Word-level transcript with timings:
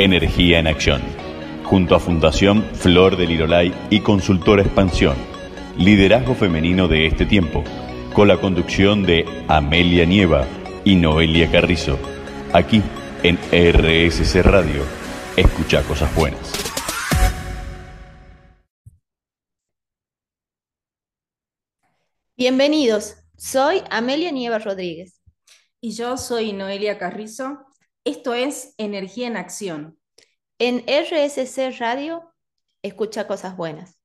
Energía 0.00 0.58
en 0.58 0.66
Acción, 0.66 1.02
junto 1.62 1.94
a 1.94 2.00
Fundación 2.00 2.64
Flor 2.72 3.18
del 3.18 3.28
Lirolay 3.28 3.70
y 3.90 4.00
Consultora 4.00 4.62
Expansión, 4.62 5.14
liderazgo 5.76 6.34
femenino 6.34 6.88
de 6.88 7.06
este 7.06 7.26
tiempo, 7.26 7.62
con 8.14 8.26
la 8.26 8.38
conducción 8.38 9.02
de 9.02 9.26
Amelia 9.46 10.06
Nieva 10.06 10.46
y 10.86 10.94
Noelia 10.94 11.50
Carrizo, 11.50 11.98
aquí 12.54 12.82
en 13.22 13.36
RSC 13.52 14.42
Radio. 14.42 14.84
Escucha 15.36 15.82
cosas 15.82 16.14
buenas. 16.14 16.50
Bienvenidos, 22.38 23.16
soy 23.36 23.82
Amelia 23.90 24.32
Nieva 24.32 24.60
Rodríguez. 24.60 25.20
Y 25.82 25.92
yo 25.92 26.16
soy 26.16 26.54
Noelia 26.54 26.96
Carrizo. 26.96 27.66
Esto 28.10 28.34
es 28.34 28.74
Energía 28.76 29.28
en 29.28 29.36
Acción. 29.36 29.96
En 30.58 30.82
RSC 30.88 31.78
Radio, 31.78 32.34
escucha 32.82 33.28
cosas 33.28 33.56
buenas. 33.56 34.00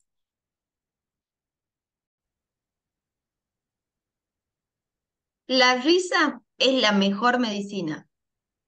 La 5.48 5.78
risa 5.78 6.44
es 6.60 6.80
la 6.84 6.92
mejor 6.92 7.40
medicina. 7.40 8.08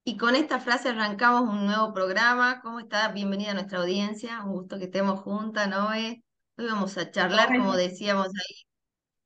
Y 0.02 0.16
con 0.16 0.34
esta 0.34 0.58
frase 0.58 0.88
arrancamos 0.88 1.48
un 1.48 1.66
nuevo 1.66 1.94
programa. 1.94 2.60
¿Cómo 2.60 2.80
está? 2.80 3.06
Bienvenida 3.12 3.52
a 3.52 3.54
nuestra 3.54 3.78
audiencia. 3.78 4.42
Un 4.42 4.54
gusto 4.54 4.76
que 4.76 4.86
estemos 4.86 5.20
juntas, 5.20 5.68
Noé. 5.68 6.24
Hoy 6.56 6.66
vamos 6.66 6.98
a 6.98 7.12
charlar, 7.12 7.56
como 7.56 7.76
decíamos 7.76 8.26
ahí, 8.26 8.66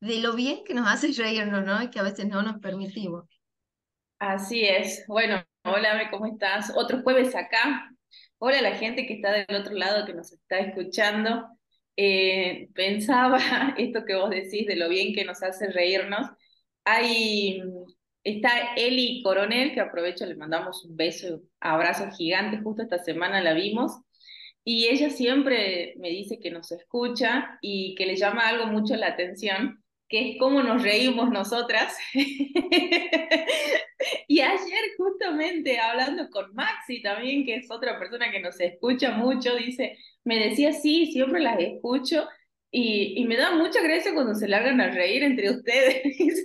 de 0.07 0.21
lo 0.21 0.35
bien 0.35 0.63
que 0.63 0.75
nos 0.75 0.87
hace 0.87 1.11
reírnos, 1.13 1.65
¿no? 1.65 1.83
Y 1.83 1.89
que 1.89 2.01
a 2.01 2.03
veces 2.03 2.27
no 2.27 2.43
nos 2.43 2.59
permitimos. 2.59 3.25
Así 4.19 4.63
es. 4.63 5.05
Bueno, 5.09 5.43
hola, 5.65 6.09
¿cómo 6.11 6.27
estás? 6.27 6.73
Otro 6.77 7.03
jueves 7.03 7.35
acá. 7.35 7.91
Hola 8.39 8.61
la 8.63 8.77
gente 8.77 9.07
que 9.07 9.15
está 9.15 9.33
del 9.33 9.57
otro 9.61 9.75
lado, 9.75 10.07
que 10.07 10.15
nos 10.15 10.33
está 10.33 10.59
escuchando. 10.59 11.47
Eh, 11.97 12.69
pensaba 12.75 13.39
esto 13.79 14.05
que 14.05 14.15
vos 14.17 14.31
decís 14.31 14.67
de 14.67 14.77
lo 14.77 14.89
bien 14.89 15.15
que 15.15 15.25
nos 15.25 15.43
hace 15.43 15.69
reírnos. 15.71 16.29
Hay, 16.85 17.63
está 18.25 18.75
Eli 18.77 19.23
Coronel, 19.23 19.73
que 19.75 19.81
aprovecho, 19.81 20.27
le 20.27 20.37
mandamos 20.37 20.85
un 20.85 20.97
beso, 20.97 21.43
abrazo 21.61 22.11
gigante, 22.11 22.63
justo 22.63 22.83
esta 22.83 22.99
semana 22.99 23.41
la 23.43 23.55
vimos. 23.55 24.01
Y 24.65 24.87
ella 24.89 25.11
siempre 25.11 25.95
me 25.99 26.11
dice 26.11 26.39
que 26.41 26.51
nos 26.51 26.71
escucha 26.73 27.59
y 27.61 27.95
que 27.97 28.07
le 28.07 28.17
llama 28.17 28.49
algo 28.49 28.67
mucho 28.67 28.97
la 28.97 29.09
atención, 29.09 29.82
que 30.13 30.33
es 30.33 30.37
cómo 30.39 30.63
nos 30.63 30.83
reímos 30.83 31.31
nosotras. 31.31 31.97
y 34.29 34.41
ayer 34.41 34.85
justamente 34.99 35.81
hablando 35.81 36.29
con 36.29 36.55
Maxi 36.55 37.01
también, 37.01 37.47
que 37.47 37.55
es 37.57 37.71
otra 37.71 37.99
persona 37.99 38.31
que 38.31 38.41
nos 38.41 38.61
escucha 38.61 39.13
mucho, 39.13 39.57
dice, 39.57 39.97
me 40.25 40.39
decía, 40.39 40.75
sí, 40.75 41.07
siempre 41.13 41.41
las 41.41 41.59
escucho. 41.59 42.29
Y, 42.71 43.15
y 43.17 43.25
me 43.25 43.39
da 43.39 43.53
mucha 43.53 43.81
gracia 43.83 44.13
cuando 44.13 44.35
se 44.35 44.49
largan 44.49 44.83
a 44.83 44.91
reír 44.91 45.23
entre 45.23 45.51
ustedes. 45.51 46.03
y 46.05 46.37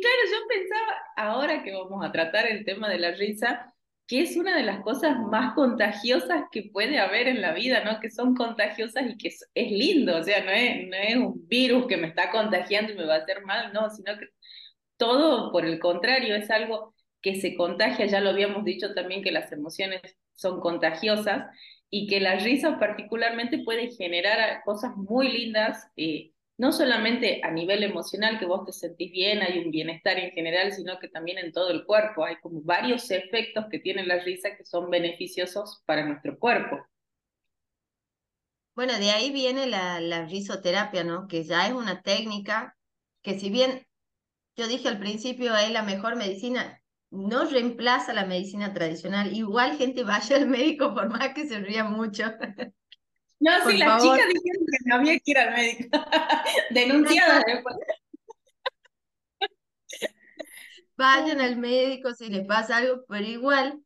claro, 0.00 0.22
yo 0.30 0.48
pensaba, 0.48 0.96
ahora 1.16 1.62
que 1.62 1.72
vamos 1.72 2.02
a 2.06 2.12
tratar 2.12 2.46
el 2.46 2.64
tema 2.64 2.88
de 2.88 2.98
la 3.00 3.10
risa, 3.10 3.74
que 4.06 4.20
es 4.22 4.36
una 4.36 4.56
de 4.56 4.62
las 4.62 4.82
cosas 4.82 5.18
más 5.18 5.54
contagiosas 5.54 6.44
que 6.52 6.70
puede 6.72 6.98
haber 6.98 7.28
en 7.28 7.40
la 7.42 7.52
vida, 7.52 7.82
¿no? 7.84 8.00
Que 8.00 8.10
son 8.10 8.34
contagiosas 8.36 9.04
y 9.08 9.16
que 9.16 9.28
es, 9.28 9.70
lindo, 9.70 10.16
o 10.16 10.22
sea, 10.22 10.44
no 10.44 10.50
es, 10.52 10.88
no 10.88 10.96
es 10.96 11.16
un 11.16 11.48
virus 11.48 11.86
que 11.86 11.96
me 11.96 12.08
está 12.08 12.30
contagiando 12.30 12.92
y 12.92 12.96
me 12.96 13.04
va 13.06 13.16
a 13.16 13.18
hacer 13.18 13.42
mal, 13.44 13.72
no, 13.72 13.90
sino 13.90 14.16
que 14.18 14.28
todo 14.96 15.52
por 15.52 15.64
el 15.66 15.78
contrario, 15.80 16.36
es 16.36 16.50
algo 16.50 16.94
que 17.20 17.40
se 17.40 17.56
contagia, 17.56 18.06
ya 18.06 18.20
lo 18.20 18.30
habíamos 18.30 18.64
dicho 18.64 18.94
también 18.94 19.22
que 19.22 19.32
las 19.32 19.50
emociones 19.52 20.00
son 20.34 20.60
contagiosas 20.60 21.46
y 21.90 22.06
que 22.06 22.20
la 22.20 22.36
risa 22.36 22.78
particularmente 22.78 23.58
puede 23.64 23.90
generar 23.90 24.62
cosas 24.64 24.96
muy 24.96 25.30
lindas. 25.30 25.88
Eh, 25.96 26.32
no 26.58 26.72
solamente 26.72 27.40
a 27.44 27.50
nivel 27.50 27.82
emocional, 27.82 28.38
que 28.38 28.46
vos 28.46 28.64
te 28.64 28.72
sentís 28.72 29.12
bien, 29.12 29.42
hay 29.42 29.58
un 29.58 29.70
bienestar 29.70 30.18
en 30.18 30.30
general, 30.32 30.72
sino 30.72 30.98
que 30.98 31.08
también 31.08 31.38
en 31.38 31.52
todo 31.52 31.70
el 31.70 31.84
cuerpo. 31.84 32.24
Hay 32.24 32.36
como 32.36 32.62
varios 32.62 33.10
efectos 33.10 33.66
que 33.70 33.78
tiene 33.78 34.06
la 34.06 34.20
risa 34.20 34.56
que 34.56 34.64
son 34.64 34.90
beneficiosos 34.90 35.82
para 35.86 36.06
nuestro 36.06 36.38
cuerpo. 36.38 36.78
Bueno, 38.74 38.98
de 38.98 39.10
ahí 39.10 39.32
viene 39.32 39.66
la, 39.66 40.00
la 40.00 40.26
risoterapia, 40.26 41.04
¿no? 41.04 41.28
Que 41.28 41.44
ya 41.44 41.66
es 41.66 41.72
una 41.72 42.02
técnica 42.02 42.76
que 43.22 43.38
si 43.38 43.50
bien 43.50 43.86
yo 44.56 44.66
dije 44.68 44.88
al 44.88 44.98
principio 44.98 45.54
es 45.56 45.70
la 45.70 45.82
mejor 45.82 46.16
medicina, 46.16 46.82
no 47.10 47.44
reemplaza 47.44 48.12
la 48.12 48.24
medicina 48.24 48.72
tradicional. 48.72 49.36
Igual 49.36 49.76
gente 49.76 50.04
vaya 50.04 50.36
al 50.36 50.48
médico 50.48 50.94
por 50.94 51.10
más 51.10 51.34
que 51.34 51.46
se 51.46 51.58
ría 51.60 51.84
mucho. 51.84 52.24
No, 53.38 53.50
sí, 53.68 53.76
las 53.76 54.02
chicas 54.02 54.28
dijeron 54.28 54.66
que 54.66 54.88
no 54.88 54.94
había 54.96 55.18
que 55.18 55.30
ir 55.30 55.38
al 55.38 55.54
médico. 55.54 55.88
Denunciadas 56.70 57.44
después. 57.46 57.76
Vayan 60.96 61.40
al 61.40 61.56
médico 61.56 62.14
si 62.14 62.28
les 62.30 62.46
pasa 62.46 62.78
algo, 62.78 63.04
pero 63.06 63.26
igual 63.26 63.80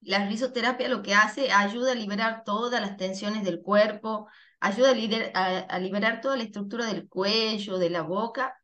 la 0.00 0.28
risoterapia 0.28 0.88
lo 0.88 1.02
que 1.02 1.14
hace 1.14 1.50
ayuda 1.50 1.92
a 1.92 1.94
liberar 1.96 2.44
todas 2.44 2.80
las 2.80 2.96
tensiones 2.96 3.42
del 3.44 3.60
cuerpo, 3.60 4.28
ayuda 4.60 4.94
a, 5.34 5.58
a, 5.58 5.78
liberar 5.80 6.20
toda 6.20 6.36
la 6.36 6.44
estructura 6.44 6.86
del 6.86 7.08
cuello, 7.08 7.78
de 7.78 7.90
la 7.90 8.02
boca, 8.02 8.56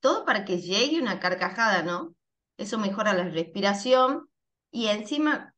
todo 0.00 0.24
para 0.24 0.44
que 0.44 0.60
llegue 0.60 1.00
una 1.00 1.20
carcajada, 1.20 1.84
¿no? 1.84 2.16
Eso 2.56 2.78
mejora 2.78 3.14
la 3.14 3.28
respiración 3.28 4.28
y 4.72 4.88
encima 4.88 5.54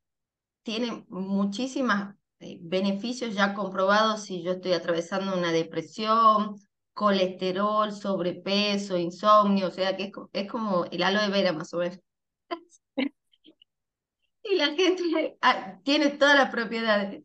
tiene 0.63 1.07
muchísimas 1.09 2.15
eh, 2.15 2.20
beneficios 2.61 3.35
ya 3.35 3.55
comprobados 3.55 4.25
si 4.25 4.43
yo 4.43 4.53
estoy 4.53 4.73
atravesando 4.73 5.37
una 5.37 5.53
depresión, 5.53 6.57
colesterol, 6.95 7.93
sobrepeso, 7.93 8.99
insomnio, 8.99 9.69
o 9.69 9.71
sea 9.71 9.97
que 9.97 10.05
es, 10.05 10.13
es 10.33 10.51
como 10.51 10.85
el 10.87 11.03
aloe 11.03 11.31
vera 11.31 11.53
más 11.53 11.73
o 11.75 11.79
menos. 11.79 11.99
y 14.43 14.57
la 14.57 14.75
gente 14.75 15.39
ah, 15.43 15.79
tiene 15.85 16.11
todas 16.11 16.37
las 16.37 16.51
propiedades. 16.51 17.23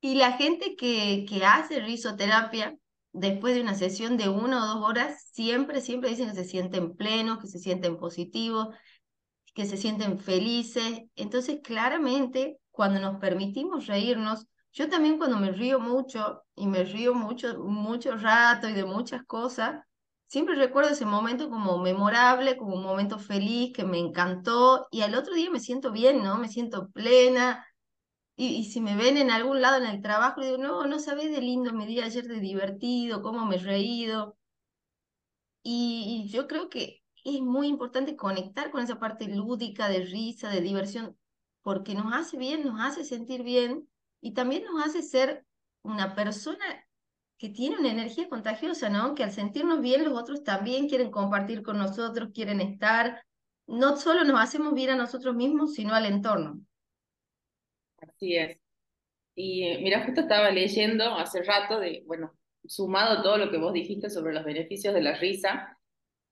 Y 0.00 0.16
la 0.16 0.32
gente 0.32 0.74
que, 0.76 1.24
que 1.28 1.44
hace 1.44 1.80
risoterapia, 1.80 2.76
después 3.12 3.54
de 3.54 3.60
una 3.62 3.74
sesión 3.74 4.16
de 4.16 4.28
una 4.28 4.64
o 4.64 4.66
dos 4.74 4.88
horas, 4.88 5.28
siempre, 5.32 5.80
siempre 5.80 6.10
dicen 6.10 6.28
que 6.30 6.34
se 6.34 6.44
sienten 6.44 6.96
plenos, 6.96 7.38
que 7.38 7.46
se 7.46 7.60
sienten 7.60 7.96
positivos, 7.96 8.68
que 9.54 9.66
se 9.66 9.76
sienten 9.76 10.18
felices. 10.18 11.02
Entonces, 11.14 11.60
claramente, 11.62 12.58
cuando 12.72 12.98
nos 13.00 13.18
permitimos 13.20 13.86
reírnos, 13.86 14.46
yo 14.72 14.88
también 14.88 15.18
cuando 15.18 15.38
me 15.38 15.52
río 15.52 15.78
mucho 15.78 16.42
y 16.56 16.66
me 16.66 16.84
río 16.84 17.14
mucho, 17.14 17.58
mucho 17.60 18.16
rato 18.16 18.68
y 18.68 18.72
de 18.72 18.84
muchas 18.84 19.24
cosas, 19.24 19.84
siempre 20.26 20.54
recuerdo 20.56 20.90
ese 20.90 21.06
momento 21.06 21.50
como 21.50 21.78
memorable, 21.78 22.56
como 22.56 22.76
un 22.76 22.82
momento 22.82 23.18
feliz 23.18 23.72
que 23.74 23.84
me 23.84 23.98
encantó 23.98 24.88
y 24.90 25.02
al 25.02 25.14
otro 25.14 25.34
día 25.34 25.50
me 25.50 25.60
siento 25.60 25.92
bien, 25.92 26.22
¿no? 26.22 26.38
Me 26.38 26.48
siento 26.48 26.90
plena. 26.90 27.66
Y, 28.36 28.64
si 28.72 28.80
me 28.80 28.96
ven 28.96 29.18
en 29.18 29.30
algún 29.30 29.60
lado 29.62 29.76
en 29.76 29.86
el 29.86 30.02
trabajo, 30.02 30.40
digo, 30.40 30.56
no, 30.58 30.86
no 30.86 30.98
sabés 30.98 31.30
de 31.32 31.40
lindo 31.42 31.72
mi 31.72 31.86
día 31.86 32.06
ayer, 32.06 32.26
de 32.26 32.40
divertido, 32.40 33.22
cómo 33.22 33.46
me 33.46 33.56
he 33.56 33.58
reído. 33.58 34.36
y 35.62 36.28
yo 36.32 36.46
creo 36.46 36.68
que 36.68 37.02
es 37.24 37.40
muy 37.40 37.68
importante 37.68 38.16
conectar 38.16 38.70
con 38.70 38.82
esa 38.82 38.98
parte 38.98 39.28
lúdica, 39.28 39.88
de 39.88 40.00
risa, 40.04 40.50
de 40.50 40.60
diversión, 40.60 41.16
porque 41.62 41.94
nos 41.94 42.12
hace 42.12 42.36
bien, 42.36 42.64
nos 42.64 42.80
hace 42.80 43.04
sentir 43.04 43.42
bien 43.42 43.88
y 44.20 44.34
también 44.34 44.64
nos 44.64 44.84
hace 44.84 45.02
ser 45.02 45.44
una 45.82 46.14
persona 46.14 46.64
que 47.38 47.48
tiene 47.48 47.76
una 47.78 47.90
energía 47.90 48.28
contagiosa, 48.28 48.88
¿no? 48.88 49.14
Que 49.14 49.24
al 49.24 49.32
sentirnos 49.32 49.80
bien 49.80 50.04
los 50.04 50.12
otros 50.16 50.44
también 50.44 50.88
quieren 50.88 51.10
compartir 51.10 51.62
con 51.62 51.78
nosotros, 51.78 52.30
quieren 52.32 52.60
estar. 52.60 53.24
No 53.66 53.96
solo 53.96 54.22
nos 54.24 54.40
hacemos 54.40 54.74
bien 54.74 54.90
a 54.90 54.96
nosotros 54.96 55.34
mismos, 55.34 55.74
sino 55.74 55.94
al 55.94 56.06
entorno. 56.06 56.60
Así 57.98 58.36
es. 58.36 58.58
Y 59.34 59.64
eh, 59.64 59.80
mira, 59.82 60.04
justo 60.04 60.20
estaba 60.20 60.50
leyendo 60.50 61.16
hace 61.16 61.42
rato 61.42 61.80
de, 61.80 62.04
bueno, 62.06 62.32
sumado 62.64 63.22
todo 63.22 63.38
lo 63.38 63.50
que 63.50 63.58
vos 63.58 63.72
dijiste 63.72 64.10
sobre 64.10 64.34
los 64.34 64.44
beneficios 64.44 64.94
de 64.94 65.02
la 65.02 65.16
risa, 65.18 65.78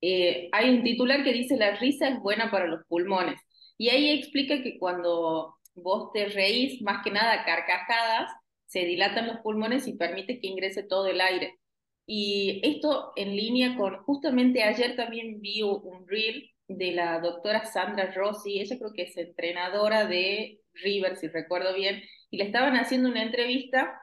eh, 0.01 0.49
hay 0.51 0.69
un 0.69 0.83
titular 0.83 1.23
que 1.23 1.33
dice 1.33 1.57
la 1.57 1.75
risa 1.75 2.07
es 2.07 2.19
buena 2.19 2.49
para 2.49 2.67
los 2.67 2.85
pulmones. 2.85 3.41
Y 3.81 3.89
ahí 3.89 4.11
explica 4.11 4.61
que 4.61 4.77
cuando 4.77 5.55
vos 5.73 6.11
te 6.13 6.25
reís, 6.27 6.83
más 6.83 7.03
que 7.03 7.09
nada 7.09 7.43
carcajadas, 7.43 8.31
se 8.67 8.85
dilatan 8.85 9.25
los 9.25 9.37
pulmones 9.39 9.87
y 9.87 9.97
permite 9.97 10.39
que 10.39 10.49
ingrese 10.49 10.83
todo 10.83 11.07
el 11.07 11.19
aire. 11.19 11.57
Y 12.05 12.61
esto 12.63 13.11
en 13.15 13.35
línea 13.35 13.75
con, 13.75 13.97
justamente 14.03 14.61
ayer 14.61 14.95
también 14.95 15.41
vi 15.41 15.63
un 15.63 16.07
reel 16.07 16.51
de 16.67 16.91
la 16.91 17.19
doctora 17.21 17.65
Sandra 17.65 18.13
Rossi, 18.13 18.59
ella 18.59 18.77
creo 18.77 18.93
que 18.93 19.01
es 19.01 19.17
entrenadora 19.17 20.05
de 20.05 20.59
River, 20.75 21.17
si 21.17 21.29
recuerdo 21.29 21.73
bien, 21.73 22.03
y 22.29 22.37
le 22.37 22.43
estaban 22.43 22.75
haciendo 22.75 23.09
una 23.09 23.23
entrevista 23.23 23.99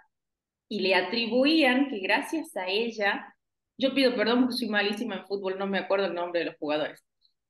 y 0.69 0.81
le 0.81 0.97
atribuían 0.97 1.89
que 1.89 2.01
gracias 2.01 2.57
a 2.57 2.67
ella 2.67 3.33
yo 3.77 3.95
pido 3.95 4.17
perdón 4.17 4.41
porque 4.41 4.57
soy 4.57 4.69
malísima 4.71 5.19
en 5.19 5.27
fútbol, 5.29 5.57
no 5.57 5.69
me 5.69 5.79
acuerdo 5.79 6.07
el 6.07 6.15
nombre 6.15 6.41
de 6.41 6.47
los 6.47 6.57
jugadores. 6.57 7.01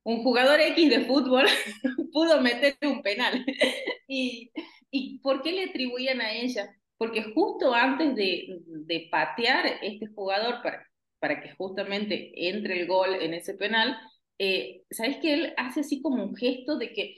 Un 0.02 0.22
jugador 0.22 0.60
X 0.60 0.90
de 0.90 1.04
fútbol 1.04 1.46
pudo 2.12 2.40
meter 2.40 2.76
un 2.82 3.02
penal. 3.02 3.44
y, 4.08 4.50
¿Y 4.90 5.18
por 5.20 5.42
qué 5.42 5.52
le 5.52 5.64
atribuían 5.64 6.20
a 6.20 6.32
ella? 6.32 6.68
Porque 6.96 7.22
justo 7.34 7.74
antes 7.74 8.14
de, 8.14 8.60
de 8.66 9.08
patear 9.10 9.66
este 9.82 10.06
jugador 10.08 10.62
para, 10.62 10.84
para 11.18 11.40
que 11.40 11.54
justamente 11.54 12.32
entre 12.48 12.80
el 12.80 12.86
gol 12.86 13.14
en 13.14 13.34
ese 13.34 13.54
penal, 13.54 13.96
eh, 14.38 14.82
¿sabes 14.90 15.18
que 15.18 15.34
él 15.34 15.54
hace 15.56 15.80
así 15.80 16.00
como 16.00 16.24
un 16.24 16.34
gesto 16.36 16.78
de 16.78 16.92
que 16.92 17.16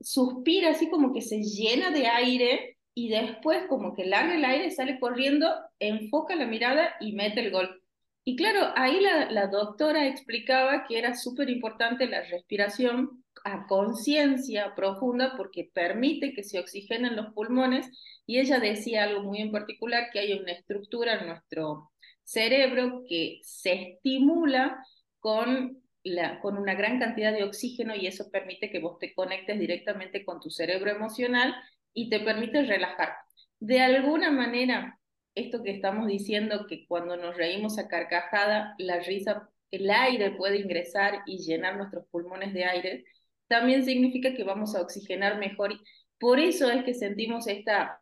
suspira 0.00 0.70
así 0.70 0.88
como 0.90 1.12
que 1.12 1.22
se 1.22 1.42
llena 1.42 1.90
de 1.90 2.06
aire 2.06 2.76
y 2.94 3.08
después 3.10 3.64
como 3.68 3.94
que 3.94 4.06
larga 4.06 4.34
el 4.34 4.44
aire, 4.44 4.70
sale 4.70 4.98
corriendo, 4.98 5.48
enfoca 5.78 6.34
la 6.34 6.46
mirada 6.46 6.94
y 7.00 7.12
mete 7.12 7.40
el 7.40 7.50
gol. 7.52 7.80
Y 8.28 8.36
claro, 8.36 8.74
ahí 8.76 9.00
la, 9.00 9.46
doctora 9.46 10.06
explicaba 10.06 10.84
que 10.86 10.98
era 10.98 11.14
súper 11.14 11.48
importante 11.48 12.06
la 12.06 12.20
respiración 12.24 13.24
a 13.42 13.66
conciencia 13.66 14.74
profunda 14.74 15.32
porque 15.34 15.70
permite 15.72 16.34
que 16.34 16.44
se 16.44 16.58
oxigenen 16.58 17.16
los 17.16 17.32
pulmones 17.32 17.88
y 18.26 18.38
ella 18.38 18.58
decía 18.60 19.04
algo 19.04 19.22
muy 19.22 19.40
en 19.40 19.50
particular, 19.50 20.10
que 20.12 20.18
hay 20.18 20.34
una 20.34 20.52
estructura 20.52 21.14
en 21.14 21.26
nuestro 21.26 21.90
cerebro 22.22 23.02
que 23.08 23.40
se 23.44 23.92
estimula 23.92 24.76
con, 25.20 25.82
la, 26.04 26.38
con 26.40 26.58
una 26.58 26.74
gran 26.74 26.98
cantidad 26.98 27.32
de 27.32 27.44
oxígeno 27.44 27.96
y 27.96 28.08
eso 28.08 28.30
permite 28.30 28.70
que 28.70 28.78
vos 28.80 28.98
te 28.98 29.14
conectes 29.14 29.58
directamente 29.58 30.26
con 30.26 30.38
tu 30.38 30.50
cerebro 30.50 30.90
emocional 30.90 31.54
y 31.94 32.10
te 32.10 32.20
permite 32.20 32.62
relajar. 32.62 33.14
De 33.58 33.80
alguna 33.80 34.30
manera, 34.30 34.98
esto 35.38 35.62
que 35.62 35.70
estamos 35.70 36.06
diciendo, 36.06 36.66
que 36.68 36.86
cuando 36.86 37.16
nos 37.16 37.36
reímos 37.36 37.78
a 37.78 37.88
carcajada, 37.88 38.74
la 38.78 39.00
risa, 39.00 39.48
el 39.70 39.90
aire 39.90 40.32
puede 40.32 40.58
ingresar 40.58 41.22
y 41.26 41.38
llenar 41.38 41.76
nuestros 41.76 42.06
pulmones 42.10 42.52
de 42.54 42.64
aire, 42.64 43.04
también 43.48 43.84
significa 43.84 44.34
que 44.34 44.44
vamos 44.44 44.74
a 44.74 44.82
oxigenar 44.82 45.38
mejor. 45.38 45.72
Por 46.18 46.38
eso 46.40 46.70
es 46.70 46.84
que 46.84 46.94
sentimos 46.94 47.46
esta, 47.46 48.00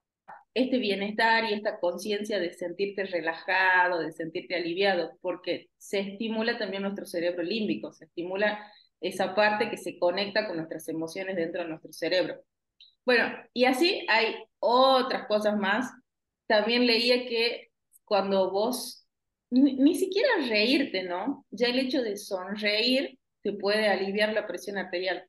este 0.54 0.78
bienestar 0.78 1.44
y 1.44 1.54
esta 1.54 1.78
conciencia 1.78 2.38
de 2.38 2.52
sentirte 2.52 3.04
relajado, 3.04 4.00
de 4.00 4.12
sentirte 4.12 4.56
aliviado, 4.56 5.18
porque 5.20 5.68
se 5.78 6.00
estimula 6.00 6.58
también 6.58 6.82
nuestro 6.82 7.06
cerebro 7.06 7.42
límbico, 7.42 7.92
se 7.92 8.06
estimula 8.06 8.58
esa 9.00 9.34
parte 9.34 9.70
que 9.70 9.76
se 9.76 9.98
conecta 9.98 10.46
con 10.46 10.56
nuestras 10.56 10.88
emociones 10.88 11.36
dentro 11.36 11.62
de 11.62 11.68
nuestro 11.68 11.92
cerebro. 11.92 12.42
Bueno, 13.04 13.32
y 13.52 13.66
así 13.66 14.04
hay 14.08 14.34
otras 14.58 15.26
cosas 15.28 15.56
más. 15.56 15.92
También 16.46 16.86
leía 16.86 17.26
que 17.26 17.70
cuando 18.04 18.50
vos, 18.50 19.06
ni, 19.50 19.74
ni 19.74 19.94
siquiera 19.96 20.28
reírte, 20.48 21.02
¿no? 21.02 21.44
Ya 21.50 21.68
el 21.68 21.78
hecho 21.78 22.02
de 22.02 22.16
sonreír 22.16 23.18
te 23.42 23.52
puede 23.52 23.88
aliviar 23.88 24.32
la 24.32 24.46
presión 24.46 24.78
arterial. 24.78 25.24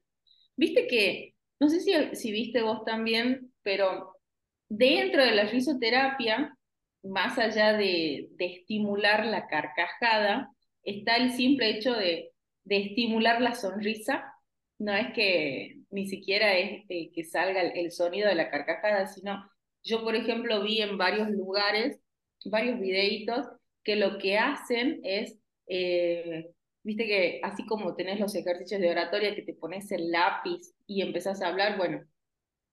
Viste 0.56 0.88
que, 0.88 1.36
no 1.60 1.70
sé 1.70 1.80
si, 1.82 1.94
si 2.16 2.32
viste 2.32 2.62
vos 2.62 2.84
también, 2.84 3.54
pero 3.64 4.16
dentro 4.70 5.24
de 5.24 5.32
la 5.32 5.46
risoterapia, 5.46 6.58
más 7.04 7.38
allá 7.38 7.74
de, 7.74 8.30
de 8.32 8.46
estimular 8.46 9.26
la 9.26 9.48
carcajada, 9.48 10.52
está 10.84 11.18
el 11.18 11.32
simple 11.34 11.70
hecho 11.70 11.94
de, 11.94 12.32
de, 12.64 12.78
estimular 12.78 13.42
la 13.42 13.54
sonrisa. 13.56 14.34
No 14.80 14.94
es 14.94 15.14
que 15.14 15.78
ni 15.90 16.08
siquiera 16.08 16.58
es 16.58 16.86
eh, 16.90 17.12
que 17.14 17.24
salga 17.24 17.62
el, 17.62 17.78
el, 17.78 17.92
sonido 17.92 18.30
de 18.30 18.36
la 18.36 18.50
carcajada, 18.50 19.08
sino 19.08 19.48
yo, 19.88 20.04
por 20.04 20.16
ejemplo, 20.16 20.62
vi 20.64 20.82
en 20.82 20.98
varios 20.98 21.30
lugares, 21.30 22.00
varios 22.46 22.80
videitos, 22.80 23.46
que 23.84 23.96
lo 23.96 24.18
que 24.18 24.38
hacen 24.38 25.00
es 25.04 25.38
eh, 25.68 26.52
Viste 26.88 27.06
que 27.06 27.42
así 27.44 27.66
como 27.66 27.98
tenés 27.98 28.18
los 28.18 28.34
ejercicios 28.34 28.80
de 28.80 28.90
oratoria 28.90 29.36
que 29.36 29.42
te 29.42 29.54
pones 29.54 29.92
el 29.92 30.10
lápiz 30.10 30.74
y 30.86 31.02
empezás 31.02 31.42
a 31.42 31.50
hablar, 31.50 31.78
bueno, 31.78 32.02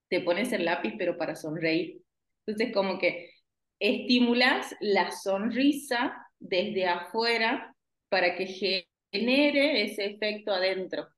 te 0.07 0.21
pones 0.21 0.53
el 0.53 0.63
lápiz 0.63 0.93
pero 0.97 1.17
para 1.17 1.35
sonreír. 1.35 2.01
Entonces 2.45 2.73
como 2.73 2.97
que 2.97 3.31
estimulas 3.77 4.73
la 4.79 5.11
sonrisa 5.11 6.15
desde 6.39 6.85
afuera 6.85 7.75
para 8.07 8.37
que 8.37 8.87
genere 9.11 9.83
ese 9.83 10.05
efecto 10.05 10.53
adentro. 10.53 11.09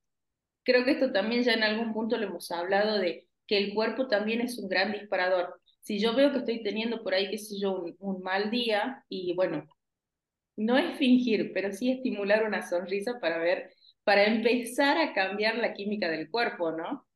Creo 0.63 0.83
que 0.83 0.93
esto 0.93 1.11
también 1.11 1.43
ya 1.43 1.53
en 1.53 1.61
algún 1.61 1.93
punto 1.93 2.17
lo 2.17 2.25
hemos 2.25 2.49
hablado 2.49 2.97
de 2.97 3.27
que 3.45 3.59
el 3.59 3.75
cuerpo 3.75 4.07
también 4.07 4.41
es 4.41 4.57
un 4.57 4.69
gran 4.69 4.91
disparador. 4.91 5.61
Si 5.87 5.99
yo 6.01 6.13
veo 6.13 6.33
que 6.33 6.39
estoy 6.39 6.61
teniendo 6.63 7.01
por 7.01 7.13
ahí, 7.13 7.29
qué 7.31 7.37
sé 7.37 7.57
yo, 7.57 7.85
un, 7.99 8.21
mal 8.21 8.51
día 8.51 9.05
y 9.07 9.33
bueno, 9.35 9.65
no 10.57 10.77
es 10.77 10.97
fingir, 10.97 11.53
pero 11.53 11.71
sí 11.71 11.89
estimular 11.89 12.43
una 12.43 12.67
sonrisa 12.67 13.21
para 13.21 13.37
ver, 13.37 13.71
para 14.03 14.25
empezar 14.25 14.97
a 14.97 15.13
cambiar 15.13 15.55
la 15.55 15.73
química 15.73 16.09
del 16.09 16.29
cuerpo, 16.29 16.73
¿no? 16.73 17.07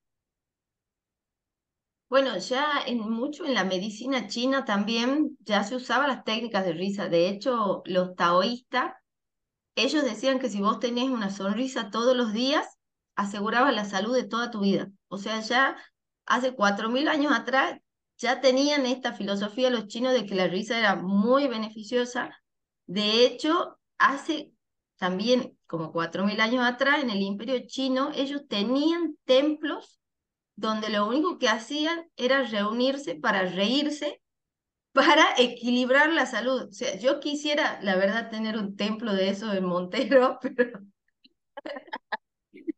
Bueno, 2.07 2.38
ya 2.38 2.65
en 2.88 3.00
mucho 3.00 3.45
en 3.45 3.56
la 3.56 3.65
medicina 3.65 4.27
china 4.27 4.63
también 4.63 5.35
ya 5.41 5.65
se 5.65 5.75
usaban 5.75 6.07
las 6.07 6.24
técnicas 6.24 6.63
de 6.63 6.71
risa. 6.71 7.09
De 7.09 7.27
hecho, 7.27 7.81
los 7.83 8.15
taoístas, 8.15 8.94
ellos 9.75 10.06
decían 10.06 10.39
que 10.39 10.47
si 10.47 10.62
vos 10.62 10.79
tenés 10.79 11.09
una 11.09 11.29
sonrisa 11.29 11.91
todos 11.91 12.15
los 12.15 12.31
días, 12.31 12.79
aseguraba 13.15 13.74
la 13.74 13.83
salud 13.83 14.15
de 14.15 14.24
toda 14.24 14.50
tu 14.50 14.62
vida. 14.62 14.89
O 15.09 15.17
sea, 15.17 15.41
ya 15.41 15.75
hace 16.25 16.56
cuatro 16.56 16.88
mil 16.89 17.09
años 17.09 17.33
atrás 17.33 17.77
ya 18.21 18.41
tenían 18.41 18.85
esta 18.85 19.13
filosofía 19.13 19.69
los 19.69 19.88
chinos 19.88 20.13
de 20.13 20.25
que 20.25 20.35
la 20.35 20.47
risa 20.47 20.77
era 20.79 20.95
muy 20.95 21.47
beneficiosa 21.47 22.41
de 22.91 23.25
hecho, 23.25 23.79
hace 24.00 24.51
también 24.97 25.57
como 25.65 25.94
cuatro 25.94 26.25
mil 26.25 26.41
años 26.41 26.65
atrás, 26.65 27.01
en 27.01 27.09
el 27.09 27.21
imperio 27.21 27.65
chino, 27.65 28.12
ellos 28.13 28.50
tenían 28.50 29.15
templos 29.23 30.01
donde 30.57 30.89
lo 30.89 31.07
único 31.07 31.39
que 31.39 31.47
hacían 31.47 32.12
era 32.18 32.44
reunirse 32.44 33.15
para 33.15 33.44
reírse, 33.44 34.21
para 34.91 35.24
equilibrar 35.38 36.12
la 36.12 36.25
salud. 36.25 36.63
O 36.63 36.71
sea, 36.74 36.97
yo 36.97 37.21
quisiera, 37.21 37.79
la 37.81 37.95
verdad, 37.95 38.29
tener 38.29 38.57
un 38.57 38.75
templo 38.75 39.13
de 39.13 39.29
eso 39.29 39.53
en 39.53 39.63
Montero, 39.63 40.38
pero... 40.41 40.81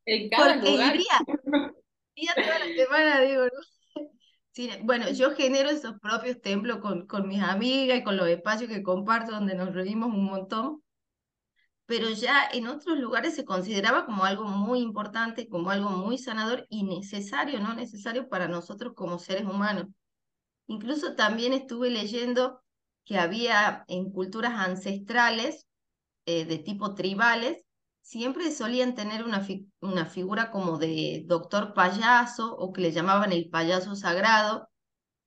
En 0.05 0.29
cada 0.29 0.53
Porque 0.53 0.69
lugar. 0.69 0.95
Iría, 0.95 1.19
iría 2.13 2.35
toda 2.35 2.59
la 2.59 2.65
semana, 2.65 3.21
digo, 3.21 3.45
¿no? 3.45 3.72
Bueno, 4.83 5.09
yo 5.11 5.31
genero 5.35 5.69
esos 5.69 5.99
propios 5.99 6.39
templos 6.41 6.77
con, 6.79 7.07
con 7.07 7.27
mis 7.27 7.41
amigas 7.41 7.99
y 7.99 8.03
con 8.03 8.17
los 8.17 8.27
espacios 8.27 8.69
que 8.69 8.83
comparto 8.83 9.31
donde 9.31 9.55
nos 9.55 9.73
reunimos 9.73 10.09
un 10.09 10.25
montón, 10.25 10.83
pero 11.85 12.09
ya 12.09 12.47
en 12.51 12.67
otros 12.67 12.97
lugares 12.97 13.35
se 13.35 13.45
consideraba 13.45 14.05
como 14.05 14.23
algo 14.25 14.45
muy 14.45 14.79
importante, 14.79 15.49
como 15.49 15.69
algo 15.69 15.89
muy 15.89 16.17
sanador 16.17 16.65
y 16.69 16.83
necesario, 16.83 17.59
no 17.59 17.73
necesario 17.73 18.29
para 18.29 18.47
nosotros 18.47 18.93
como 18.95 19.19
seres 19.19 19.45
humanos. 19.45 19.87
Incluso 20.67 21.15
también 21.15 21.53
estuve 21.53 21.89
leyendo 21.89 22.61
que 23.05 23.17
había 23.17 23.83
en 23.87 24.11
culturas 24.11 24.53
ancestrales 24.53 25.67
eh, 26.25 26.45
de 26.45 26.57
tipo 26.57 26.95
tribales 26.95 27.62
siempre 28.03 28.51
solían 28.51 28.95
tener 28.95 29.23
una, 29.23 29.45
una 29.81 30.05
figura 30.05 30.51
como 30.51 30.77
de 30.77 31.23
doctor 31.25 31.73
payaso 31.73 32.55
o 32.55 32.73
que 32.73 32.81
le 32.81 32.91
llamaban 32.91 33.31
el 33.31 33.49
payaso 33.49 33.95
sagrado, 33.95 34.69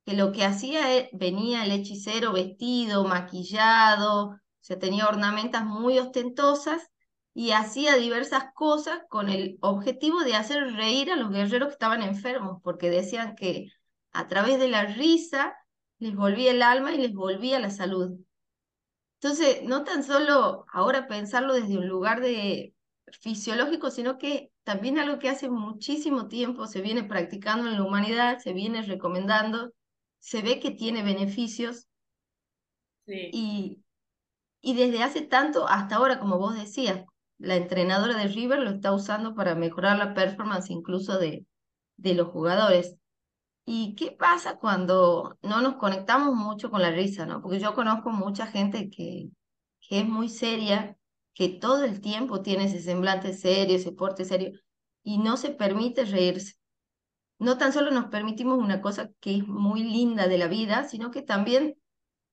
que 0.04 0.14
lo 0.14 0.32
que 0.32 0.44
hacía 0.44 0.96
e, 0.96 1.10
venía 1.12 1.64
el 1.64 1.72
hechicero 1.72 2.32
vestido, 2.32 3.04
maquillado, 3.04 4.28
o 4.28 4.38
sea, 4.60 4.78
tenía 4.78 5.08
ornamentas 5.08 5.64
muy 5.64 5.98
ostentosas 5.98 6.82
y 7.34 7.52
hacía 7.52 7.96
diversas 7.96 8.46
cosas 8.54 9.00
con 9.10 9.28
el 9.30 9.58
objetivo 9.60 10.22
de 10.22 10.36
hacer 10.36 10.74
reír 10.74 11.10
a 11.12 11.16
los 11.16 11.30
guerreros 11.30 11.68
que 11.68 11.74
estaban 11.74 12.02
enfermos, 12.02 12.60
porque 12.62 12.90
decían 12.90 13.36
que 13.36 13.68
a 14.12 14.28
través 14.28 14.58
de 14.58 14.68
la 14.68 14.84
risa 14.86 15.56
les 15.98 16.14
volvía 16.14 16.52
el 16.52 16.62
alma 16.62 16.92
y 16.92 16.98
les 16.98 17.12
volvía 17.14 17.58
la 17.60 17.70
salud. 17.70 18.18
Entonces, 19.20 19.62
no 19.64 19.84
tan 19.84 20.04
solo 20.04 20.66
ahora 20.72 21.08
pensarlo 21.08 21.54
desde 21.54 21.78
un 21.78 21.88
lugar 21.88 22.20
de 22.20 22.74
fisiológico, 23.20 23.90
sino 23.90 24.18
que 24.18 24.52
también 24.64 24.98
algo 24.98 25.18
que 25.18 25.28
hace 25.30 25.48
muchísimo 25.48 26.28
tiempo 26.28 26.66
se 26.66 26.80
viene 26.82 27.04
practicando 27.04 27.68
en 27.68 27.76
la 27.76 27.84
humanidad, 27.84 28.38
se 28.38 28.52
viene 28.52 28.82
recomendando, 28.82 29.72
se 30.18 30.42
ve 30.42 30.60
que 30.60 30.70
tiene 30.72 31.02
beneficios. 31.02 31.88
Y, 33.30 33.82
y 34.62 34.74
desde 34.76 35.02
hace 35.04 35.22
tanto 35.22 35.68
hasta 35.68 35.96
ahora, 35.96 36.20
como 36.20 36.38
vos 36.38 36.56
decías, 36.56 37.04
la 37.38 37.56
entrenadora 37.56 38.16
de 38.18 38.28
River 38.28 38.60
lo 38.60 38.70
está 38.70 38.92
usando 38.94 39.34
para 39.34 39.54
mejorar 39.56 39.98
la 39.98 40.14
performance 40.14 40.70
incluso 40.70 41.18
de, 41.18 41.46
de 41.96 42.14
los 42.14 42.28
jugadores. 42.30 42.96
¿Y 43.68 43.96
qué 43.96 44.12
pasa 44.12 44.58
cuando 44.58 45.36
no 45.42 45.60
nos 45.60 45.74
conectamos 45.74 46.36
mucho 46.36 46.70
con 46.70 46.82
la 46.82 46.92
risa, 46.92 47.26
no? 47.26 47.42
Porque 47.42 47.58
yo 47.58 47.74
conozco 47.74 48.10
mucha 48.10 48.46
gente 48.46 48.88
que, 48.90 49.30
que 49.80 50.00
es 50.00 50.08
muy 50.08 50.28
seria, 50.28 50.96
que 51.34 51.48
todo 51.48 51.84
el 51.84 52.00
tiempo 52.00 52.42
tiene 52.42 52.66
ese 52.66 52.80
semblante 52.80 53.32
serio, 53.34 53.76
ese 53.76 53.90
porte 53.90 54.24
serio, 54.24 54.52
y 55.02 55.18
no 55.18 55.36
se 55.36 55.50
permite 55.50 56.04
reírse. 56.04 56.54
No 57.40 57.58
tan 57.58 57.72
solo 57.72 57.90
nos 57.90 58.06
permitimos 58.06 58.56
una 58.58 58.80
cosa 58.80 59.10
que 59.20 59.36
es 59.38 59.48
muy 59.48 59.82
linda 59.82 60.28
de 60.28 60.38
la 60.38 60.46
vida, 60.46 60.84
sino 60.88 61.10
que 61.10 61.22
también 61.22 61.74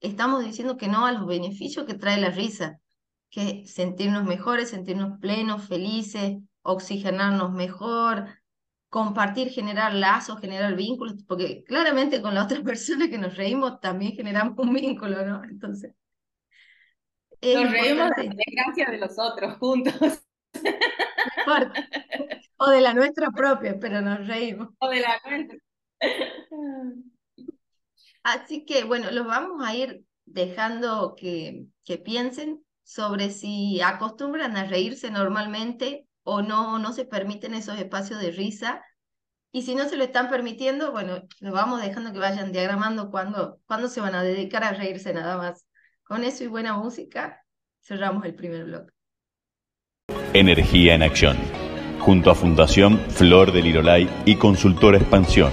estamos 0.02 0.46
diciendo 0.46 0.78
que 0.78 0.88
no 0.88 1.08
a 1.08 1.12
los 1.14 1.26
beneficios 1.26 1.88
que 1.88 1.96
trae 1.96 2.22
la 2.22 2.30
risa, 2.30 2.80
que 3.32 3.66
sentirnos 3.66 4.24
mejores, 4.24 4.70
sentirnos 4.70 5.20
plenos, 5.20 5.68
felices, 5.68 6.38
oxigenarnos 6.62 7.52
mejor, 7.54 8.28
compartir, 8.94 9.50
generar 9.50 9.92
lazos, 9.96 10.40
generar 10.40 10.76
vínculos, 10.76 11.16
porque 11.28 11.64
claramente 11.64 12.22
con 12.22 12.36
la 12.36 12.44
otra 12.44 12.62
persona 12.64 13.10
que 13.10 13.18
nos 13.18 13.36
reímos 13.36 13.80
también 13.80 14.14
generamos 14.14 14.56
un 14.60 14.72
vínculo, 14.72 15.26
¿no? 15.26 15.44
Entonces. 15.44 15.96
nos 17.42 17.72
reímos 17.72 18.12
de 18.16 18.26
la 18.26 18.36
desgracia 18.36 18.92
de 18.92 18.98
los 19.00 19.18
otros 19.18 19.58
juntos. 19.58 20.24
O 22.58 22.70
de 22.70 22.82
la 22.82 22.94
nuestra 22.94 23.32
propia, 23.32 23.78
pero 23.80 24.00
nos 24.00 24.28
reímos. 24.28 24.70
O 24.78 24.88
de 24.88 25.00
la 25.02 25.20
nuestra. 25.28 25.58
Así 28.22 28.64
que 28.64 28.84
bueno, 28.84 29.10
los 29.12 29.26
vamos 29.26 29.66
a 29.66 29.76
ir 29.76 30.06
dejando 30.26 31.16
que, 31.16 31.66
que 31.84 31.98
piensen 31.98 32.64
sobre 32.84 33.32
si 33.32 33.82
acostumbran 33.82 34.56
a 34.56 34.66
reírse 34.66 35.10
normalmente 35.10 36.08
o 36.24 36.42
no, 36.42 36.80
no 36.80 36.94
se 36.94 37.06
permiten 37.06 37.54
esos 37.54 37.78
espacios 37.78 38.20
de 38.20 38.32
risa. 38.32 38.84
Y 39.52 39.62
si 39.62 39.76
no 39.76 39.88
se 39.88 39.98
lo 39.98 40.04
están 40.04 40.30
permitiendo, 40.30 40.92
bueno, 40.92 41.22
lo 41.40 41.52
vamos 41.52 41.82
dejando 41.82 42.12
que 42.12 42.20
vayan 42.20 42.52
diagramando 42.52 43.12
cuándo, 43.12 43.60
cuándo 43.68 43.88
se 43.88 44.02
van 44.02 44.16
a 44.16 44.24
dedicar 44.24 44.64
a 44.64 44.74
reírse 44.74 45.14
nada 45.14 45.38
más. 45.38 45.68
Con 46.04 46.24
eso 46.24 46.44
y 46.44 46.48
buena 46.48 46.74
música, 46.74 47.44
cerramos 47.82 48.26
el 48.26 48.34
primer 48.34 48.66
bloque. 48.66 48.94
Energía 50.34 50.96
en 50.96 51.04
acción. 51.04 51.38
Junto 52.00 52.32
a 52.32 52.36
Fundación 52.36 52.98
Flor 53.10 53.52
del 53.52 53.66
Lirolay 53.66 54.10
y 54.26 54.36
Consultora 54.36 54.98
Expansión. 54.98 55.52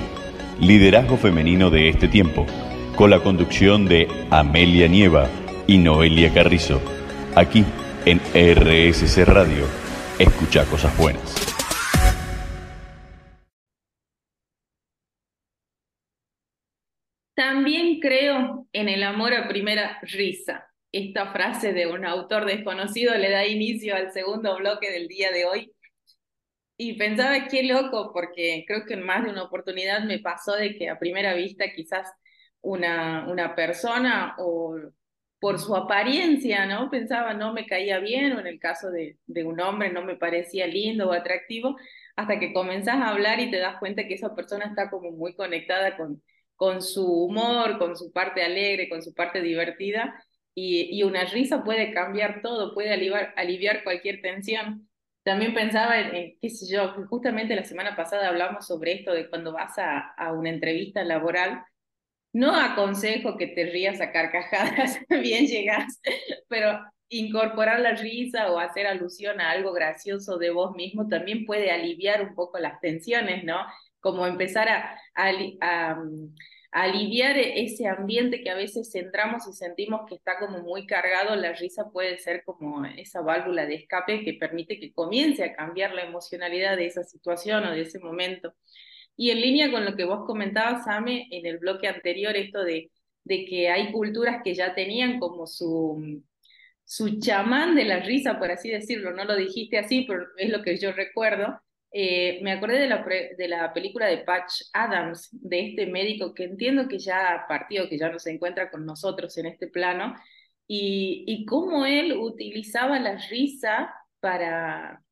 Liderazgo 0.61 1.17
femenino 1.17 1.71
de 1.71 1.91
este 1.91 2.09
tiempo. 2.09 2.47
Con 2.97 3.11
la 3.11 3.23
conducción 3.23 3.87
de 3.87 4.09
Amelia 4.31 4.89
Nieva 4.89 5.29
y 5.67 5.79
Noelia 5.79 6.33
Carrizo. 6.33 6.81
Aquí 7.37 7.65
en 8.07 8.19
RSC 8.19 9.25
Radio 9.25 9.80
escucha 10.23 10.67
cosas 10.67 10.97
buenas. 10.99 11.35
También 17.35 18.01
creo 18.01 18.69
en 18.73 18.91
el 18.91 19.03
amor 19.03 19.33
a 19.33 19.49
primera 19.49 19.99
risa. 20.03 20.69
Esta 20.93 21.33
frase 21.33 21.73
de 21.73 21.87
un 21.87 22.05
autor 22.05 22.45
desconocido 22.45 23.17
le 23.17 23.31
da 23.31 23.47
inicio 23.47 23.97
al 23.97 24.13
segundo 24.13 24.59
bloque 24.59 24.91
del 24.91 25.09
día 25.09 25.31
de 25.33 25.47
hoy. 25.47 25.73
Y 26.77 26.99
pensaba, 26.99 27.47
qué 27.49 27.63
loco, 27.63 28.13
porque 28.13 28.65
creo 28.67 28.85
que 28.85 28.95
en 28.95 29.03
más 29.03 29.25
de 29.25 29.31
una 29.31 29.45
oportunidad 29.45 30.03
me 30.05 30.19
pasó 30.19 30.55
de 30.55 30.77
que 30.77 30.91
a 30.91 30.99
primera 30.99 31.33
vista 31.33 31.73
quizás 31.75 32.13
una, 32.61 33.27
una 33.29 33.55
persona 33.55 34.35
o 34.39 34.77
por 35.41 35.59
su 35.59 35.75
apariencia, 35.75 36.67
¿no? 36.67 36.91
Pensaba, 36.91 37.35
no 37.35 37.53
me 37.53 37.67
caía 37.67 37.99
bien, 37.99 38.33
o 38.35 38.41
en 38.41 38.47
el 38.47 38.61
caso 38.61 38.91
de, 38.91 39.19
un 39.45 39.61
hombre 39.61 39.91
no 39.93 40.05
me 40.05 40.17
parecía 40.17 40.67
lindo 40.67 41.09
o 41.09 41.13
atractivo, 41.13 41.77
hasta 42.17 42.39
que 42.39 42.53
comenzás 42.53 42.97
a 42.97 43.09
hablar 43.09 43.41
y 43.41 43.51
te 43.51 43.59
das 43.59 43.79
cuenta 43.79 44.07
que 44.07 44.15
esa 44.15 44.35
persona 44.35 44.67
está 44.67 44.91
como 44.91 45.11
muy 45.13 45.35
conectada 45.35 45.97
con, 45.97 46.23
con 46.57 46.83
su 46.83 47.07
humor, 47.07 47.79
con 47.79 47.97
su 47.97 48.13
parte 48.13 48.43
alegre, 48.43 48.89
con 48.91 49.03
su 49.03 49.15
parte 49.15 49.41
divertida, 49.41 50.15
y, 50.55 50.99
y 50.99 51.03
una 51.05 51.25
risa 51.25 51.65
puede 51.65 51.93
cambiar 51.95 52.43
todo, 52.43 52.75
puede 52.75 52.93
aliviar, 52.93 53.33
aliviar 53.37 53.83
cualquier 53.85 54.21
tensión. 54.21 54.89
También 55.23 55.55
pensaba 55.55 56.01
en, 56.01 56.39
qué 56.41 56.51
sé 56.51 56.71
yo, 56.71 56.95
justamente 57.09 57.55
la 57.57 57.65
semana 57.65 57.97
pasada 57.97 58.29
hablamos 58.29 58.67
sobre 58.67 58.93
esto 58.93 59.13
de 59.13 59.29
cuando 59.31 59.53
vas 59.53 59.79
a, 59.79 59.99
a 60.17 60.33
una 60.33 60.51
entrevista 60.51 61.05
laboral, 61.05 61.63
no 62.33 62.55
aconsejo 62.55 63.37
que 63.37 63.49
te 63.49 63.65
rías 63.67 64.01
a 64.01 64.13
carcajadas, 64.13 64.99
bien 65.09 65.47
llegas, 65.47 66.01
pero 66.49 66.81
incorporar 67.09 67.81
la 67.81 67.93
risa 67.93 68.53
o 68.53 68.59
hacer 68.59 68.87
alusión 68.87 69.41
a 69.41 69.51
algo 69.51 69.73
gracioso 69.73 70.39
de 70.39 70.51
vos 70.51 70.77
mismo 70.77 71.09
también 71.09 71.45
puede 71.45 71.71
aliviar 71.71 72.23
un 72.23 72.35
poco 72.35 72.59
las 72.59 72.81
tensiones, 72.81 73.45
¿no? 73.45 73.59
Como 73.99 74.27
empezar 74.27 74.69
a, 74.69 74.97
a, 75.15 75.95
mm, 75.97 76.35
aliviar 76.71 77.37
ese 77.37 77.89
ambiente 77.89 78.43
que 78.43 78.51
a 78.51 78.55
veces 78.55 78.93
centramos 78.93 79.49
y 79.49 79.53
sentimos 79.53 80.03
que 80.09 80.15
está 80.15 80.39
como 80.39 80.61
muy 80.61 80.87
cargado, 80.87 81.35
la 81.35 81.53
risa 81.53 81.91
puede 81.93 82.19
ser 82.19 82.45
como 82.45 82.85
esa 82.85 83.23
válvula 83.23 83.67
de 83.67 83.75
escape 83.75 84.25
que 84.25 84.35
permite 84.35 84.79
que 84.79 84.93
comience 84.93 85.43
a 85.43 85.55
cambiar 85.57 85.93
la 85.95 86.05
emocionalidad 86.05 86.77
de 86.77 86.87
esa 86.87 87.03
situación 87.03 87.65
o 87.65 87.73
de 87.73 87.83
ese 87.83 87.99
momento. 87.99 88.55
Y 89.17 89.31
en 89.31 89.41
línea 89.41 89.71
con 89.71 89.85
lo 89.85 89.97
que 89.97 90.05
vos 90.05 90.25
comentabas, 90.27 90.87
Ame, 90.89 91.29
en 91.31 91.47
el 91.47 91.59
bloque 91.59 91.89
anterior, 91.89 92.37
esto 92.37 92.65
de, 92.65 92.91
de 93.25 93.45
que 93.45 93.69
hay 93.69 93.93
culturas 93.93 94.43
que 94.43 94.55
ya 94.55 94.75
tenían 94.75 95.19
como 95.21 95.47
su, 95.47 96.23
su 96.85 97.21
chamán 97.21 97.75
de 97.77 97.85
la 97.85 98.01
risa, 98.01 98.39
por 98.39 98.51
así 98.51 98.71
decirlo, 98.71 99.13
no 99.13 99.25
lo 99.25 99.37
dijiste 99.37 99.79
así, 99.79 100.05
pero 100.09 100.25
es 100.37 100.51
lo 100.51 100.63
que 100.63 100.79
yo 100.79 100.93
recuerdo. 100.93 101.61
Eh, 101.93 102.41
me 102.43 102.53
acordé 102.53 102.79
de 102.79 102.89
la, 102.89 103.05
de 103.05 103.49
la 103.49 103.73
película 103.73 104.07
de 104.07 104.19
Patch 104.19 104.63
Adams, 104.73 105.29
de 105.33 105.69
este 105.69 105.87
médico 105.87 106.35
que 106.35 106.45
entiendo 106.45 106.89
que 106.89 106.99
ya 106.99 107.45
partió, 107.49 107.89
que 107.89 107.99
ya 107.99 108.11
no 108.11 108.19
se 108.19 108.31
encuentra 108.31 108.71
con 108.71 108.87
nosotros 108.87 109.37
en 109.39 109.47
este 109.47 109.67
plano, 109.67 110.15
y, 110.67 111.25
y 111.27 111.45
cómo 111.47 111.85
él 111.87 112.13
utilizaba 112.13 112.99
la 113.01 113.17
risa 113.29 113.93
para, 114.21 115.03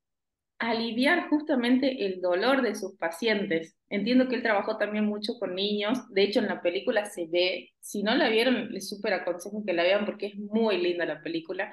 aliviar 0.59 1.29
justamente 1.29 2.07
el 2.07 2.21
dolor 2.21 2.62
de 2.62 2.75
sus 2.75 2.97
pacientes. 2.97 3.77
Entiendo 3.88 4.29
que 4.29 4.37
él 4.37 4.43
trabajó 4.43 4.77
también 4.77 5.05
mucho 5.07 5.35
con 5.38 5.55
niños, 5.55 5.99
de 6.11 6.25
hecho 6.25 6.41
en 6.41 6.49
la 6.49 6.62
película 6.62 7.05
se 7.05 7.27
ve, 7.27 7.71
si 7.81 8.03
no 8.03 8.15
la 8.15 8.29
vieron, 8.29 8.71
les 8.73 8.88
súper 8.88 9.15
aconsejo 9.15 9.65
que 9.65 9.73
la 9.73 9.85
vean 9.85 10.05
porque 10.05 10.27
es 10.27 10.37
muy 10.37 10.79
linda 10.79 11.07
la 11.07 11.23
película. 11.23 11.73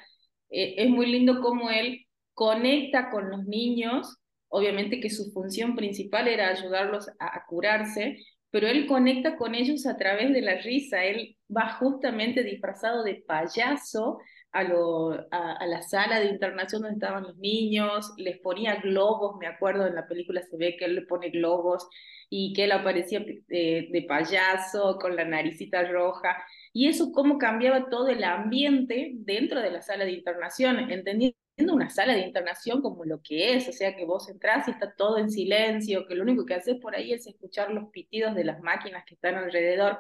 Eh, 0.50 0.76
es 0.78 0.90
muy 0.90 1.08
lindo 1.08 1.42
cómo 1.42 1.70
él 1.72 2.06
conecta 2.34 3.10
con 3.10 3.30
los 3.32 3.46
niños, 3.46 4.18
obviamente 4.50 5.00
que 5.00 5.10
su 5.10 5.32
función 5.32 5.76
principal 5.76 6.28
era 6.28 6.50
ayudarlos 6.50 7.10
a, 7.20 7.38
a 7.38 7.46
curarse, 7.48 8.18
pero 8.52 8.68
él 8.68 8.86
conecta 8.88 9.36
con 9.36 9.56
ellos 9.56 9.86
a 9.88 9.98
través 9.98 10.32
de 10.32 10.42
la 10.42 10.56
risa, 10.62 11.04
él 11.04 11.38
va 11.56 11.74
justamente 11.74 12.44
disfrazado 12.44 13.04
de 13.04 13.24
payaso 13.28 14.20
a, 14.56 14.64
lo, 14.64 15.12
a, 15.32 15.66
la 15.68 15.82
sala 15.82 16.20
de 16.20 16.28
internación 16.28 16.82
donde 16.82 16.96
estaban 16.96 17.24
los 17.24 17.38
niños, 17.38 18.14
les 18.18 18.40
ponía 18.40 18.78
globos, 18.78 19.36
me 19.38 19.48
acuerdo 19.48 19.86
en 19.86 19.96
la 19.96 20.08
película 20.08 20.42
se 20.42 20.56
ve 20.56 20.78
que 20.78 20.86
él 20.86 20.96
le 20.96 21.02
pone 21.02 21.30
globos 21.30 21.88
y 22.30 22.54
que 22.54 22.64
él 22.64 22.72
aparecía 22.72 23.20
de, 23.20 23.90
de 23.92 24.06
payaso 24.08 24.98
con 25.00 25.16
la 25.18 25.26
naricita 25.26 25.84
roja, 25.92 26.38
y 26.72 26.88
eso 26.88 27.12
cómo 27.12 27.38
cambiaba 27.38 27.90
todo 27.90 28.08
el 28.08 28.24
ambiente 28.24 29.12
dentro 29.16 29.62
de 29.62 29.72
la 29.72 29.82
sala 29.82 30.06
de 30.06 30.14
internación, 30.14 30.90
entendiendo 30.90 31.36
una 31.74 31.90
sala 31.90 32.14
de 32.14 32.22
internación 32.22 32.82
como 32.82 33.04
lo 33.04 33.22
que 33.22 33.56
es, 33.56 33.68
o 33.68 33.74
sea 33.74 33.96
que 33.96 34.06
vos 34.06 34.30
entrás 34.30 34.68
y 34.68 34.72
está 34.72 34.94
todo 34.96 35.18
en 35.18 35.30
silencio, 35.30 36.08
que 36.08 36.16
lo 36.16 36.24
único 36.24 36.46
que 36.46 36.54
haces 36.56 36.78
por 36.82 36.96
ahí 36.96 37.12
es 37.14 37.28
escuchar 37.28 37.72
los 37.72 37.90
pitidos 37.90 38.36
de 38.36 38.46
las 38.46 38.62
máquinas 38.62 39.04
que 39.06 39.16
están 39.16 39.36
alrededor. 39.36 39.98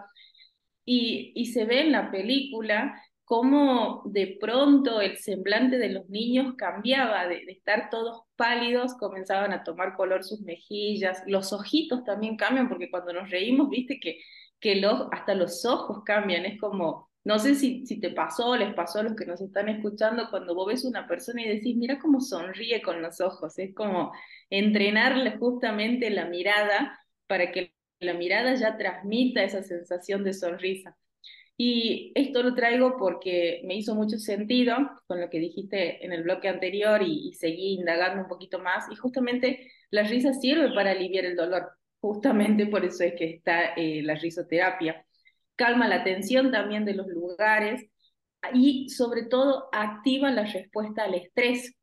Y, 0.88 1.32
y 1.36 1.48
se 1.48 1.66
ve 1.66 1.82
en 1.82 1.92
la 1.92 2.12
película 2.12 2.94
cómo 3.26 4.04
de 4.06 4.38
pronto 4.40 5.02
el 5.02 5.18
semblante 5.18 5.78
de 5.78 5.90
los 5.90 6.08
niños 6.10 6.54
cambiaba, 6.58 7.28
de, 7.28 7.44
estar 7.48 7.90
todos 7.90 8.24
pálidos, 8.36 8.94
comenzaban 8.96 9.52
a 9.52 9.64
tomar 9.64 9.96
color 9.96 10.24
sus 10.24 10.42
mejillas, 10.42 11.24
los 11.28 11.52
ojitos 11.52 12.04
también 12.04 12.38
cambian, 12.38 12.70
porque 12.70 12.90
cuando 12.92 13.14
nos 13.14 13.30
reímos, 13.32 13.70
viste 13.70 14.00
que, 14.00 14.20
que 14.60 14.76
los, 14.76 15.08
hasta 15.12 15.34
los 15.36 15.66
ojos 15.66 16.04
cambian, 16.06 16.46
es 16.46 16.60
como, 16.60 17.10
no 17.24 17.40
sé 17.40 17.56
si, 17.56 17.86
si 17.88 18.00
te 18.00 18.12
pasó, 18.12 18.56
les 18.56 18.74
pasó 18.76 19.00
a 19.00 19.04
los 19.04 19.16
que 19.16 19.26
nos 19.26 19.42
están 19.42 19.70
escuchando, 19.70 20.30
cuando 20.30 20.54
vos 20.56 20.68
ves 20.68 20.86
una 20.86 21.08
persona 21.08 21.42
y 21.42 21.48
decís, 21.50 21.76
mira 21.76 22.00
cómo 22.00 22.22
sonríe 22.22 22.82
con 22.82 23.02
los 23.02 23.20
ojos, 23.22 23.58
es 23.58 23.74
como 23.74 24.14
entrenarle 24.52 25.38
justamente 25.38 26.10
la 26.12 26.26
mirada 26.26 27.00
para 27.28 27.52
que 27.52 27.74
la 28.00 28.14
mirada 28.14 28.54
ya 28.56 28.78
transmita 28.78 29.44
esa 29.44 29.64
sensación 29.64 30.24
de 30.24 30.34
sonrisa. 30.34 30.96
Y 31.58 32.12
esto 32.16 32.44
lo 32.44 32.54
traigo 32.54 32.98
porque 32.98 33.62
me 33.66 33.76
hizo 33.76 33.96
mucho 33.96 34.18
sentido 34.18 34.76
con 35.08 35.22
lo 35.22 35.30
que 35.30 35.40
dijiste 35.40 36.06
en 36.06 36.12
el 36.12 36.24
bloque 36.24 36.50
anterior 36.50 37.02
y, 37.02 37.34
seguí 37.34 37.76
indagando 37.76 38.24
un 38.24 38.28
poquito 38.28 38.60
más. 38.60 38.86
Y 38.92 38.96
justamente 38.96 39.72
la 39.90 40.04
risa 40.04 40.34
sirve 40.34 40.74
para 40.74 40.92
aliviar 40.92 41.26
el 41.26 41.36
dolor. 41.38 41.70
Justamente 42.02 42.68
por 42.68 42.84
eso 42.84 43.04
es 43.04 43.14
que 43.16 43.26
está 43.36 43.74
eh, 43.76 44.02
la 44.04 44.16
risoterapia. 44.16 45.06
Calma 45.56 45.88
la 45.88 46.04
tensión 46.04 46.52
también 46.52 46.84
de 46.86 46.94
los 46.94 47.08
lugares 47.08 47.86
y 48.54 48.90
sobre 48.90 49.24
todo 49.24 49.70
activa 49.72 50.32
la 50.32 50.44
respuesta 50.44 51.06
al 51.06 51.16
estrés, 51.16 51.74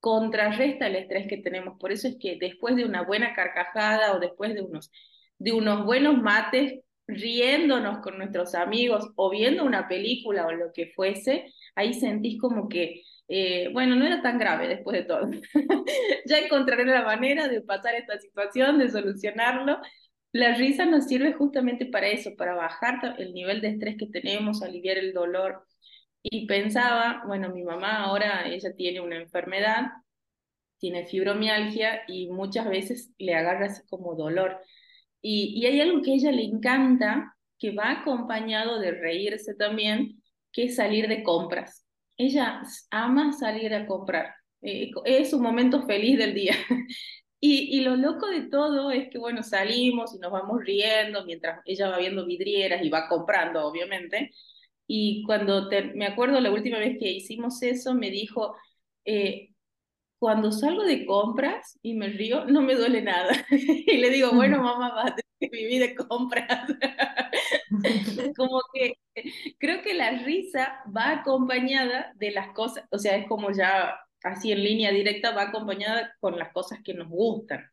contrarresta 0.00 0.88
el 0.88 0.96
estrés 0.96 1.28
que 1.28 1.38
tenemos. 1.38 1.78
Por 1.78 1.92
eso 1.92 2.08
es 2.08 2.16
que 2.20 2.36
después 2.40 2.76
de 2.76 2.84
una 2.84 3.02
buena 3.02 3.34
carcajada 3.34 4.14
o 4.14 4.20
después 4.20 4.54
de 4.54 4.62
unos, 4.62 4.90
de 5.38 5.52
unos 5.52 5.84
buenos 5.84 6.20
mates, 6.20 6.80
riéndonos 7.08 8.00
con 8.00 8.18
nuestros 8.18 8.54
amigos 8.54 9.10
o 9.16 9.30
viendo 9.30 9.64
una 9.64 9.88
película 9.88 10.46
o 10.46 10.52
lo 10.52 10.72
que 10.72 10.92
fuese, 10.94 11.52
ahí 11.74 11.94
sentís 11.94 12.40
como 12.40 12.68
que, 12.68 13.02
eh, 13.28 13.70
bueno, 13.72 13.96
no 13.96 14.06
era 14.06 14.22
tan 14.22 14.38
grave 14.38 14.68
después 14.68 14.96
de 14.98 15.04
todo. 15.04 15.28
ya 16.26 16.38
encontraré 16.38 16.84
la 16.84 17.02
manera 17.02 17.48
de 17.48 17.62
pasar 17.62 17.94
esta 17.94 18.18
situación, 18.18 18.78
de 18.78 18.90
solucionarlo. 18.90 19.80
La 20.32 20.54
risa 20.54 20.84
nos 20.86 21.06
sirve 21.06 21.32
justamente 21.32 21.86
para 21.86 22.08
eso, 22.08 22.36
para 22.36 22.54
bajar 22.54 23.16
el 23.18 23.32
nivel 23.34 23.60
de 23.62 23.68
estrés 23.70 23.96
que 23.98 24.06
tenemos, 24.06 24.62
aliviar 24.62 24.98
el 24.98 25.12
dolor. 25.14 25.64
Y 26.22 26.46
pensaba, 26.46 27.22
bueno, 27.26 27.50
mi 27.50 27.62
mamá 27.64 28.04
ahora, 28.04 28.46
ella 28.46 28.74
tiene 28.76 29.00
una 29.00 29.16
enfermedad 29.16 29.86
tiene 30.78 31.06
fibromialgia 31.06 32.02
y 32.06 32.28
muchas 32.28 32.68
veces 32.68 33.12
le 33.18 33.34
agarra 33.34 33.66
así 33.66 33.82
como 33.88 34.14
dolor. 34.14 34.60
Y, 35.22 35.64
hay 35.66 35.80
algo 35.80 36.02
que 36.02 36.14
ella 36.14 36.32
le 36.32 36.44
encanta, 36.44 37.34
que 37.58 37.72
va 37.72 37.90
acompañado 37.92 38.78
de 38.78 38.92
reírse 38.92 39.54
también, 39.54 40.22
que 40.52 40.64
es 40.64 40.76
salir 40.76 41.08
de 41.08 41.22
compras. 41.22 41.84
Ella 42.16 42.62
ama 42.90 43.32
salir 43.32 43.74
a 43.74 43.86
comprar. 43.86 44.34
Eh, 44.62 44.90
es 45.04 45.32
un 45.32 45.42
momento 45.42 45.82
feliz 45.86 46.18
del 46.18 46.34
día. 46.34 46.54
Y, 47.40 47.78
y, 47.78 47.82
lo 47.82 47.94
loco 47.96 48.26
de 48.28 48.48
todo 48.48 48.90
es 48.90 49.10
que, 49.10 49.18
bueno, 49.18 49.44
salimos 49.44 50.12
y 50.12 50.18
nos 50.18 50.32
vamos 50.32 50.60
riendo 50.64 51.24
mientras 51.24 51.60
ella 51.66 51.88
va 51.88 51.98
viendo 51.98 52.26
vidrieras 52.26 52.82
y 52.82 52.88
va 52.90 53.08
comprando, 53.08 53.64
obviamente. 53.64 54.32
Y 54.88 55.22
cuando 55.24 55.68
me 55.94 56.06
acuerdo 56.06 56.40
la 56.40 56.50
última 56.50 56.78
vez 56.78 56.98
que 56.98 57.10
hicimos 57.12 57.62
eso, 57.62 57.94
me 57.94 58.10
dijo, 58.10 58.56
eh, 59.04 59.47
cuando 60.18 60.52
salgo 60.52 60.84
de 60.84 61.06
compras 61.06 61.78
y 61.82 61.94
me 61.94 62.08
río, 62.08 62.44
no 62.44 62.62
me 62.62 62.74
duele 62.74 63.02
nada. 63.02 63.32
y 63.50 63.96
le 63.96 64.10
digo, 64.10 64.32
bueno, 64.32 64.62
mamá, 64.62 64.94
va 64.94 65.02
a 65.02 65.14
tener 65.14 65.24
que 65.40 65.48
vivir 65.48 65.80
de 65.80 65.94
compras. 65.94 66.66
como 68.36 68.60
que 68.72 68.94
creo 69.58 69.82
que 69.82 69.94
la 69.94 70.10
risa 70.10 70.80
va 70.94 71.10
acompañada 71.12 72.12
de 72.16 72.30
las 72.30 72.48
cosas, 72.52 72.84
o 72.90 72.98
sea, 72.98 73.16
es 73.16 73.26
como 73.26 73.50
ya 73.52 73.98
así 74.22 74.52
en 74.52 74.64
línea 74.64 74.90
directa, 74.90 75.32
va 75.32 75.42
acompañada 75.42 76.12
con 76.20 76.38
las 76.38 76.52
cosas 76.52 76.80
que 76.84 76.94
nos 76.94 77.08
gustan. 77.08 77.64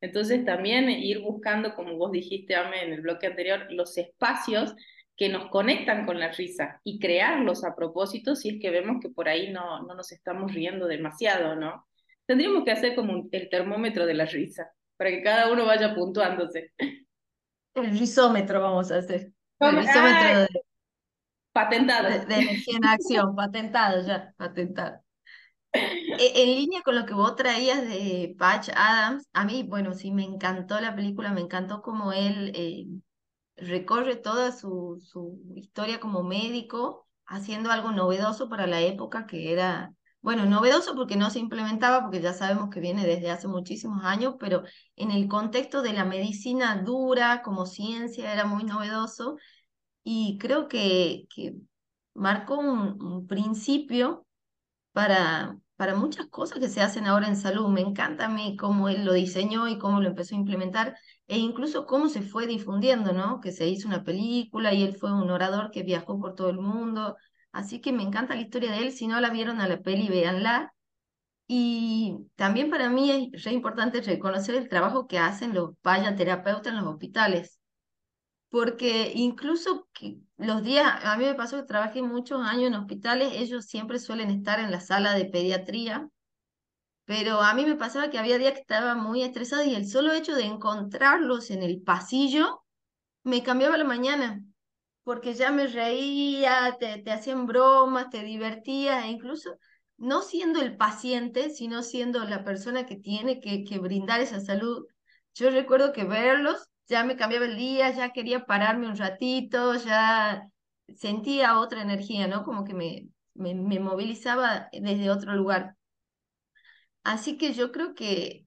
Entonces 0.00 0.44
también 0.44 0.90
ir 0.90 1.20
buscando, 1.20 1.74
como 1.74 1.96
vos 1.96 2.12
dijiste, 2.12 2.54
Ame, 2.54 2.82
en 2.82 2.92
el 2.92 3.00
bloque 3.00 3.26
anterior, 3.26 3.66
los 3.70 3.96
espacios 3.96 4.74
que 5.16 5.28
nos 5.28 5.48
conectan 5.48 6.04
con 6.04 6.18
la 6.18 6.32
risa 6.32 6.80
y 6.84 6.98
crearlos 6.98 7.64
a 7.64 7.74
propósito 7.74 8.34
si 8.34 8.50
es 8.50 8.60
que 8.60 8.70
vemos 8.70 8.98
que 9.00 9.08
por 9.08 9.28
ahí 9.28 9.52
no, 9.52 9.82
no 9.82 9.94
nos 9.94 10.12
estamos 10.12 10.52
riendo 10.52 10.86
demasiado, 10.86 11.56
¿no? 11.56 11.86
Tendríamos 12.26 12.64
que 12.64 12.72
hacer 12.72 12.94
como 12.94 13.28
el 13.30 13.48
termómetro 13.48 14.06
de 14.06 14.14
la 14.14 14.24
risa, 14.24 14.70
para 14.96 15.10
que 15.10 15.22
cada 15.22 15.52
uno 15.52 15.66
vaya 15.66 15.94
puntuándose. 15.94 16.72
El 17.74 17.98
risómetro 17.98 18.60
vamos 18.60 18.90
a 18.90 18.98
hacer. 18.98 19.32
El 19.60 19.76
risómetro 19.76 20.40
de, 20.40 20.48
patentado. 21.52 22.08
De, 22.08 22.34
energía 22.34 22.76
en 22.76 22.84
acción, 22.84 23.34
patentado 23.36 24.06
ya, 24.06 24.32
patentado. 24.36 25.00
E, 25.72 26.42
en 26.42 26.54
línea 26.54 26.82
con 26.82 26.94
lo 26.94 27.04
que 27.04 27.14
vos 27.14 27.34
traías 27.36 27.82
de 27.82 28.34
Patch 28.38 28.70
Adams, 28.74 29.28
a 29.32 29.44
mí, 29.44 29.64
bueno, 29.64 29.92
sí 29.92 30.12
me 30.12 30.24
encantó 30.24 30.80
la 30.80 30.94
película, 30.94 31.32
me 31.32 31.40
encantó 31.40 31.82
como 31.82 32.12
él 32.12 32.52
eh, 32.54 32.86
recorre 33.56 34.16
toda 34.16 34.52
su, 34.52 35.00
su 35.02 35.40
historia 35.56 36.00
como 36.00 36.22
médico, 36.22 37.08
haciendo 37.26 37.70
algo 37.70 37.92
novedoso 37.92 38.48
para 38.48 38.66
la 38.66 38.80
época 38.80 39.26
que 39.26 39.52
era, 39.52 39.92
bueno, 40.24 40.46
novedoso 40.46 40.94
porque 40.94 41.16
no 41.16 41.28
se 41.30 41.38
implementaba, 41.38 42.00
porque 42.02 42.20
ya 42.22 42.32
sabemos 42.32 42.70
que 42.70 42.80
viene 42.80 43.06
desde 43.06 43.30
hace 43.30 43.46
muchísimos 43.46 44.04
años, 44.04 44.36
pero 44.40 44.62
en 44.96 45.10
el 45.10 45.28
contexto 45.28 45.82
de 45.82 45.92
la 45.92 46.04
medicina 46.06 46.82
dura 46.82 47.42
como 47.42 47.66
ciencia 47.66 48.32
era 48.32 48.46
muy 48.46 48.64
novedoso 48.64 49.36
y 50.04 50.38
creo 50.38 50.68
que, 50.68 51.26
que 51.34 51.56
marcó 52.14 52.58
un, 52.58 53.02
un 53.02 53.26
principio 53.26 54.26
para, 54.92 55.58
para 55.76 55.94
muchas 55.94 56.26
cosas 56.28 56.58
que 56.58 56.68
se 56.68 56.80
hacen 56.82 57.06
ahora 57.06 57.28
en 57.28 57.36
salud. 57.36 57.68
Me 57.68 57.80
encanta 57.82 58.26
a 58.26 58.28
mí 58.28 58.56
cómo 58.56 58.88
él 58.88 59.04
lo 59.04 59.12
diseñó 59.12 59.68
y 59.68 59.78
cómo 59.78 60.00
lo 60.00 60.08
empezó 60.08 60.34
a 60.34 60.38
implementar 60.38 60.96
e 61.26 61.38
incluso 61.38 61.86
cómo 61.86 62.08
se 62.08 62.22
fue 62.22 62.46
difundiendo, 62.46 63.12
¿no? 63.12 63.40
Que 63.40 63.52
se 63.52 63.68
hizo 63.68 63.88
una 63.88 64.04
película 64.04 64.72
y 64.74 64.82
él 64.82 64.96
fue 64.96 65.12
un 65.12 65.30
orador 65.30 65.70
que 65.70 65.82
viajó 65.82 66.20
por 66.20 66.34
todo 66.34 66.50
el 66.50 66.58
mundo. 66.58 67.16
Así 67.54 67.80
que 67.80 67.92
me 67.92 68.02
encanta 68.02 68.34
la 68.34 68.42
historia 68.42 68.72
de 68.72 68.78
él. 68.78 68.92
Si 68.92 69.06
no 69.06 69.20
la 69.20 69.30
vieron 69.30 69.60
a 69.60 69.68
la 69.68 69.80
peli, 69.80 70.08
véanla. 70.08 70.74
Y 71.46 72.16
también 72.36 72.70
para 72.70 72.88
mí 72.90 73.30
es 73.32 73.44
re 73.44 73.52
importante 73.52 74.00
reconocer 74.02 74.54
el 74.56 74.68
trabajo 74.68 75.06
que 75.06 75.18
hacen 75.18 75.54
los 75.54 75.72
terapeutas 76.16 76.72
en 76.72 76.76
los 76.76 76.86
hospitales. 76.86 77.60
Porque 78.50 79.12
incluso 79.14 79.88
los 80.36 80.62
días, 80.62 80.86
a 81.04 81.16
mí 81.16 81.24
me 81.24 81.34
pasó 81.34 81.56
que 81.56 81.64
trabajé 81.64 82.02
muchos 82.02 82.40
años 82.46 82.68
en 82.68 82.74
hospitales, 82.74 83.32
ellos 83.34 83.66
siempre 83.66 83.98
suelen 83.98 84.30
estar 84.30 84.60
en 84.60 84.70
la 84.70 84.80
sala 84.80 85.14
de 85.14 85.26
pediatría 85.26 86.08
pero 87.04 87.40
a 87.42 87.54
mí 87.54 87.66
me 87.66 87.76
pasaba 87.76 88.10
que 88.10 88.18
había 88.18 88.38
días 88.38 88.54
que 88.54 88.60
estaba 88.60 88.94
muy 88.94 89.22
estresada 89.22 89.64
y 89.64 89.74
el 89.74 89.86
solo 89.86 90.12
hecho 90.12 90.34
de 90.34 90.44
encontrarlos 90.44 91.50
en 91.50 91.62
el 91.62 91.82
pasillo 91.82 92.62
me 93.22 93.42
cambiaba 93.42 93.76
la 93.76 93.84
mañana, 93.84 94.42
porque 95.04 95.34
ya 95.34 95.50
me 95.52 95.66
reía, 95.68 96.76
te, 96.80 96.98
te 97.02 97.12
hacían 97.12 97.46
bromas, 97.46 98.10
te 98.10 98.22
divertías, 98.24 99.04
e 99.04 99.08
incluso 99.08 99.58
no 99.98 100.22
siendo 100.22 100.60
el 100.62 100.76
paciente, 100.76 101.50
sino 101.50 101.82
siendo 101.82 102.24
la 102.24 102.44
persona 102.44 102.86
que 102.86 102.96
tiene 102.96 103.40
que, 103.40 103.64
que 103.64 103.78
brindar 103.78 104.20
esa 104.20 104.40
salud. 104.40 104.86
Yo 105.34 105.50
recuerdo 105.50 105.92
que 105.92 106.04
verlos 106.04 106.68
ya 106.88 107.04
me 107.04 107.16
cambiaba 107.16 107.46
el 107.46 107.56
día, 107.56 107.90
ya 107.92 108.12
quería 108.12 108.46
pararme 108.46 108.88
un 108.88 108.96
ratito, 108.96 109.74
ya 109.76 110.48
sentía 110.94 111.58
otra 111.60 111.82
energía, 111.82 112.26
¿no? 112.28 112.42
Como 112.44 112.64
que 112.64 112.74
me, 112.74 113.08
me, 113.34 113.54
me 113.54 113.80
movilizaba 113.80 114.68
desde 114.72 115.10
otro 115.10 115.34
lugar. 115.34 115.76
Así 117.02 117.36
que 117.38 117.52
yo 117.54 117.72
creo 117.72 117.94
que 117.94 118.46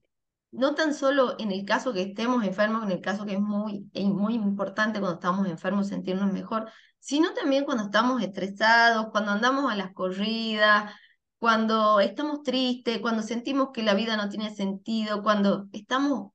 no 0.50 0.74
tan 0.74 0.94
solo 0.94 1.36
en 1.38 1.52
el 1.52 1.64
caso 1.64 1.92
que 1.92 2.02
estemos 2.02 2.44
enfermos, 2.44 2.82
en 2.84 2.90
el 2.90 3.00
caso 3.00 3.26
que 3.26 3.34
es 3.34 3.40
muy, 3.40 3.90
muy 3.94 4.34
importante 4.34 5.00
cuando 5.00 5.16
estamos 5.16 5.46
enfermos 5.46 5.88
sentirnos 5.88 6.32
mejor, 6.32 6.70
sino 6.98 7.32
también 7.34 7.64
cuando 7.64 7.84
estamos 7.84 8.22
estresados, 8.22 9.08
cuando 9.10 9.32
andamos 9.32 9.70
a 9.70 9.76
las 9.76 9.92
corridas, 9.92 10.92
cuando 11.38 12.00
estamos 12.00 12.42
tristes, 12.42 12.98
cuando 13.00 13.22
sentimos 13.22 13.68
que 13.72 13.82
la 13.82 13.94
vida 13.94 14.16
no 14.16 14.28
tiene 14.28 14.54
sentido, 14.54 15.22
cuando 15.22 15.68
estamos 15.72 16.32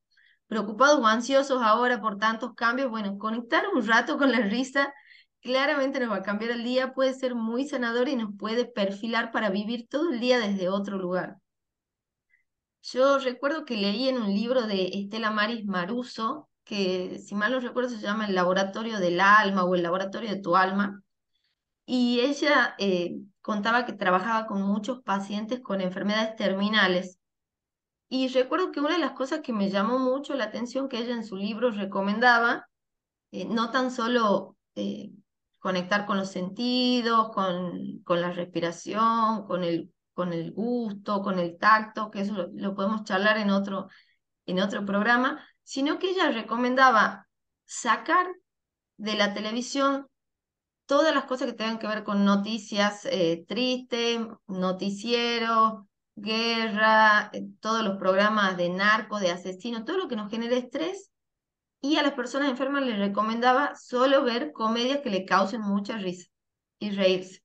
preocupados 0.47 0.99
o 0.99 1.07
ansiosos 1.07 1.61
ahora 1.61 1.99
por 2.01 2.17
tantos 2.17 2.53
cambios, 2.55 2.89
bueno, 2.89 3.17
conectar 3.17 3.65
un 3.73 3.85
rato 3.85 4.17
con 4.17 4.31
la 4.31 4.39
risa 4.39 4.93
claramente 5.41 5.99
nos 5.99 6.11
va 6.11 6.17
a 6.17 6.23
cambiar 6.23 6.51
el 6.51 6.63
día, 6.63 6.93
puede 6.93 7.13
ser 7.13 7.35
muy 7.35 7.67
sanador 7.67 8.07
y 8.07 8.15
nos 8.15 8.31
puede 8.37 8.65
perfilar 8.65 9.31
para 9.31 9.49
vivir 9.49 9.87
todo 9.89 10.11
el 10.11 10.19
día 10.19 10.39
desde 10.39 10.69
otro 10.69 10.97
lugar. 10.97 11.37
Yo 12.83 13.17
recuerdo 13.17 13.63
que 13.63 13.77
leí 13.77 14.09
en 14.09 14.17
un 14.21 14.33
libro 14.33 14.67
de 14.67 14.89
Estela 14.93 15.31
Maris 15.31 15.65
Maruso, 15.65 16.49
que 16.65 17.17
si 17.19 17.33
mal 17.33 17.53
no 17.53 17.61
recuerdo 17.61 17.89
se 17.89 17.99
llama 18.01 18.25
El 18.27 18.35
Laboratorio 18.35 18.99
del 18.99 19.21
Alma 19.21 19.63
o 19.63 19.73
El 19.75 19.83
Laboratorio 19.83 20.29
de 20.29 20.41
tu 20.41 20.57
Alma, 20.57 21.01
y 21.85 22.19
ella 22.19 22.75
eh, 22.79 23.15
contaba 23.41 23.85
que 23.85 23.93
trabajaba 23.93 24.47
con 24.47 24.61
muchos 24.63 25.01
pacientes 25.01 25.61
con 25.61 25.79
enfermedades 25.81 26.35
terminales. 26.35 27.19
Y 28.09 28.27
recuerdo 28.29 28.71
que 28.71 28.81
una 28.81 28.93
de 28.93 28.99
las 28.99 29.13
cosas 29.13 29.41
que 29.41 29.53
me 29.53 29.69
llamó 29.69 29.97
mucho 29.99 30.35
la 30.35 30.45
atención 30.45 30.89
que 30.89 30.99
ella 30.99 31.13
en 31.15 31.25
su 31.25 31.37
libro 31.37 31.71
recomendaba, 31.71 32.67
eh, 33.31 33.45
no 33.45 33.71
tan 33.71 33.91
solo 33.91 34.57
eh, 34.75 35.11
conectar 35.59 36.05
con 36.05 36.17
los 36.17 36.31
sentidos, 36.31 37.29
con, 37.31 37.99
con 38.03 38.21
la 38.21 38.31
respiración, 38.33 39.45
con 39.47 39.63
el 39.63 39.92
con 40.13 40.33
el 40.33 40.51
gusto, 40.53 41.21
con 41.21 41.39
el 41.39 41.57
tacto, 41.57 42.11
que 42.11 42.21
eso 42.21 42.49
lo, 42.53 42.75
podemos 42.75 43.03
charlar 43.03 43.37
en 43.37 43.49
otro, 43.49 43.87
en 44.45 44.59
otro 44.59 44.85
programa, 44.85 45.43
sino 45.63 45.99
que 45.99 46.11
ella 46.11 46.31
recomendaba 46.31 47.27
sacar 47.65 48.27
de 48.97 49.15
la 49.15 49.33
televisión 49.33 50.07
todas 50.85 51.15
las 51.15 51.25
cosas 51.25 51.47
que 51.47 51.53
tengan 51.53 51.79
que 51.79 51.87
ver 51.87 52.03
con 52.03 52.25
noticias 52.25 53.05
eh, 53.05 53.45
tristes, 53.47 54.19
noticiero, 54.47 55.87
guerra, 56.15 57.29
eh, 57.33 57.47
todos 57.59 57.83
los 57.83 57.97
programas 57.97 58.57
de 58.57 58.69
narco, 58.69 59.19
de 59.19 59.31
asesino, 59.31 59.85
todo 59.85 59.97
lo 59.97 60.07
que 60.07 60.15
nos 60.15 60.29
genere 60.29 60.57
estrés. 60.57 61.11
Y 61.81 61.97
a 61.97 62.03
las 62.03 62.13
personas 62.13 62.49
enfermas 62.49 62.83
les 62.83 62.97
recomendaba 62.97 63.75
solo 63.75 64.23
ver 64.23 64.53
comedias 64.53 65.01
que 65.01 65.09
le 65.09 65.25
causen 65.25 65.61
mucha 65.61 65.97
risa 65.97 66.29
y 66.79 66.91
reírse. 66.91 67.42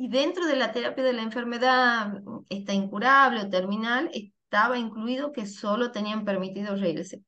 Y 0.00 0.08
dentro 0.08 0.46
de 0.46 0.56
la 0.56 0.72
terapia 0.72 1.04
de 1.04 1.12
la 1.12 1.20
enfermedad 1.20 2.22
esta 2.48 2.72
incurable 2.72 3.42
o 3.42 3.50
terminal, 3.50 4.08
estaba 4.14 4.78
incluido 4.78 5.30
que 5.30 5.44
solo 5.44 5.92
tenían 5.92 6.24
permitido 6.24 6.74
reírse. 6.74 7.22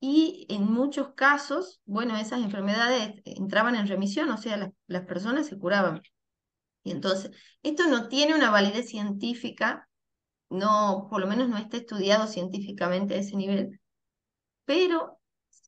Y 0.00 0.44
en 0.50 0.64
muchos 0.64 1.14
casos, 1.14 1.80
bueno, 1.84 2.16
esas 2.16 2.42
enfermedades 2.42 3.22
entraban 3.24 3.76
en 3.76 3.86
remisión, 3.86 4.28
o 4.30 4.38
sea, 4.38 4.72
las, 4.88 5.06
personas 5.06 5.46
se 5.46 5.56
curaban. 5.56 6.02
Y 6.82 6.90
entonces, 6.90 7.30
esto 7.62 7.86
no 7.86 8.08
tiene 8.08 8.34
una 8.34 8.50
validez 8.50 8.88
científica, 8.88 9.88
no, 10.48 11.06
por 11.08 11.20
lo 11.20 11.28
menos 11.28 11.48
no 11.48 11.58
está 11.58 11.76
estudiado 11.76 12.26
científicamente 12.26 13.14
a 13.14 13.18
ese 13.18 13.36
nivel, 13.36 13.80
pero 14.64 15.20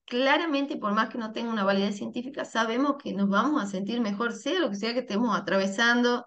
claramente, 0.06 0.76
por 0.76 0.92
más 0.92 1.08
que 1.08 1.18
no 1.18 1.30
tenga 1.32 1.52
una 1.52 1.62
validez 1.62 1.98
científica, 1.98 2.44
sabemos 2.44 2.96
que 3.00 3.12
nos 3.14 3.28
vamos 3.28 3.62
a 3.62 3.66
sentir 3.66 4.00
mejor, 4.00 4.32
sea 4.32 4.58
lo 4.58 4.70
que 4.70 4.76
sea 4.76 4.92
que 4.92 5.00
estemos 5.00 5.38
atravesando, 5.38 6.26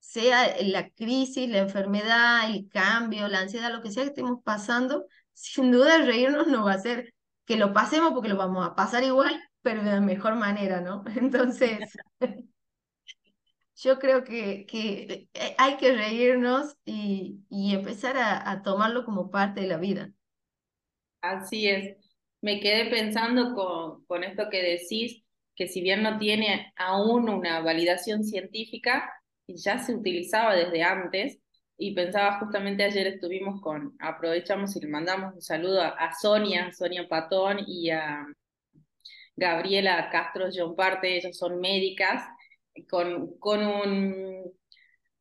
sea 0.00 0.56
la 0.62 0.90
crisis, 0.90 1.48
la 1.48 1.58
enfermedad, 1.58 2.50
el 2.50 2.68
cambio, 2.68 3.28
la 3.28 3.40
ansiedad, 3.40 3.72
lo 3.72 3.82
que 3.82 3.92
sea 3.92 4.04
que 4.04 4.10
estemos 4.10 4.42
pasando, 4.44 5.06
sin 5.34 5.72
duda 5.72 5.98
reírnos 5.98 6.48
nos 6.48 6.66
va 6.66 6.72
a 6.72 6.74
hacer 6.76 7.14
que 7.46 7.56
lo 7.56 7.72
pasemos 7.72 8.12
porque 8.12 8.28
lo 8.28 8.36
vamos 8.36 8.66
a 8.66 8.74
pasar 8.74 9.04
igual, 9.04 9.40
pero 9.62 9.82
de 9.82 9.92
la 9.92 10.00
mejor 10.00 10.36
manera, 10.36 10.80
¿no? 10.80 11.04
Entonces, 11.16 11.80
yo 13.76 13.98
creo 13.98 14.24
que, 14.24 14.66
que 14.66 15.28
eh, 15.34 15.54
hay 15.58 15.76
que 15.76 15.92
reírnos 15.94 16.76
y, 16.84 17.44
y 17.48 17.74
empezar 17.74 18.16
a, 18.16 18.50
a 18.50 18.62
tomarlo 18.62 19.04
como 19.04 19.30
parte 19.30 19.62
de 19.62 19.68
la 19.68 19.78
vida. 19.78 20.12
Así 21.20 21.68
es. 21.68 21.96
Me 22.40 22.60
quedé 22.60 22.90
pensando 22.90 23.54
con, 23.54 24.04
con 24.06 24.24
esto 24.24 24.44
que 24.50 24.62
decís, 24.62 25.22
que 25.54 25.68
si 25.68 25.82
bien 25.82 26.02
no 26.02 26.18
tiene 26.18 26.72
aún 26.76 27.28
una 27.28 27.60
validación 27.60 28.24
científica, 28.24 29.10
ya 29.56 29.78
se 29.78 29.94
utilizaba 29.94 30.54
desde 30.54 30.82
antes, 30.82 31.38
y 31.76 31.94
pensaba 31.94 32.38
justamente 32.38 32.84
ayer 32.84 33.06
estuvimos 33.06 33.60
con, 33.62 33.96
aprovechamos 34.00 34.76
y 34.76 34.80
le 34.80 34.88
mandamos 34.88 35.34
un 35.34 35.42
saludo 35.42 35.82
a, 35.82 36.12
Sonia, 36.20 36.70
Sonia 36.72 37.08
Patón 37.08 37.60
y 37.66 37.90
a 37.90 38.26
Gabriela 39.34 40.10
Castro 40.10 40.48
John 40.54 40.76
Parte, 40.76 41.16
ellas 41.16 41.38
son 41.38 41.58
médicas, 41.58 42.24
con, 42.88 43.38
con 43.38 43.66
un 43.66 44.52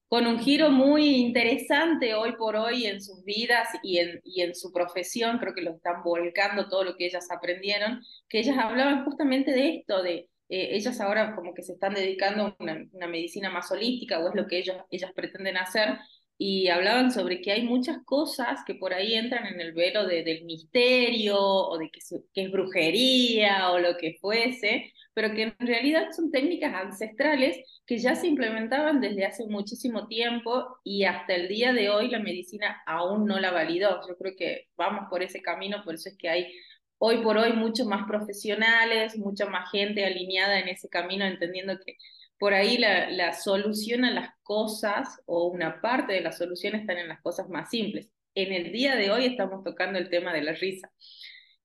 con 0.10 0.26
un 0.26 0.40
giro 0.40 0.72
muy 0.72 1.18
interesante 1.18 2.16
hoy 2.16 2.32
por 2.36 2.56
hoy 2.56 2.88
en 2.88 3.00
sus 3.00 3.24
vidas 3.24 3.70
y 3.84 4.00
en, 4.00 4.20
y 4.24 4.42
en 4.42 4.56
su 4.56 4.72
profesión, 4.74 5.38
creo 5.38 5.54
que 5.54 5.62
lo 5.62 5.76
están 5.76 6.02
volcando 6.04 6.68
todo 6.68 6.84
lo 6.84 6.98
que 6.98 7.06
ellas 7.06 7.30
aprendieron, 7.30 8.02
que 8.28 8.40
ellas 8.40 8.58
hablaban 8.58 9.06
justamente 9.06 9.52
de 9.52 9.76
esto, 9.78 10.02
de 10.02 10.28
eh, 10.50 10.70
ellas 10.76 11.00
ahora 11.00 11.36
como 11.36 11.54
que 11.54 11.64
se 11.64 11.74
están 11.74 11.94
dedicando 11.94 12.44
a 12.44 12.56
una, 12.60 12.86
una, 12.92 13.08
medicina 13.08 13.50
más 13.50 13.72
holística 13.72 14.20
o 14.20 14.30
es 14.30 14.36
lo 14.36 14.48
que 14.48 14.60
ellos, 14.60 14.78
ellas 14.92 15.12
pretenden 15.16 15.58
hacer, 15.58 15.98
y 16.42 16.70
hablaban 16.70 17.12
sobre 17.12 17.42
que 17.42 17.52
hay 17.52 17.64
muchas 17.64 17.98
cosas 18.06 18.62
que 18.66 18.76
por 18.76 18.94
ahí 18.94 19.14
entran 19.16 19.46
en 19.46 19.60
el 19.60 19.74
velo 19.74 20.08
de, 20.08 20.24
del 20.24 20.46
misterio 20.46 21.38
o 21.38 21.78
de 21.78 21.90
que, 21.92 22.00
que, 22.34 22.44
es 22.44 22.52
brujería 22.52 23.72
o 23.72 23.80
lo 23.80 23.98
que 23.98 24.18
fuese, 24.22 24.94
pero 25.14 25.34
que 25.36 25.44
en 25.44 25.56
realidad 25.60 26.12
son 26.16 26.32
técnicas 26.32 26.74
ancestrales 26.74 27.58
que 27.86 27.98
ya 27.98 28.16
se 28.16 28.28
implementaban 28.28 29.02
desde 29.02 29.26
hace 29.26 29.48
muchísimo 29.48 30.08
tiempo 30.08 30.78
y 30.86 31.04
hasta 31.04 31.36
el 31.36 31.50
día 31.50 31.74
de 31.74 31.90
hoy 31.90 32.10
la 32.10 32.20
medicina 32.20 32.82
aún 32.86 33.26
no 33.26 33.38
la 33.38 33.52
validó. 33.52 34.00
Yo 34.08 34.16
creo 34.18 34.34
que 34.38 34.70
vamos 34.78 35.08
por 35.10 35.22
ese 35.22 35.42
camino, 35.42 35.84
por 35.84 35.96
eso 35.96 36.08
es 36.08 36.16
que 36.18 36.30
hay 36.30 36.54
hoy 37.00 37.24
por 37.24 37.38
hoy 37.38 37.54
muchos 37.54 37.88
más 37.88 38.06
profesionales, 38.08 39.18
mucha 39.18 39.48
más 39.48 39.72
gente 39.72 40.06
alineada 40.06 40.60
en 40.60 40.68
ese 40.68 40.90
camino, 40.90 41.26
entendiendo 41.26 41.80
que 41.84 41.98
por 42.38 42.54
ahí 42.54 42.78
la, 42.78 43.10
la, 43.10 43.34
solución 43.34 44.06
a 44.06 44.12
las 44.12 44.30
cosas 44.44 45.20
o 45.26 45.48
una 45.48 45.82
parte 45.82 46.14
de 46.14 46.22
la 46.22 46.32
solución 46.32 46.76
están 46.76 46.98
en 46.98 47.10
las 47.10 47.22
cosas 47.22 47.50
más 47.50 47.70
simples. 47.70 48.10
En 48.36 48.54
el 48.54 48.72
día 48.72 48.96
de 48.96 49.12
hoy 49.12 49.26
estamos 49.26 49.64
tocando 49.64 50.00
el 50.00 50.10
tema 50.10 50.34
de 50.34 50.44
la 50.44 50.54
risa. 50.54 50.90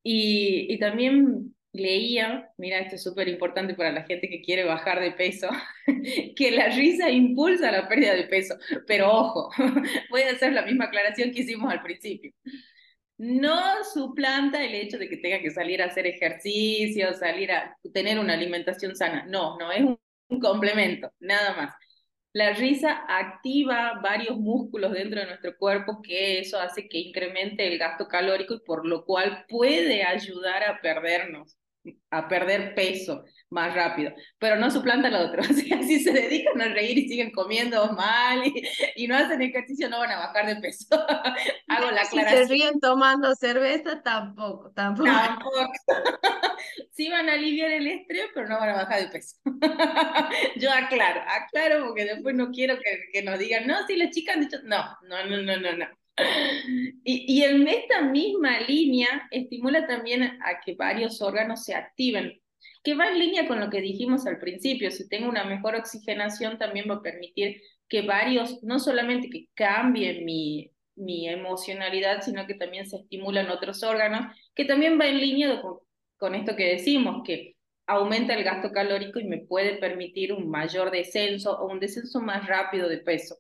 Y, 0.03 0.67
y 0.73 0.79
también 0.79 1.55
leía, 1.73 2.51
mira, 2.57 2.79
esto 2.79 2.95
es 2.97 3.03
súper 3.03 3.29
importante 3.29 3.75
para 3.75 3.93
la 3.93 4.05
gente 4.05 4.29
que 4.29 4.43
quiere 4.43 4.65
bajar 4.65 5.01
de 5.01 5.13
peso, 5.13 5.49
que 6.37 6.51
la 6.53 6.69
risa 6.69 7.11
impulsa 7.11 7.73
la 7.73 7.89
pérdida 7.89 8.15
de 8.15 8.25
peso. 8.25 8.57
Pero 8.87 9.13
ojo, 9.13 9.51
voy 10.11 10.23
a 10.23 10.31
hacer 10.31 10.53
la 10.53 10.63
misma 10.63 10.87
aclaración 10.87 11.33
que 11.33 11.41
hicimos 11.41 11.71
al 11.71 11.83
principio. 11.83 12.33
No 13.17 13.85
suplanta 13.85 14.63
el 14.65 14.75
hecho 14.75 14.99
de 14.99 15.09
que 15.09 15.17
tenga 15.19 15.41
que 15.41 15.51
salir 15.51 15.81
a 15.83 15.87
hacer 15.87 16.07
ejercicio, 16.07 17.15
salir 17.15 17.53
a 17.53 17.77
tener 17.93 18.19
una 18.19 18.35
alimentación 18.35 18.97
sana. 18.97 19.25
No, 19.27 19.57
no, 19.59 19.71
es 19.71 19.83
un 19.83 20.41
complemento, 20.41 21.13
nada 21.21 21.55
más. 21.57 21.75
La 22.33 22.53
risa 22.55 23.05
activa 23.09 24.01
varios 24.03 24.37
músculos 24.37 24.93
dentro 24.93 25.21
de 25.21 25.27
nuestro 25.27 25.57
cuerpo 25.57 26.03
que 26.03 26.41
eso 26.41 26.59
hace 26.59 26.89
que 26.89 26.99
incremente 26.99 27.67
el 27.69 27.79
gasto 27.79 28.09
calórico 28.09 28.55
y 28.55 28.61
por 28.61 28.85
lo 28.87 29.05
cual 29.05 29.45
puede 29.49 30.03
ayudar 30.03 30.65
a 30.65 30.81
perdernos, 30.81 31.57
a 32.11 32.29
perder 32.29 32.75
peso 32.75 33.25
más 33.51 33.75
rápido, 33.75 34.13
pero 34.39 34.57
no 34.57 34.71
suplanta 34.71 35.09
al 35.09 35.17
otro. 35.17 35.43
si 35.45 36.01
se 36.01 36.13
dedican 36.13 36.61
a 36.61 36.69
reír 36.69 36.99
y 36.99 37.09
siguen 37.09 37.31
comiendo 37.31 37.93
mal 37.93 38.43
y, 38.97 39.07
no 39.07 39.17
hacen 39.17 39.43
ejercicio, 39.43 39.89
no 39.89 39.99
van 39.99 40.11
a 40.13 40.19
bajar 40.19 40.47
de 40.47 40.57
peso. 40.57 40.87
Hago 41.69 41.91
la 41.91 42.03
aclaración. 42.03 42.25
Si 42.27 42.47
se 42.47 42.53
ríen 42.53 42.81
tomando 42.81 43.35
cerveza, 43.35 44.03
tampoco, 44.03 44.73
tampoco. 44.73 45.09
Tampoco. 45.11 45.73
sí 46.93 47.09
van 47.09 47.29
a 47.29 47.35
aliviar 47.35 47.71
el 47.71 47.87
estrés, 47.87 48.31
pero 48.35 48.49
no 48.49 48.59
van 48.59 48.71
a 48.71 48.75
bajar 48.75 49.03
de 49.03 49.09
peso. 49.09 49.37
Yo 50.57 50.71
aclaro, 50.73 51.23
aclaro 51.27 51.87
porque 51.87 52.05
después 52.05 52.35
no 52.35 52.51
quiero 52.51 52.77
que, 52.77 53.09
que 53.13 53.23
nos 53.23 53.39
digan, 53.39 53.67
no, 53.67 53.87
si 53.87 53.97
las 53.97 54.11
chicas 54.11 54.37
han 54.37 54.43
dicho, 54.43 54.59
no, 54.65 54.85
no, 55.09 55.25
no, 55.27 55.43
no, 55.43 55.57
no, 55.59 55.77
no. 55.77 55.87
Y, 57.05 57.43
en 57.43 57.67
esta 57.67 58.03
misma 58.03 58.61
línea 58.61 59.29
estimula 59.31 59.87
también 59.87 60.23
a 60.23 60.61
que 60.65 60.75
varios 60.75 61.21
órganos 61.21 61.65
se 61.65 61.75
activen 61.75 62.41
que 62.85 62.95
va 62.95 63.09
en 63.09 63.19
línea 63.19 63.49
con 63.49 63.61
lo 63.61 63.71
que 63.71 63.81
dijimos 63.81 64.27
al 64.27 64.39
principio, 64.39 64.91
si 64.91 65.09
tengo 65.09 65.29
una 65.29 65.45
mejor 65.45 65.75
oxigenación 65.75 66.59
también 66.59 66.89
va 66.89 66.97
a 66.97 67.03
permitir 67.03 67.61
que 67.89 68.03
varios, 68.03 68.63
no 68.63 68.79
solamente 68.79 69.31
que 69.31 69.49
cambien 69.55 70.25
mi, 70.25 70.71
mi 70.95 71.29
emocionalidad, 71.29 72.23
sino 72.23 72.47
que 72.47 72.55
también 72.55 72.87
se 72.87 72.99
estimulan 72.99 73.51
otros 73.51 73.83
órganos, 73.83 74.35
que 74.55 74.67
también 74.67 75.01
va 75.01 75.07
en 75.07 75.19
línea 75.19 75.63
con 76.19 76.35
esto 76.35 76.57
que 76.57 76.67
decimos, 76.67 77.23
que 77.25 77.57
aumenta 77.87 78.35
el 78.35 78.45
gasto 78.45 78.71
calórico 78.71 79.19
y 79.19 79.25
me 79.25 79.39
puede 79.39 79.77
permitir 79.77 80.33
un 80.33 80.49
mayor 80.49 80.91
descenso 80.91 81.59
o 81.59 81.71
un 81.71 81.81
descenso 81.81 82.21
más 82.21 82.47
rápido 82.47 82.89
de 82.89 82.99
peso. 82.99 83.37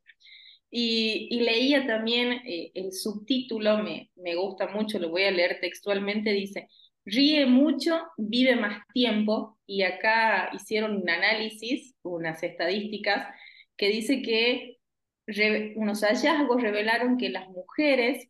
Y, 0.77 1.29
leía 1.39 1.87
también 1.87 2.33
eh, 2.45 2.73
el 2.75 2.93
subtítulo, 2.93 3.79
me, 3.79 4.11
me 4.17 4.35
gusta 4.35 4.67
mucho, 4.67 4.99
lo 4.99 5.09
voy 5.09 5.23
a 5.23 5.31
leer 5.31 5.59
textualmente, 5.61 6.33
dice, 6.33 6.67
ríe 7.05 7.47
mucho, 7.47 8.03
vive 8.17 8.57
más 8.57 8.83
tiempo, 8.93 9.57
y 9.69 9.83
acá 9.83 10.51
hicieron 10.53 10.97
un 10.97 11.09
análisis, 11.09 11.95
unas 12.03 12.43
estadísticas, 12.43 13.29
que 13.77 13.89
dice 13.89 14.21
que 14.21 14.79
unos 15.77 16.01
hallazgos 16.03 16.61
revelaron 16.61 17.19
que 17.19 17.29
las 17.29 17.49
mujeres 17.51 18.29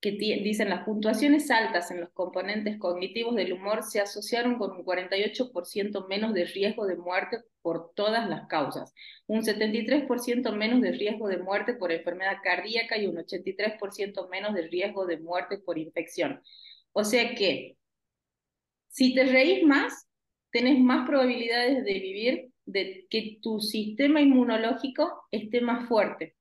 que 0.00 0.12
dicen 0.12 0.70
las 0.70 0.84
puntuaciones 0.84 1.50
altas 1.50 1.90
en 1.90 2.00
los 2.00 2.10
componentes 2.10 2.78
cognitivos 2.78 3.34
del 3.36 3.52
humor 3.52 3.82
se 3.82 4.00
asociaron 4.00 4.56
con 4.56 4.72
un 4.72 4.84
48% 4.84 6.08
menos 6.08 6.32
de 6.32 6.46
riesgo 6.46 6.86
de 6.86 6.96
muerte 6.96 7.40
por 7.60 7.92
todas 7.94 8.26
las 8.28 8.46
causas, 8.48 8.94
un 9.26 9.42
73% 9.42 10.52
menos 10.56 10.80
de 10.80 10.92
riesgo 10.92 11.28
de 11.28 11.36
muerte 11.36 11.74
por 11.74 11.92
enfermedad 11.92 12.38
cardíaca 12.42 12.96
y 12.96 13.06
un 13.06 13.16
83% 13.16 14.28
menos 14.30 14.54
de 14.54 14.68
riesgo 14.68 15.04
de 15.06 15.18
muerte 15.18 15.58
por 15.58 15.76
infección. 15.76 16.40
O 16.92 17.04
sea 17.04 17.34
que 17.34 17.76
si 18.88 19.14
te 19.14 19.24
reís 19.24 19.64
más, 19.64 20.08
tenés 20.50 20.78
más 20.78 21.06
probabilidades 21.06 21.84
de 21.84 21.92
vivir, 21.92 22.50
de 22.64 23.06
que 23.10 23.38
tu 23.42 23.60
sistema 23.60 24.20
inmunológico 24.20 25.24
esté 25.30 25.60
más 25.60 25.88
fuerte. 25.88 26.36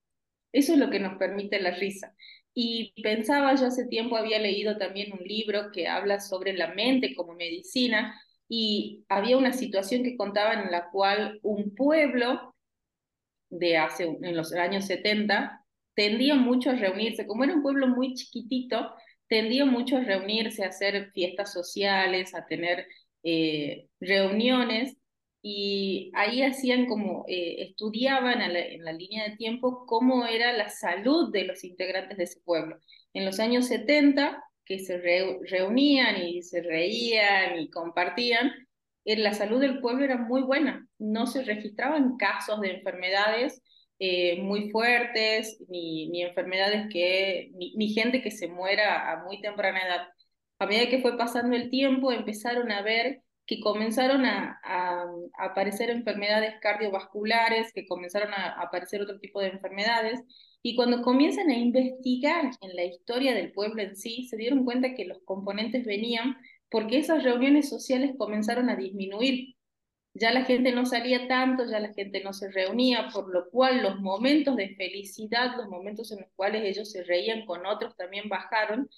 Eso 0.51 0.73
es 0.73 0.79
lo 0.79 0.89
que 0.89 0.99
nos 0.99 1.17
permite 1.17 1.59
la 1.61 1.71
risa. 1.71 2.15
Y 2.61 2.91
pensaba, 3.01 3.55
yo 3.55 3.67
hace 3.67 3.87
tiempo 3.87 4.17
había 4.17 4.37
leído 4.37 4.77
también 4.77 5.13
un 5.13 5.23
libro 5.25 5.71
que 5.71 5.87
habla 5.87 6.19
sobre 6.19 6.51
la 6.51 6.73
mente 6.73 7.15
como 7.15 7.33
medicina 7.33 8.21
y 8.49 9.05
había 9.07 9.37
una 9.37 9.53
situación 9.53 10.03
que 10.03 10.17
contaban 10.17 10.65
en 10.65 10.71
la 10.71 10.89
cual 10.89 11.39
un 11.41 11.73
pueblo 11.73 12.53
de 13.49 13.77
hace, 13.77 14.03
en 14.21 14.35
los 14.35 14.51
años 14.51 14.87
70 14.87 15.65
tendía 15.93 16.35
mucho 16.35 16.71
a 16.71 16.75
reunirse, 16.75 17.25
como 17.25 17.45
era 17.45 17.53
un 17.55 17.61
pueblo 17.61 17.87
muy 17.87 18.13
chiquitito, 18.13 18.93
tendía 19.29 19.63
mucho 19.63 19.95
a 19.95 20.01
reunirse, 20.01 20.65
a 20.65 20.67
hacer 20.67 21.11
fiestas 21.13 21.53
sociales, 21.53 22.35
a 22.35 22.45
tener 22.45 22.87
eh, 23.23 23.87
reuniones 24.01 24.97
y 25.41 26.11
ahí 26.15 26.41
hacían 26.43 26.85
como, 26.85 27.25
eh, 27.27 27.63
estudiaban 27.63 28.41
en 28.41 28.83
la 28.83 28.93
línea 28.93 29.29
de 29.29 29.37
tiempo 29.37 29.85
cómo 29.85 30.25
era 30.25 30.53
la 30.53 30.69
salud 30.69 31.31
de 31.31 31.45
los 31.45 31.63
integrantes 31.63 32.17
de 32.17 32.25
ese 32.25 32.41
pueblo. 32.41 32.77
En 33.13 33.25
los 33.25 33.39
años 33.39 33.67
70, 33.67 34.43
que 34.65 34.79
se 34.79 34.99
reunían 34.99 36.21
y 36.21 36.43
se 36.43 36.61
reían 36.61 37.59
y 37.59 37.69
compartían, 37.71 38.51
eh, 39.05 39.17
la 39.17 39.33
salud 39.33 39.59
del 39.59 39.79
pueblo 39.81 40.05
era 40.05 40.17
muy 40.17 40.41
buena, 40.43 40.87
no 40.99 41.25
se 41.27 41.43
registraban 41.43 42.17
casos 42.17 42.61
de 42.61 42.71
enfermedades 42.73 43.61
eh, 43.99 44.41
muy 44.41 44.69
fuertes, 44.71 45.57
ni, 45.69 46.09
ni 46.09 46.21
enfermedades 46.23 46.87
que, 46.91 47.51
ni, 47.55 47.75
ni, 47.75 47.93
gente 47.93 48.21
que 48.21 48.31
se 48.31 48.47
muera 48.47 49.11
a 49.11 49.23
muy 49.23 49.41
temprana 49.41 49.81
edad. 49.81 50.07
A 50.59 50.65
medida 50.67 50.89
que 50.89 51.01
fue 51.01 51.17
pasando 51.17 51.55
el 51.55 51.69
tiempo, 51.69 52.11
empezaron 52.11 52.71
a 52.71 52.81
ver 52.81 53.21
que 53.49 53.59
comenzaron 53.61 54.25
a, 54.25 54.61
aparecer 55.39 55.89
enfermedades 55.89 56.53
cardiovasculares, 56.61 57.73
que 57.73 57.87
comenzaron 57.87 58.31
a 58.31 58.61
aparecer 58.61 59.01
otro 59.01 59.19
tipo 59.19 59.41
de 59.41 59.47
enfermedades, 59.47 60.21
y 60.61 60.75
cuando 60.75 61.01
comienzan 61.01 61.49
a 61.49 61.57
investigar 61.57 62.51
en 62.61 62.75
la 62.75 62.83
historia 62.83 63.33
del 63.33 63.51
pueblo 63.51 63.81
en 63.81 63.95
sí, 63.95 64.27
se 64.29 64.37
dieron 64.37 64.65
cuenta 64.65 64.93
que 64.93 65.05
los 65.05 65.17
componentes 65.25 65.83
venían 65.83 66.37
porque 66.69 66.99
esas 66.99 67.23
reuniones 67.23 67.67
sociales 67.69 68.11
comenzaron 68.19 68.69
a 68.69 68.75
disminuir. 68.75 69.55
Ya 70.13 70.31
la 70.31 70.45
gente 70.45 70.71
no 70.71 70.85
salía 70.85 71.27
tanto, 71.27 71.65
ya 71.65 71.79
la 71.79 71.93
gente 71.93 72.23
no 72.23 72.33
se 72.33 72.51
reunía, 72.51 73.07
por 73.11 73.33
lo 73.33 73.49
cual 73.49 73.81
los 73.81 73.99
momentos 73.99 74.57
de 74.57 74.75
felicidad, 74.75 75.55
los 75.57 75.69
momentos 75.69 76.11
en 76.11 76.19
los 76.19 76.29
cuales 76.35 76.63
ellos 76.65 76.91
se 76.91 77.03
reían 77.03 77.47
con 77.47 77.65
otros 77.65 77.95
también 77.95 78.29
bajaron 78.29 78.89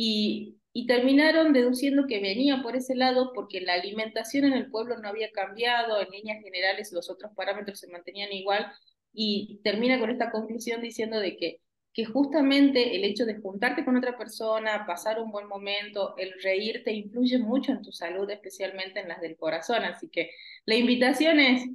y, 0.00 0.54
terminaron 0.86 1.52
deduciendo 1.52 2.06
que 2.06 2.20
venía 2.20 2.62
por 2.62 2.76
ese 2.76 2.94
lado 2.94 3.32
porque 3.34 3.60
la 3.60 3.74
alimentación 3.74 4.44
en 4.44 4.52
el 4.52 4.70
pueblo 4.70 4.96
no 4.96 5.08
había 5.08 5.32
cambiado, 5.32 6.00
en 6.00 6.08
líneas 6.10 6.40
generales 6.42 6.92
los 6.92 7.10
otros 7.10 7.32
parámetros 7.34 7.80
se 7.80 7.88
mantenían 7.88 8.32
igual, 8.32 8.70
y 9.12 9.60
termina 9.64 9.98
con 9.98 10.10
esta 10.10 10.30
conclusión 10.30 10.80
diciendo 10.80 11.18
de 11.18 11.36
que, 11.36 11.60
que 11.92 12.04
justamente 12.04 12.94
el 12.94 13.02
hecho 13.04 13.26
de 13.26 13.40
juntarte 13.40 13.84
con 13.84 13.96
otra 13.96 14.16
persona, 14.16 14.84
pasar 14.86 15.20
un 15.20 15.32
buen 15.32 15.48
momento, 15.48 16.14
el 16.16 16.32
reírte 16.42 16.92
influye 16.92 17.38
mucho 17.38 17.72
en 17.72 17.82
tu 17.82 17.90
salud, 17.90 18.30
especialmente 18.30 19.00
en 19.00 19.08
las 19.08 19.20
del 19.20 19.36
corazón, 19.36 19.82
así 19.82 20.08
que 20.08 20.30
la 20.64 20.76
invitación 20.76 21.40
es 21.40 21.68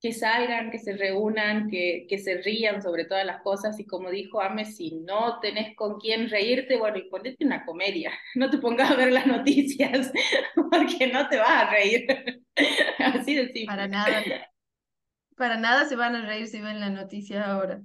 que 0.00 0.12
salgan, 0.12 0.70
que 0.70 0.78
se 0.78 0.96
reúnan, 0.96 1.68
que, 1.68 2.06
que 2.08 2.18
se 2.18 2.42
rían 2.42 2.82
sobre 2.82 3.06
todas 3.06 3.24
las 3.24 3.42
cosas 3.42 3.78
y 3.80 3.86
como 3.86 4.10
dijo 4.10 4.40
Ame, 4.40 4.64
si 4.64 4.96
no 4.96 5.40
tenés 5.40 5.74
con 5.74 5.98
quién 5.98 6.28
reírte, 6.28 6.76
bueno, 6.76 6.98
y 6.98 7.08
ponete 7.08 7.44
una 7.44 7.64
comedia, 7.64 8.12
no 8.34 8.50
te 8.50 8.58
pongas 8.58 8.90
a 8.90 8.96
ver 8.96 9.12
las 9.12 9.26
noticias 9.26 10.12
porque 10.70 11.06
no 11.12 11.28
te 11.28 11.38
vas 11.38 11.50
a 11.64 11.70
reír. 11.70 12.06
Así 12.98 13.34
de 13.34 13.46
simple. 13.46 13.66
Para 13.66 13.88
nada. 13.88 14.22
Para 15.36 15.56
nada 15.56 15.84
se 15.86 15.96
van 15.96 16.14
a 16.14 16.26
reír 16.26 16.46
si 16.46 16.60
ven 16.60 16.80
la 16.80 16.90
noticia 16.90 17.44
ahora. 17.44 17.82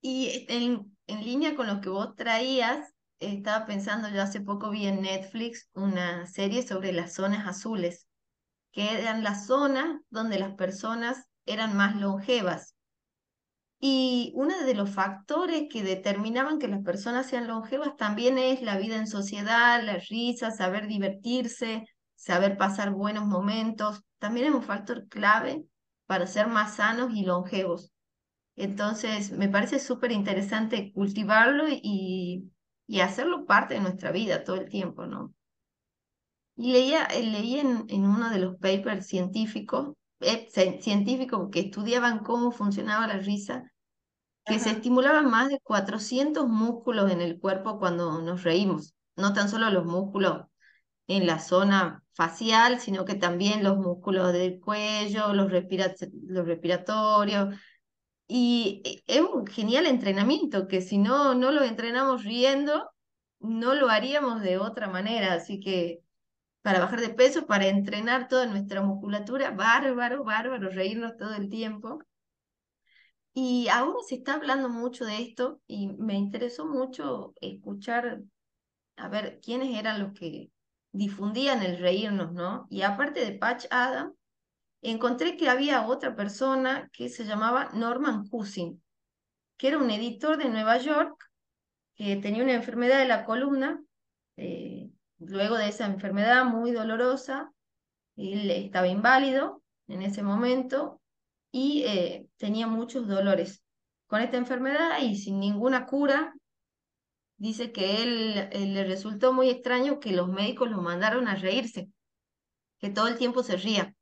Y 0.00 0.46
en, 0.50 0.94
en 1.06 1.24
línea 1.24 1.56
con 1.56 1.66
lo 1.66 1.80
que 1.80 1.88
vos 1.88 2.14
traías, 2.14 2.94
estaba 3.20 3.64
pensando, 3.64 4.10
yo 4.10 4.20
hace 4.20 4.42
poco 4.42 4.70
vi 4.70 4.86
en 4.86 5.00
Netflix 5.00 5.70
una 5.72 6.26
serie 6.26 6.62
sobre 6.62 6.92
las 6.92 7.14
zonas 7.14 7.46
azules 7.46 8.06
que 8.74 8.92
eran 9.00 9.22
las 9.22 9.46
zonas 9.46 10.00
donde 10.10 10.38
las 10.38 10.54
personas 10.54 11.24
eran 11.46 11.76
más 11.76 11.94
longevas. 11.96 12.74
Y 13.78 14.32
uno 14.34 14.64
de 14.64 14.74
los 14.74 14.90
factores 14.90 15.64
que 15.70 15.82
determinaban 15.82 16.58
que 16.58 16.68
las 16.68 16.82
personas 16.82 17.26
sean 17.26 17.46
longevas 17.46 17.96
también 17.96 18.36
es 18.36 18.62
la 18.62 18.76
vida 18.78 18.96
en 18.96 19.06
sociedad, 19.06 19.82
la 19.82 19.98
risa, 20.08 20.50
saber 20.50 20.88
divertirse, 20.88 21.84
saber 22.16 22.56
pasar 22.56 22.90
buenos 22.90 23.26
momentos. 23.26 24.02
También 24.18 24.46
es 24.48 24.54
un 24.54 24.62
factor 24.62 25.06
clave 25.08 25.64
para 26.06 26.26
ser 26.26 26.48
más 26.48 26.76
sanos 26.76 27.12
y 27.14 27.24
longevos. 27.24 27.92
Entonces, 28.56 29.30
me 29.32 29.48
parece 29.48 29.78
súper 29.78 30.10
interesante 30.12 30.92
cultivarlo 30.92 31.66
y, 31.68 32.50
y 32.86 33.00
hacerlo 33.00 33.46
parte 33.46 33.74
de 33.74 33.80
nuestra 33.80 34.10
vida 34.12 34.44
todo 34.44 34.56
el 34.56 34.68
tiempo, 34.68 35.06
¿no? 35.06 35.32
Y 36.56 36.72
leía, 36.72 37.04
eh, 37.06 37.22
leí 37.24 37.58
en, 37.58 37.84
en 37.88 38.04
uno 38.06 38.30
de 38.30 38.38
los 38.38 38.56
papers 38.58 39.06
científicos, 39.06 39.94
eh, 40.20 40.48
científicos 40.80 41.48
que 41.52 41.60
estudiaban 41.60 42.20
cómo 42.20 42.52
funcionaba 42.52 43.06
la 43.08 43.18
risa, 43.18 43.70
que 44.46 44.58
se 44.58 44.70
estimulaban 44.70 45.30
más 45.30 45.48
de 45.50 45.60
400 45.62 46.48
músculos 46.48 47.10
en 47.10 47.20
el 47.22 47.38
cuerpo 47.40 47.78
cuando 47.78 48.20
nos 48.22 48.42
reímos. 48.44 48.94
No 49.16 49.32
tan 49.32 49.48
solo 49.48 49.70
los 49.70 49.86
músculos 49.86 50.46
en 51.08 51.26
la 51.26 51.38
zona 51.40 52.04
facial, 52.14 52.80
sino 52.80 53.04
que 53.04 53.14
también 53.16 53.64
los 53.64 53.78
músculos 53.78 54.32
del 54.32 54.60
cuello, 54.60 55.34
los, 55.34 55.50
los 55.52 56.46
respiratorios. 56.46 57.56
Y 58.28 58.82
eh, 58.84 59.02
es 59.06 59.22
un 59.22 59.46
genial 59.46 59.86
entrenamiento 59.86 60.68
que 60.68 60.82
si 60.82 60.98
no, 60.98 61.34
no 61.34 61.52
lo 61.52 61.62
entrenamos 61.64 62.24
riendo, 62.24 62.90
no 63.40 63.74
lo 63.74 63.90
haríamos 63.90 64.42
de 64.42 64.58
otra 64.58 64.88
manera. 64.88 65.34
Así 65.34 65.60
que 65.60 66.03
para 66.64 66.80
bajar 66.80 67.02
de 67.02 67.10
peso, 67.10 67.46
para 67.46 67.66
entrenar 67.66 68.26
toda 68.26 68.46
nuestra 68.46 68.80
musculatura, 68.80 69.50
bárbaro, 69.50 70.24
bárbaro, 70.24 70.70
reírnos 70.70 71.14
todo 71.18 71.34
el 71.34 71.50
tiempo. 71.50 71.98
Y 73.34 73.68
ahora 73.68 73.98
se 74.08 74.14
está 74.14 74.32
hablando 74.36 74.70
mucho 74.70 75.04
de 75.04 75.20
esto 75.20 75.60
y 75.66 75.88
me 75.88 76.14
interesó 76.14 76.64
mucho 76.64 77.34
escuchar, 77.42 78.22
a 78.96 79.08
ver, 79.10 79.40
quiénes 79.42 79.78
eran 79.78 80.00
los 80.00 80.14
que 80.14 80.48
difundían 80.90 81.62
el 81.62 81.78
reírnos, 81.80 82.32
¿no? 82.32 82.66
Y 82.70 82.80
aparte 82.80 83.20
de 83.22 83.38
Patch 83.38 83.66
Adam, 83.68 84.14
encontré 84.80 85.36
que 85.36 85.50
había 85.50 85.86
otra 85.86 86.16
persona 86.16 86.88
que 86.94 87.10
se 87.10 87.26
llamaba 87.26 87.72
Norman 87.74 88.26
Cousin, 88.28 88.82
que 89.58 89.68
era 89.68 89.76
un 89.76 89.90
editor 89.90 90.38
de 90.38 90.48
Nueva 90.48 90.78
York, 90.78 91.30
que 91.94 92.16
tenía 92.16 92.42
una 92.42 92.54
enfermedad 92.54 93.00
de 93.00 93.08
la 93.08 93.26
columna, 93.26 93.84
eh, 94.38 94.93
luego 95.28 95.56
de 95.56 95.68
esa 95.68 95.86
enfermedad 95.86 96.44
muy 96.44 96.72
dolorosa, 96.72 97.52
él 98.16 98.50
estaba 98.50 98.88
inválido 98.88 99.62
en 99.88 100.02
ese 100.02 100.22
momento 100.22 101.00
y 101.50 101.84
eh, 101.84 102.26
tenía 102.36 102.66
muchos 102.66 103.06
dolores. 103.06 103.62
Con 104.06 104.20
esta 104.20 104.36
enfermedad 104.36 104.98
y 105.00 105.16
sin 105.16 105.40
ninguna 105.40 105.86
cura, 105.86 106.34
dice 107.36 107.72
que 107.72 108.02
él, 108.02 108.48
él, 108.52 108.74
le 108.74 108.84
resultó 108.84 109.32
muy 109.32 109.50
extraño 109.50 110.00
que 110.00 110.12
los 110.12 110.28
médicos 110.28 110.70
lo 110.70 110.80
mandaron 110.80 111.28
a 111.28 111.34
reírse, 111.34 111.90
que 112.78 112.90
todo 112.90 113.08
el 113.08 113.18
tiempo 113.18 113.42
se 113.42 113.56
ría. 113.56 113.94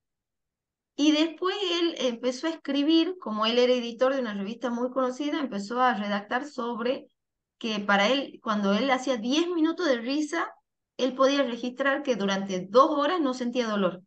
Y 0.97 1.13
después 1.13 1.57
él 1.81 1.95
empezó 1.99 2.47
a 2.47 2.51
escribir, 2.51 3.17
como 3.19 3.47
él 3.47 3.59
era 3.59 3.73
editor 3.73 4.15
de 4.15 4.21
una 4.21 4.35
revista 4.35 4.71
muy 4.71 4.91
conocida, 4.91 5.41
empezó 5.41 5.81
a 5.81 5.95
redactar 5.95 6.47
sobre 6.47 7.09
que 7.59 7.79
para 7.79 8.09
él, 8.09 8.41
cuando 8.43 8.75
él 8.75 8.91
hacía 8.91 9.17
10 9.17 9.49
minutos 9.49 9.87
de 9.87 9.99
risa, 9.99 10.53
él 11.05 11.15
podía 11.15 11.43
registrar 11.43 12.03
que 12.03 12.17
durante 12.17 12.67
dos 12.69 12.91
horas 12.91 13.21
no 13.21 13.35
sentía 13.35 13.69
dolor. 13.69 14.03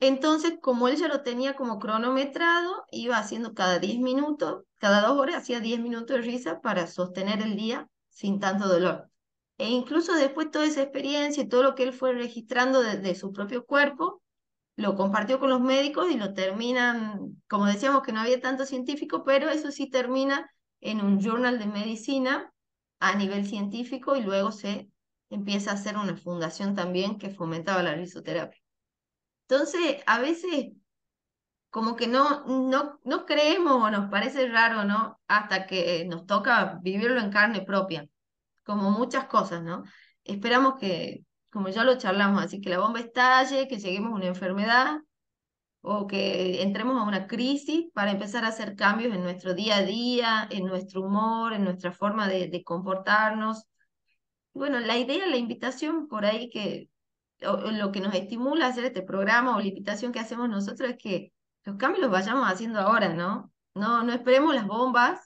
Entonces, 0.00 0.54
como 0.60 0.88
él 0.88 0.96
ya 0.96 1.08
lo 1.08 1.22
tenía 1.22 1.54
como 1.56 1.78
cronometrado, 1.78 2.84
iba 2.90 3.18
haciendo 3.18 3.54
cada 3.54 3.78
10 3.78 3.98
minutos, 3.98 4.64
cada 4.78 5.06
dos 5.06 5.18
horas 5.18 5.36
hacía 5.36 5.60
10 5.60 5.80
minutos 5.80 6.16
de 6.16 6.22
risa 6.22 6.60
para 6.60 6.86
sostener 6.86 7.40
el 7.42 7.56
día 7.56 7.88
sin 8.08 8.40
tanto 8.40 8.68
dolor. 8.68 9.10
E 9.58 9.70
incluso 9.70 10.14
después 10.14 10.50
toda 10.50 10.66
esa 10.66 10.82
experiencia 10.82 11.42
y 11.42 11.48
todo 11.48 11.62
lo 11.62 11.74
que 11.74 11.84
él 11.84 11.92
fue 11.92 12.12
registrando 12.12 12.82
de, 12.82 13.14
su 13.14 13.32
propio 13.32 13.64
cuerpo, 13.64 14.22
lo 14.76 14.94
compartió 14.96 15.40
con 15.40 15.48
los 15.48 15.60
médicos 15.62 16.10
y 16.10 16.18
lo 16.18 16.34
terminan, 16.34 17.40
como 17.48 17.64
decíamos 17.64 18.02
que 18.02 18.12
no 18.12 18.20
había 18.20 18.40
tanto 18.40 18.66
científico, 18.66 19.24
pero 19.24 19.48
eso 19.48 19.70
sí 19.70 19.88
termina 19.88 20.50
en 20.80 21.00
un 21.00 21.20
journal 21.20 21.58
de 21.58 21.66
medicina 21.66 22.52
a 23.00 23.14
nivel 23.14 23.46
científico 23.46 24.16
y 24.16 24.22
luego 24.22 24.52
se 24.52 24.90
empieza 25.30 25.70
a 25.70 25.74
hacer 25.74 25.96
una 25.96 26.16
fundación 26.16 26.74
también 26.74 27.18
que 27.18 27.30
fomentaba 27.30 27.82
la 27.82 27.94
risoterapia. 27.94 28.60
Entonces, 29.48 30.02
a 30.06 30.18
veces 30.20 30.72
como 31.70 31.94
que 31.96 32.06
no, 32.06 32.44
no, 32.46 33.00
no 33.04 33.26
creemos 33.26 33.74
o 33.74 33.90
nos 33.90 34.10
parece 34.10 34.48
raro, 34.48 34.84
¿no? 34.84 35.20
Hasta 35.28 35.66
que 35.66 36.06
nos 36.06 36.26
toca 36.26 36.78
vivirlo 36.82 37.20
en 37.20 37.30
carne 37.30 37.60
propia, 37.62 38.08
como 38.64 38.90
muchas 38.90 39.26
cosas, 39.26 39.62
¿no? 39.62 39.84
Esperamos 40.24 40.76
que, 40.80 41.24
como 41.52 41.68
ya 41.68 41.84
lo 41.84 41.98
charlamos, 41.98 42.42
así 42.42 42.60
que 42.62 42.70
la 42.70 42.78
bomba 42.78 43.00
estalle, 43.00 43.68
que 43.68 43.78
lleguemos 43.78 44.12
a 44.12 44.16
una 44.16 44.26
enfermedad 44.26 45.00
o 45.82 46.06
que 46.06 46.62
entremos 46.62 46.98
a 46.98 47.04
una 47.04 47.26
crisis 47.26 47.86
para 47.92 48.10
empezar 48.10 48.44
a 48.44 48.48
hacer 48.48 48.74
cambios 48.74 49.14
en 49.14 49.22
nuestro 49.22 49.54
día 49.54 49.76
a 49.76 49.82
día, 49.82 50.48
en 50.50 50.64
nuestro 50.64 51.02
humor, 51.02 51.52
en 51.52 51.64
nuestra 51.64 51.92
forma 51.92 52.26
de, 52.26 52.48
de 52.48 52.64
comportarnos, 52.64 53.64
bueno, 54.56 54.80
la 54.80 54.98
idea, 54.98 55.26
la 55.26 55.36
invitación 55.36 56.08
por 56.08 56.24
ahí 56.24 56.50
que 56.50 56.88
lo 57.40 57.92
que 57.92 58.00
nos 58.00 58.14
estimula 58.14 58.66
a 58.66 58.68
hacer 58.70 58.84
este 58.84 59.02
programa 59.02 59.56
o 59.56 59.60
la 59.60 59.66
invitación 59.66 60.12
que 60.12 60.20
hacemos 60.20 60.48
nosotros 60.48 60.90
es 60.90 60.96
que 60.96 61.32
los 61.64 61.76
cambios 61.76 62.02
los 62.02 62.10
vayamos 62.10 62.50
haciendo 62.50 62.80
ahora, 62.80 63.12
¿no? 63.14 63.52
No, 63.74 64.02
no 64.02 64.12
esperemos 64.12 64.54
las 64.54 64.66
bombas, 64.66 65.20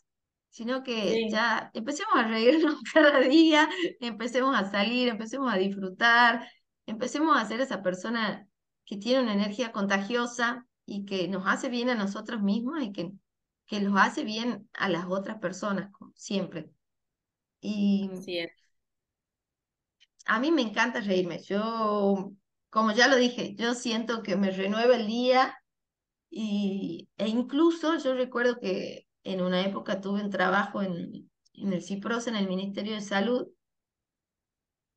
sino 0.48 0.82
que 0.82 1.28
ya 1.30 1.70
empecemos 1.74 2.14
a 2.16 2.26
reírnos 2.26 2.76
cada 2.94 3.20
día, 3.20 3.68
empecemos 4.00 4.56
a 4.56 4.70
salir, 4.70 5.08
empecemos 5.08 5.52
a 5.52 5.56
disfrutar, 5.56 6.48
empecemos 6.86 7.38
a 7.38 7.44
ser 7.44 7.60
esa 7.60 7.82
persona 7.82 8.48
que 8.84 8.96
tiene 8.96 9.22
una 9.22 9.34
energía 9.34 9.70
contagiosa 9.70 10.66
y 10.84 11.04
que 11.04 11.28
nos 11.28 11.46
hace 11.46 11.68
bien 11.68 11.90
a 11.90 11.94
nosotros 11.94 12.42
mismos 12.42 12.82
y 12.82 12.92
que, 12.92 13.12
que 13.66 13.80
los 13.80 13.94
hace 13.96 14.24
bien 14.24 14.68
a 14.72 14.88
las 14.88 15.06
otras 15.06 15.38
personas, 15.38 15.90
siempre. 16.16 16.70
Y 17.60 18.10
a 20.26 20.38
mí 20.40 20.50
me 20.50 20.62
encanta 20.62 21.00
reírme. 21.00 21.42
Yo, 21.42 22.32
como 22.70 22.92
ya 22.92 23.08
lo 23.08 23.16
dije, 23.16 23.54
yo 23.56 23.74
siento 23.74 24.22
que 24.22 24.36
me 24.36 24.50
renueva 24.50 24.96
el 24.96 25.06
día 25.06 25.54
y, 26.30 27.08
e 27.16 27.28
incluso 27.28 27.98
yo 27.98 28.14
recuerdo 28.14 28.58
que 28.60 29.06
en 29.24 29.42
una 29.42 29.62
época 29.62 30.00
tuve 30.00 30.22
un 30.22 30.30
trabajo 30.30 30.82
en, 30.82 31.30
en 31.54 31.72
el 31.72 31.82
CIPROS, 31.82 32.28
en 32.28 32.36
el 32.36 32.48
Ministerio 32.48 32.94
de 32.94 33.00
Salud, 33.00 33.48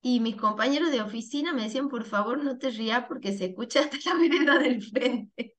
y 0.02 0.20
mis 0.20 0.36
compañeros 0.36 0.92
de 0.92 1.02
oficina 1.02 1.54
me 1.54 1.64
decían, 1.64 1.88
por 1.88 2.04
favor, 2.04 2.44
no 2.44 2.58
te 2.58 2.70
rías 2.70 3.06
porque 3.08 3.32
se 3.32 3.46
escucha 3.46 3.80
hasta 3.80 3.98
la 4.06 4.16
vereda 4.20 4.60
del 4.60 4.84
frente. 4.84 5.56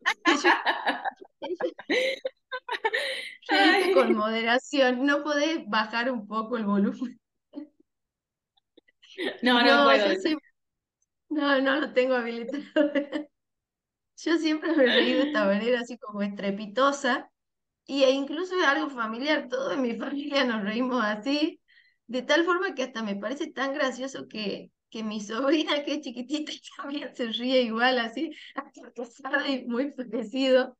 con 3.94 4.14
moderación, 4.14 5.06
no 5.06 5.22
podés 5.22 5.66
bajar 5.66 6.10
un 6.10 6.26
poco 6.26 6.56
el 6.56 6.64
volumen. 6.64 7.18
No, 9.42 9.62
no, 9.62 9.84
puedo. 9.84 10.06
No, 11.28 11.60
no 11.60 11.80
lo 11.80 11.92
tengo 11.92 12.14
habilitado. 12.14 12.62
Yo 14.18 14.38
siempre 14.38 14.74
me 14.74 14.86
reído 14.86 15.20
de 15.20 15.26
esta 15.26 15.44
manera 15.44 15.80
así 15.80 15.98
como 15.98 16.22
estrepitosa 16.22 17.30
y 17.86 18.04
e 18.04 18.10
incluso 18.10 18.58
es 18.58 18.64
algo 18.64 18.88
familiar, 18.90 19.48
todo 19.48 19.72
en 19.72 19.82
mi 19.82 19.94
familia 19.98 20.44
nos 20.44 20.62
reímos 20.62 21.04
así 21.04 21.60
de 22.06 22.22
tal 22.22 22.44
forma 22.44 22.74
que 22.74 22.84
hasta 22.84 23.02
me 23.02 23.16
parece 23.16 23.50
tan 23.52 23.74
gracioso 23.74 24.28
que, 24.28 24.70
que 24.90 25.02
mi 25.02 25.20
sobrina, 25.20 25.84
que 25.84 25.94
es 25.94 26.00
chiquitita, 26.00 26.52
también 26.76 27.14
se 27.14 27.26
ríe 27.28 27.62
igual, 27.62 27.98
así, 27.98 28.30
y 29.48 29.64
muy 29.66 29.92
parecido. 29.92 30.76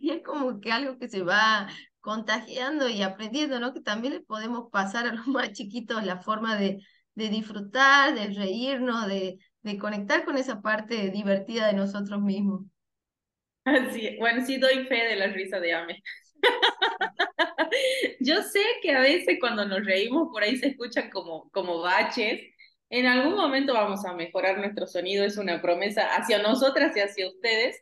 Y 0.00 0.10
es 0.10 0.22
como 0.22 0.60
que 0.60 0.72
algo 0.72 0.98
que 0.98 1.08
se 1.08 1.22
va 1.22 1.68
contagiando 2.00 2.88
y 2.88 3.02
aprendiendo, 3.02 3.60
¿no? 3.60 3.72
Que 3.74 3.80
también 3.80 4.14
le 4.14 4.20
podemos 4.20 4.70
pasar 4.70 5.06
a 5.06 5.14
los 5.14 5.26
más 5.26 5.52
chiquitos 5.52 6.04
la 6.04 6.18
forma 6.22 6.56
de, 6.56 6.78
de 7.16 7.28
disfrutar, 7.30 8.14
de 8.14 8.28
reírnos, 8.28 9.08
de, 9.08 9.38
de 9.62 9.78
conectar 9.78 10.24
con 10.24 10.38
esa 10.38 10.62
parte 10.62 11.10
divertida 11.10 11.66
de 11.66 11.72
nosotros 11.72 12.20
mismos. 12.22 12.62
Bueno, 14.20 14.46
sí 14.46 14.58
doy 14.58 14.86
fe 14.86 15.08
de 15.08 15.16
la 15.16 15.26
risa 15.26 15.58
de 15.58 15.74
Ame. 15.74 16.00
Yo 18.20 18.42
sé 18.42 18.60
que 18.82 18.92
a 18.92 19.00
veces 19.00 19.38
cuando 19.40 19.64
nos 19.66 19.84
reímos 19.84 20.28
por 20.32 20.42
ahí 20.42 20.56
se 20.56 20.68
escuchan 20.68 21.10
como, 21.10 21.50
como 21.50 21.80
baches. 21.80 22.40
En 22.90 23.06
algún 23.06 23.34
momento 23.34 23.74
vamos 23.74 24.04
a 24.04 24.14
mejorar 24.14 24.58
nuestro 24.58 24.86
sonido, 24.86 25.24
es 25.24 25.36
una 25.36 25.60
promesa 25.60 26.14
hacia 26.14 26.38
nosotras 26.40 26.96
y 26.96 27.00
hacia 27.00 27.28
ustedes, 27.28 27.76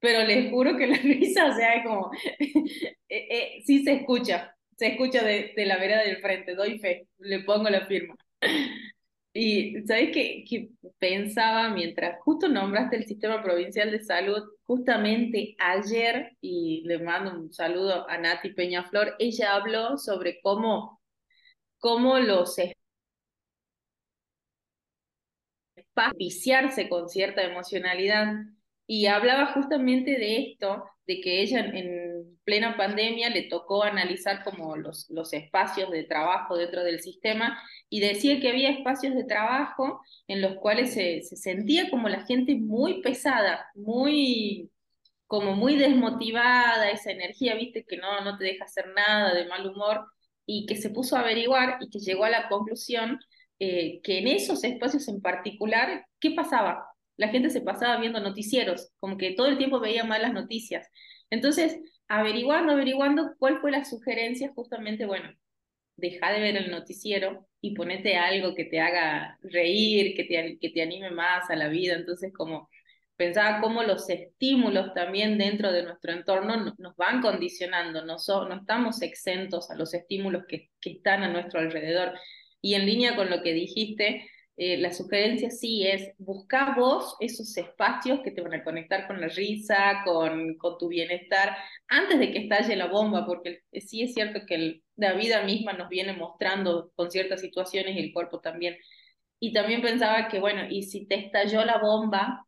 pero 0.00 0.24
les 0.24 0.50
juro 0.50 0.78
que 0.78 0.86
la 0.86 0.96
risa, 1.02 1.46
o 1.48 1.54
sea, 1.54 1.74
es 1.74 1.84
como, 1.84 2.10
eh, 2.38 2.96
eh, 3.08 3.62
sí 3.66 3.84
se 3.84 3.92
escucha, 3.92 4.54
se 4.78 4.88
escucha 4.88 5.22
de, 5.22 5.52
de 5.54 5.66
la 5.66 5.76
vereda 5.76 6.02
del 6.02 6.18
frente, 6.22 6.54
doy 6.54 6.78
fe, 6.78 7.06
le 7.18 7.40
pongo 7.40 7.68
la 7.68 7.86
firma. 7.86 8.14
Y 9.38 9.82
sabes 9.86 10.12
que 10.12 10.70
pensaba 10.98 11.68
mientras 11.68 12.18
justo 12.22 12.48
nombraste 12.48 12.96
el 12.96 13.04
sistema 13.06 13.42
provincial 13.42 13.90
de 13.90 14.02
salud, 14.02 14.42
justamente 14.64 15.54
ayer, 15.58 16.36
y 16.40 16.82
le 16.86 16.98
mando 17.00 17.32
un 17.32 17.52
saludo 17.52 18.08
a 18.08 18.16
Nati 18.16 18.54
Peñaflor, 18.54 19.14
ella 19.18 19.54
habló 19.54 19.98
sobre 19.98 20.40
cómo, 20.40 21.02
cómo 21.78 22.18
los 22.18 22.58
viciarse 26.16 26.88
con 26.88 27.08
cierta 27.08 27.42
emocionalidad. 27.42 28.34
Y 28.86 29.06
hablaba 29.06 29.52
justamente 29.52 30.12
de 30.12 30.52
esto, 30.52 30.84
de 31.06 31.20
que 31.20 31.42
ella 31.42 31.60
en 31.60 32.38
plena 32.44 32.76
pandemia 32.76 33.30
le 33.30 33.42
tocó 33.44 33.82
analizar 33.82 34.42
como 34.44 34.76
los, 34.76 35.08
los 35.10 35.32
espacios 35.32 35.90
de 35.90 36.04
trabajo 36.04 36.56
dentro 36.56 36.84
del 36.84 37.00
sistema 37.00 37.60
y 37.88 38.00
decía 38.00 38.40
que 38.40 38.48
había 38.48 38.70
espacios 38.70 39.14
de 39.14 39.24
trabajo 39.24 40.00
en 40.28 40.42
los 40.42 40.56
cuales 40.56 40.94
se, 40.94 41.22
se 41.22 41.36
sentía 41.36 41.90
como 41.90 42.08
la 42.08 42.24
gente 42.24 42.56
muy 42.56 43.02
pesada, 43.02 43.66
muy 43.74 44.70
como 45.26 45.56
muy 45.56 45.76
desmotivada, 45.76 46.90
esa 46.90 47.10
energía, 47.10 47.56
viste, 47.56 47.84
que 47.84 47.96
no, 47.96 48.20
no 48.22 48.38
te 48.38 48.44
deja 48.44 48.64
hacer 48.64 48.86
nada, 48.94 49.34
de 49.34 49.46
mal 49.46 49.66
humor, 49.66 50.06
y 50.46 50.66
que 50.66 50.76
se 50.76 50.90
puso 50.90 51.16
a 51.16 51.20
averiguar 51.20 51.78
y 51.80 51.90
que 51.90 51.98
llegó 51.98 52.24
a 52.24 52.30
la 52.30 52.48
conclusión 52.48 53.18
eh, 53.58 54.00
que 54.02 54.18
en 54.18 54.28
esos 54.28 54.62
espacios 54.64 55.08
en 55.08 55.20
particular, 55.20 56.06
¿qué 56.20 56.30
pasaba? 56.30 56.86
La 57.16 57.28
gente 57.28 57.50
se 57.50 57.60
pasaba 57.60 58.00
viendo 58.00 58.20
noticieros, 58.20 58.90
como 58.98 59.16
que 59.16 59.32
todo 59.32 59.46
el 59.46 59.58
tiempo 59.58 59.80
veía 59.80 60.04
malas 60.04 60.32
noticias. 60.32 60.88
Entonces, 61.30 61.78
averiguando, 62.08 62.72
averiguando, 62.72 63.34
¿cuál 63.38 63.60
fue 63.60 63.70
la 63.70 63.84
sugerencia? 63.84 64.52
Justamente, 64.54 65.06
bueno, 65.06 65.30
deja 65.96 66.32
de 66.32 66.40
ver 66.40 66.56
el 66.56 66.70
noticiero 66.70 67.46
y 67.60 67.74
ponete 67.74 68.16
algo 68.16 68.54
que 68.54 68.64
te 68.64 68.80
haga 68.80 69.38
reír, 69.42 70.14
que 70.14 70.24
te, 70.24 70.58
que 70.60 70.70
te 70.70 70.82
anime 70.82 71.10
más 71.10 71.50
a 71.50 71.56
la 71.56 71.68
vida. 71.68 71.94
Entonces, 71.94 72.32
como 72.32 72.68
pensaba 73.16 73.60
cómo 73.60 73.82
los 73.82 74.08
estímulos 74.10 74.92
también 74.94 75.38
dentro 75.38 75.72
de 75.72 75.82
nuestro 75.82 76.12
entorno 76.12 76.74
nos 76.78 76.96
van 76.96 77.22
condicionando, 77.22 78.04
no, 78.04 78.16
no 78.48 78.54
estamos 78.56 79.02
exentos 79.02 79.70
a 79.70 79.74
los 79.74 79.94
estímulos 79.94 80.44
que, 80.46 80.70
que 80.80 80.90
están 80.92 81.22
a 81.22 81.28
nuestro 81.28 81.60
alrededor. 81.60 82.12
Y 82.60 82.74
en 82.74 82.86
línea 82.86 83.16
con 83.16 83.30
lo 83.30 83.42
que 83.42 83.52
dijiste, 83.54 84.28
eh, 84.56 84.78
la 84.78 84.92
sugerencia 84.92 85.50
sí 85.50 85.86
es 85.86 86.12
buscar 86.18 86.76
vos 86.76 87.16
esos 87.20 87.54
espacios 87.58 88.20
que 88.24 88.30
te 88.30 88.40
van 88.40 88.54
a 88.54 88.64
conectar 88.64 89.06
con 89.06 89.20
la 89.20 89.28
risa, 89.28 90.02
con, 90.04 90.56
con 90.56 90.78
tu 90.78 90.88
bienestar, 90.88 91.56
antes 91.88 92.18
de 92.18 92.32
que 92.32 92.38
estalle 92.38 92.74
la 92.76 92.86
bomba, 92.86 93.26
porque 93.26 93.60
sí 93.86 94.02
es 94.02 94.14
cierto 94.14 94.40
que 94.46 94.82
la 94.96 95.12
vida 95.12 95.42
misma 95.44 95.74
nos 95.74 95.90
viene 95.90 96.14
mostrando 96.14 96.90
con 96.94 97.10
ciertas 97.10 97.42
situaciones 97.42 97.96
y 97.96 98.00
el 98.00 98.12
cuerpo 98.14 98.40
también. 98.40 98.76
Y 99.40 99.52
también 99.52 99.82
pensaba 99.82 100.28
que, 100.28 100.40
bueno, 100.40 100.62
y 100.70 100.84
si 100.84 101.06
te 101.06 101.16
estalló 101.16 101.64
la 101.64 101.78
bomba, 101.78 102.46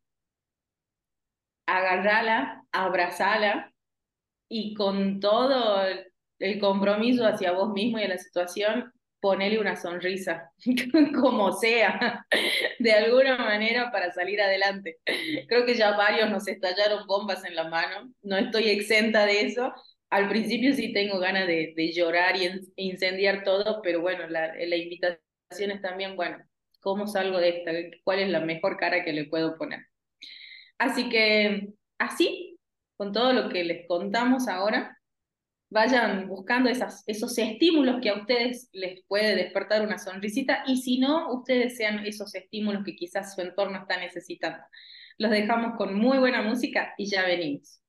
agarrala, 1.67 2.65
abrazala 2.73 3.73
y 4.49 4.75
con 4.75 5.21
todo 5.21 5.83
el 6.39 6.61
compromiso 6.61 7.27
hacia 7.27 7.53
vos 7.53 7.73
mismo 7.73 7.99
y 7.99 8.05
a 8.05 8.09
la 8.09 8.19
situación, 8.19 8.93
ponele 9.21 9.59
una 9.59 9.77
sonrisa, 9.77 10.53
como 11.21 11.53
sea, 11.53 12.27
de 12.79 12.93
alguna 12.93 13.37
manera 13.39 13.91
para 13.91 14.13
salir 14.13 14.41
adelante. 14.41 14.99
Creo 15.49 15.67
que 15.67 15.75
ya 15.75 15.97
varios 15.97 16.31
nos 16.31 16.49
estallaron 16.49 17.07
bombas 17.07 17.45
en 17.45 17.55
la 17.55 17.69
mano, 17.69 18.13
no 18.23 18.37
estoy 18.37 18.71
exenta 18.71 19.27
de 19.27 19.47
eso. 19.47 19.73
Al 20.11 20.29
principio 20.29 20.75
sí 20.75 20.93
tengo 20.93 21.19
ganas 21.19 21.47
de, 21.47 21.75
de 21.77 21.93
llorar 21.93 22.37
y 22.37 22.51
incendiar 22.77 23.45
todo, 23.45 23.83
pero 23.83 24.01
bueno, 24.01 24.27
la, 24.29 24.55
la 24.55 24.77
invitación 24.77 25.71
es 25.71 25.83
también, 25.83 26.17
bueno, 26.17 26.39
¿cómo 26.81 27.07
salgo 27.07 27.39
de 27.39 27.51
esta? 27.51 27.73
¿Cuál 28.05 28.21
es 28.21 28.29
la 28.31 28.41
mejor 28.41 28.77
cara 28.79 29.05
que 29.05 29.13
le 29.13 29.27
puedo 29.27 29.57
poner? 29.59 29.81
Así 30.79 31.09
que 31.09 31.71
así, 31.99 32.59
con 32.97 33.13
todo 33.13 33.33
lo 33.33 33.49
que 33.49 33.65
les 33.65 33.87
contamos 33.87 34.49
ahora, 34.49 34.98
vayan 35.71 36.29
buscando 36.29 36.71
esos 36.71 37.39
estímulos 37.39 38.01
que 38.01 38.11
a 38.11 38.15
ustedes 38.17 38.69
les 38.73 39.05
puede 39.07 39.37
despertar 39.37 39.83
una 39.83 39.99
sonrisita 39.99 40.65
y 40.67 40.79
si 40.79 40.99
no, 40.99 41.33
ustedes 41.33 41.77
sean 41.77 42.07
esos 42.07 42.35
estímulos 42.35 42.85
que 42.85 42.97
quizás 42.97 43.35
su 43.35 43.41
entorno 43.43 43.79
está 43.79 43.99
necesitando. 43.99 44.63
Los 45.19 45.31
dejamos 45.31 45.77
con 45.77 45.95
muy 45.99 46.19
buena 46.19 46.43
música 46.43 46.95
y 46.97 47.07
ya 47.11 47.25
venimos. 47.27 47.81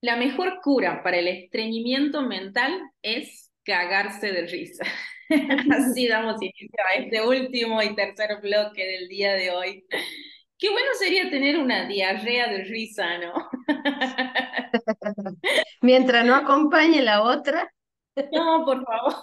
La 0.00 0.16
mejor 0.16 0.60
cura 0.62 1.02
para 1.02 1.18
el 1.18 1.28
estreñimiento 1.28 2.22
mental 2.22 2.78
es 3.00 3.50
cagarse 3.64 4.32
de 4.32 4.46
risa. 4.46 4.84
Así 5.70 6.06
damos 6.08 6.42
inicio 6.42 6.78
a 6.90 7.00
este 7.00 7.26
último 7.26 7.82
y 7.82 7.94
tercer 7.96 8.38
bloque 8.42 8.84
del 8.84 9.08
día 9.08 9.32
de 9.32 9.50
hoy. 9.50 9.86
Qué 10.58 10.70
bueno 10.70 10.88
sería 10.98 11.30
tener 11.30 11.58
una 11.58 11.86
diarrea 11.86 12.48
de 12.48 12.64
risa, 12.64 13.18
¿no? 13.18 13.50
Mientras 15.82 16.24
no 16.24 16.34
acompañe 16.34 17.02
la 17.02 17.22
otra. 17.22 17.72
No, 18.32 18.64
por 18.64 18.84
favor. 18.84 19.14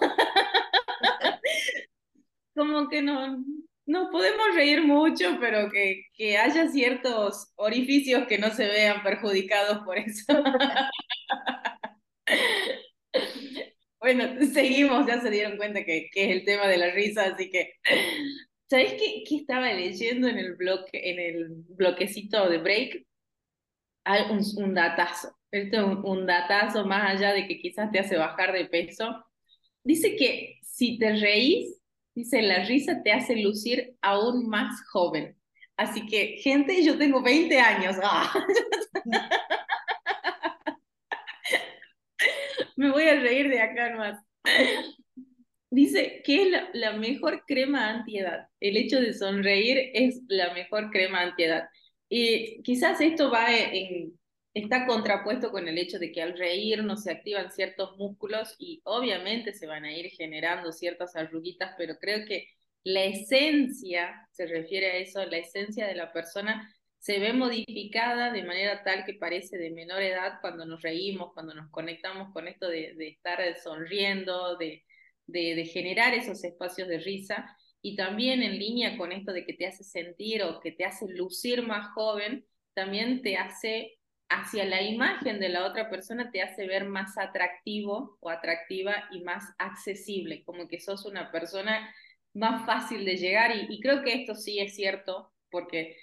Como 2.55 2.89
que 2.89 3.01
no, 3.01 3.43
no 3.85 4.09
podemos 4.11 4.53
reír 4.55 4.83
mucho, 4.83 5.37
pero 5.39 5.69
que, 5.71 6.03
que 6.13 6.37
haya 6.37 6.67
ciertos 6.69 7.51
orificios 7.55 8.27
que 8.27 8.37
no 8.37 8.49
se 8.51 8.67
vean 8.67 9.03
perjudicados 9.03 9.79
por 9.85 9.97
eso. 9.97 10.23
Bueno, 13.99 14.23
seguimos, 14.53 15.05
ya 15.07 15.21
se 15.21 15.29
dieron 15.29 15.57
cuenta 15.57 15.83
que, 15.85 16.09
que 16.11 16.25
es 16.25 16.31
el 16.37 16.45
tema 16.45 16.67
de 16.67 16.77
la 16.77 16.91
risa, 16.91 17.23
así 17.25 17.49
que 17.51 17.73
¿Sabés 18.71 18.93
qué, 18.93 19.23
qué, 19.27 19.35
estaba 19.35 19.73
leyendo 19.73 20.29
en 20.29 20.37
el, 20.37 20.55
bloque, 20.55 20.91
en 20.93 21.19
el 21.19 21.49
bloquecito 21.75 22.49
de 22.49 22.57
break? 22.57 23.05
Un, 24.29 24.39
un 24.63 24.73
datazo. 24.73 25.35
Este 25.51 25.75
es 25.75 25.83
un, 25.83 26.05
un, 26.05 26.25
datazo 26.25 26.85
más 26.85 27.15
allá 27.15 27.33
de 27.33 27.47
que 27.47 27.59
quizás 27.59 27.91
te 27.91 27.99
hace 27.99 28.15
bajar 28.15 28.53
de 28.53 28.67
peso. 28.67 29.25
Dice 29.83 30.15
que 30.15 30.57
si 30.61 30.97
te 30.97 31.17
reís, 31.17 31.81
dice 32.15 32.41
la 32.41 32.63
risa 32.63 33.03
te 33.03 33.11
hace 33.11 33.35
lucir 33.35 33.97
aún 34.01 34.47
más 34.47 34.73
joven. 34.89 35.35
Así 35.75 36.05
que, 36.05 36.37
gente, 36.41 36.81
yo 36.81 36.97
tengo 36.97 37.21
20 37.21 37.59
años. 37.59 37.97
¡Ah! 38.01 38.33
Me 42.77 42.89
voy 42.89 43.03
a 43.03 43.19
reír 43.19 43.49
de 43.49 43.59
acá 43.59 43.89
nomás. 43.89 44.23
Dice 45.71 46.21
que 46.25 46.43
es 46.43 46.49
la, 46.73 46.93
mejor 46.93 47.45
crema 47.47 47.89
antiedad. 47.89 48.49
El 48.59 48.75
hecho 48.75 48.99
de 48.99 49.13
sonreír 49.13 49.91
es 49.93 50.21
la 50.27 50.53
mejor 50.53 50.91
crema 50.91 51.21
antiedad. 51.21 51.69
Y 52.09 52.61
quizás 52.63 52.99
esto 52.99 53.31
va 53.31 53.47
en, 53.55 54.19
está 54.53 54.85
contrapuesto 54.85 55.49
con 55.51 55.69
el 55.69 55.77
hecho 55.77 55.97
de 55.97 56.11
que 56.11 56.21
al 56.21 56.37
reírnos 56.37 57.03
se 57.03 57.11
activan 57.11 57.51
ciertos 57.51 57.97
músculos 57.97 58.53
y 58.59 58.81
obviamente 58.83 59.53
se 59.53 59.65
van 59.65 59.85
a 59.85 59.93
ir 59.97 60.09
generando 60.11 60.73
ciertas 60.73 61.15
arruguitas, 61.15 61.73
pero 61.77 61.97
creo 61.99 62.25
que 62.27 62.47
la 62.83 63.05
esencia, 63.05 64.27
se 64.31 64.47
refiere 64.47 64.87
a 64.91 64.97
eso, 64.97 65.25
la 65.25 65.37
esencia 65.37 65.87
de 65.87 65.95
la 65.95 66.11
persona 66.11 66.69
se 66.99 67.19
ve 67.19 67.31
modificada 67.33 68.31
de 68.31 68.43
manera 68.43 68.83
tal 68.83 69.05
que 69.05 69.13
parece 69.13 69.57
de 69.57 69.71
menor 69.71 70.01
edad 70.01 70.39
cuando 70.41 70.65
nos 70.65 70.81
reímos, 70.81 71.33
cuando 71.33 71.53
nos 71.53 71.69
conectamos 71.71 72.33
con 72.33 72.47
esto 72.49 72.67
de, 72.67 72.93
de 72.95 73.07
estar 73.07 73.39
sonriendo, 73.63 74.57
de, 74.57 74.83
de, 75.27 75.65
generar 75.65 76.13
esos 76.13 76.43
espacios 76.43 76.87
de 76.87 76.99
risa 76.99 77.57
y 77.81 77.95
también 77.95 78.43
en 78.43 78.59
línea 78.59 78.97
con 78.97 79.11
esto 79.11 79.33
de 79.33 79.45
que 79.45 79.53
te 79.53 79.67
hace 79.67 79.83
sentir 79.83 80.43
o 80.43 80.59
que 80.59 80.71
te 80.71 80.85
hace 80.85 81.07
lucir 81.07 81.63
más 81.63 81.93
joven, 81.93 82.45
también 82.73 83.21
te 83.21 83.37
hace 83.37 83.97
hacia 84.29 84.63
la 84.63 84.81
imagen 84.81 85.39
de 85.39 85.49
la 85.49 85.65
otra 85.65 85.89
persona 85.89 86.31
te 86.31 86.41
hace 86.41 86.65
ver 86.65 86.85
más 86.85 87.17
atractivo 87.17 88.17
o 88.21 88.29
atractiva 88.29 89.09
y 89.11 89.21
más 89.23 89.43
accesible, 89.57 90.43
como 90.45 90.69
que 90.69 90.79
sos 90.79 91.05
una 91.05 91.31
persona 91.31 91.93
más 92.33 92.65
fácil 92.65 93.03
de 93.03 93.17
llegar 93.17 93.51
y, 93.69 93.79
creo 93.81 94.03
que 94.03 94.13
esto 94.13 94.35
sí 94.35 94.59
es 94.59 94.75
cierto, 94.75 95.33
porque 95.49 95.97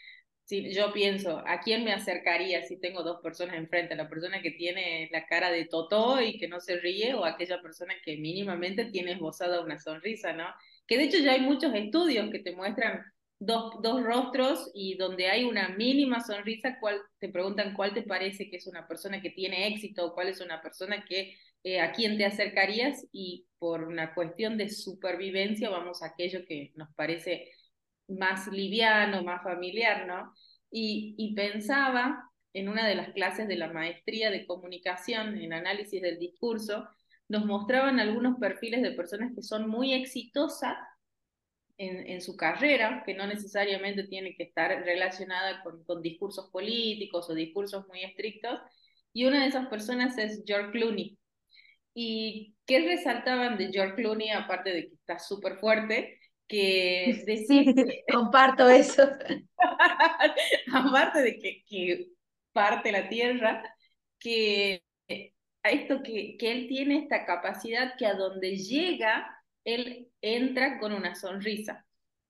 si 0.49 0.73
yo 0.73 0.95
pienso, 0.95 1.43
¿a 1.47 1.61
quién 1.61 1.85
me 1.85 1.93
acercaría 1.93 2.63
si 2.63 2.81
tengo 2.81 3.03
dos 3.03 3.21
personas 3.23 3.57
enfrente? 3.57 3.95
¿La 3.95 4.09
persona 4.09 4.41
que 4.41 4.53
tiene 4.53 5.11
la 5.13 5.27
cara 5.27 5.51
de 5.51 5.67
totó 5.67 6.23
y 6.23 6.39
que 6.39 6.49
no 6.49 6.59
se 6.59 6.79
ríe 6.81 7.13
o 7.13 7.27
aquella 7.27 7.61
persona 7.61 7.93
que 8.03 8.17
mínimamente 8.17 8.87
tiene 8.87 9.13
esbozada 9.13 9.61
una 9.61 9.79
sonrisa, 9.79 10.33
¿no? 10.33 10.47
Que 10.87 10.97
de 10.97 11.05
hecho 11.05 11.19
ya 11.19 11.33
hay 11.33 11.43
muchos 11.43 11.75
estudios 11.75 12.31
que 12.31 12.39
te 12.39 12.57
muestran 12.57 13.03
dos, 13.39 13.75
dos 13.83 14.03
rostros 14.03 14.71
y 14.73 14.97
donde 14.97 15.29
hay 15.29 15.45
una 15.45 15.69
mínima 15.69 16.25
sonrisa, 16.25 16.79
cuál, 16.81 16.99
te 17.19 17.29
preguntan 17.29 17.75
cuál 17.75 17.93
te 17.93 18.01
parece 18.03 18.49
que 18.49 18.57
es 18.57 18.67
una 18.67 18.89
persona 18.89 19.21
que 19.21 19.29
tiene 19.29 19.67
éxito 19.67 20.07
o 20.07 20.15
cuál 20.15 20.29
es 20.29 20.41
una 20.41 20.63
persona 20.63 21.05
que 21.05 21.37
eh, 21.63 21.81
a 21.81 21.93
quién 21.93 22.17
te 22.17 22.25
acercarías 22.25 23.07
y 23.13 23.47
por 23.59 23.85
una 23.85 24.15
cuestión 24.15 24.57
de 24.57 24.71
supervivencia 24.71 25.69
vamos 25.69 26.03
a 26.03 26.07
aquello 26.07 26.47
que 26.47 26.73
nos 26.75 26.89
parece 26.95 27.51
más 28.09 28.49
liviano, 28.49 29.23
más 29.23 29.43
familiar, 29.43 30.07
¿no? 30.07 30.33
Y, 30.71 31.15
y 31.19 31.35
pensaba 31.35 32.29
en 32.53 32.69
una 32.69 32.87
de 32.87 32.95
las 32.95 33.13
clases 33.13 33.49
de 33.49 33.57
la 33.57 33.73
maestría 33.73 34.31
de 34.31 34.47
comunicación 34.47 35.39
en 35.39 35.53
análisis 35.53 36.01
del 36.03 36.19
discurso, 36.19 36.89
nos 37.29 37.45
mostraban 37.45 38.01
algunos 38.01 38.39
perfiles 38.39 38.83
de 38.83 38.93
personas 38.93 39.33
que 39.35 39.43
son 39.43 39.69
muy 39.69 39.93
exitosas 39.93 40.77
en, 41.77 42.07
en, 42.09 42.21
su 42.21 42.37
carrera, 42.37 43.03
que 43.07 43.15
no 43.15 43.27
necesariamente 43.27 44.05
tiene 44.05 44.35
que 44.35 44.45
estar 44.45 44.71
relacionada 44.85 45.63
con, 45.63 45.85
con, 45.85 46.03
discursos 46.03 46.51
políticos 46.51 47.29
o 47.31 47.35
discursos 47.35 47.87
muy 47.89 48.03
estrictos, 48.03 48.59
y 49.13 49.27
una 49.27 49.43
de 49.43 49.49
esas 49.49 49.69
personas 49.69 50.19
es 50.19 50.43
George 50.47 50.73
Clooney. 50.73 51.19
¿Y 51.95 52.55
qué 52.67 52.81
resaltaban 52.81 53.59
de 53.59 53.71
George 53.73 53.95
Clooney, 53.97 54.31
aparte 54.31 54.71
de 54.71 54.89
que 54.89 54.95
está 54.95 55.19
súper 55.19 55.59
fuerte? 55.59 56.18
Que 56.49 57.23
sí, 57.49 57.75
comparto 58.13 58.69
eso. 58.69 59.03
aparte 60.73 61.21
de 61.23 61.39
que, 61.39 61.65
que 61.69 62.09
parte 62.53 62.93
la 62.93 63.09
tierra, 63.09 63.63
que 64.19 64.83
esto 65.63 66.03
que, 66.03 66.37
que 66.39 66.51
él 66.53 66.67
tiene 66.69 66.99
esta 66.99 67.27
capacidad 67.27 67.95
que 67.97 68.07
a 68.07 68.15
donde 68.15 68.57
llega, 68.57 69.29
él 69.65 70.09
entra 70.21 70.79
con 70.79 70.93
una 70.93 71.15
sonrisa. 71.15 71.85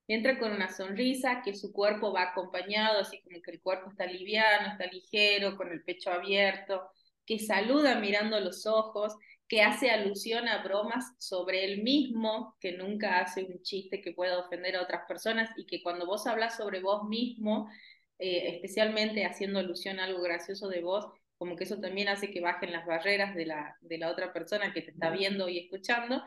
Entra 0.08 0.38
con 0.38 0.52
una 0.52 0.70
sonrisa, 0.70 1.42
que 1.44 1.54
su 1.54 1.72
cuerpo 1.72 2.12
va 2.12 2.22
acompañado, 2.30 3.00
así 3.00 3.20
como 3.22 3.42
que 3.42 3.50
el 3.52 3.60
cuerpo 3.60 3.90
está 3.90 4.06
liviano, 4.06 4.68
está 4.72 4.86
ligero, 4.86 5.56
con 5.56 5.70
el 5.70 5.84
pecho 5.84 6.10
abierto, 6.10 6.88
que 7.26 7.38
saluda 7.38 8.00
mirando 8.00 8.40
los 8.40 8.66
ojos, 8.66 9.14
que 9.48 9.62
hace 9.62 9.90
alusión 9.90 10.46
a 10.46 10.62
bromas 10.62 11.14
sobre 11.18 11.64
él 11.64 11.82
mismo, 11.82 12.56
que 12.60 12.72
nunca 12.72 13.20
hace 13.20 13.44
un 13.44 13.62
chiste 13.62 14.02
que 14.02 14.12
pueda 14.12 14.38
ofender 14.38 14.76
a 14.76 14.82
otras 14.82 15.06
personas 15.08 15.50
y 15.56 15.66
que 15.66 15.82
cuando 15.82 16.06
vos 16.06 16.26
hablas 16.26 16.56
sobre 16.56 16.80
vos 16.80 17.08
mismo, 17.08 17.70
eh, 18.18 18.50
especialmente 18.54 19.24
haciendo 19.24 19.58
alusión 19.58 20.00
a 20.00 20.04
algo 20.04 20.20
gracioso 20.20 20.68
de 20.68 20.82
vos, 20.82 21.06
como 21.38 21.56
que 21.56 21.64
eso 21.64 21.80
también 21.80 22.08
hace 22.08 22.30
que 22.30 22.40
bajen 22.40 22.72
las 22.72 22.84
barreras 22.84 23.34
de 23.34 23.46
la, 23.46 23.76
de 23.80 23.98
la 23.98 24.10
otra 24.10 24.32
persona 24.32 24.72
que 24.72 24.82
te 24.82 24.90
está 24.90 25.10
viendo 25.10 25.48
y 25.48 25.58
escuchando. 25.58 26.22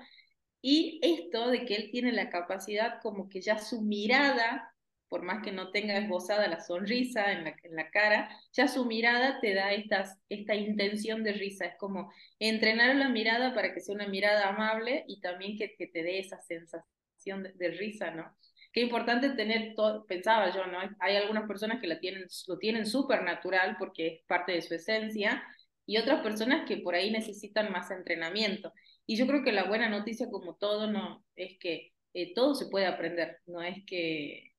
Y 0.61 0.99
esto 1.03 1.49
de 1.49 1.65
que 1.65 1.75
él 1.75 1.89
tiene 1.91 2.11
la 2.11 2.29
capacidad 2.29 3.01
como 3.01 3.29
que 3.29 3.41
ya 3.41 3.59
su 3.59 3.81
mirada 3.81 4.70
por 5.11 5.23
más 5.23 5.43
que 5.43 5.51
no 5.51 5.71
tenga 5.71 5.97
esbozada 5.97 6.47
la 6.47 6.61
sonrisa 6.61 7.33
en 7.33 7.43
la, 7.43 7.55
en 7.63 7.75
la 7.75 7.89
cara, 7.89 8.29
ya 8.53 8.69
su 8.69 8.85
mirada 8.85 9.41
te 9.41 9.53
da 9.53 9.73
estas, 9.73 10.17
esta 10.29 10.55
intención 10.55 11.21
de 11.21 11.33
risa. 11.33 11.65
Es 11.65 11.75
como 11.75 12.13
entrenar 12.39 12.95
la 12.95 13.09
mirada 13.09 13.53
para 13.53 13.73
que 13.73 13.81
sea 13.81 13.93
una 13.93 14.07
mirada 14.07 14.47
amable 14.47 15.03
y 15.09 15.19
también 15.19 15.57
que, 15.57 15.75
que 15.75 15.87
te 15.87 16.01
dé 16.01 16.19
esa 16.19 16.41
sensación 16.41 17.43
de, 17.43 17.71
risa, 17.71 18.11
¿no? 18.11 18.33
Qué 18.71 18.79
importante 18.79 19.31
tener 19.31 19.75
todo, 19.75 20.05
pensaba 20.05 20.49
yo, 20.55 20.65
¿no? 20.67 20.79
Hay 20.99 21.17
algunas 21.17 21.45
personas 21.45 21.81
que 21.81 21.87
la 21.87 21.99
tienen, 21.99 22.25
lo 22.47 22.57
tienen 22.57 22.85
súper 22.85 23.23
natural 23.23 23.75
porque 23.77 24.07
es 24.07 24.21
parte 24.27 24.53
de 24.53 24.61
su 24.61 24.75
esencia 24.75 25.43
y 25.85 25.97
otras 25.97 26.21
personas 26.21 26.65
que 26.65 26.77
por 26.77 26.95
ahí 26.95 27.11
necesitan 27.11 27.69
más 27.73 27.91
entrenamiento. 27.91 28.71
Y 29.05 29.17
yo 29.17 29.27
creo 29.27 29.43
que 29.43 29.51
la 29.51 29.65
buena 29.65 29.89
noticia 29.89 30.29
como 30.29 30.55
todo 30.55 30.89
no 30.89 31.25
es 31.35 31.59
que 31.59 31.91
eh, 32.13 32.33
todo 32.33 32.55
se 32.55 32.67
puede 32.67 32.85
aprender, 32.85 33.39
no 33.45 33.61
es 33.61 33.85
que 33.85 34.50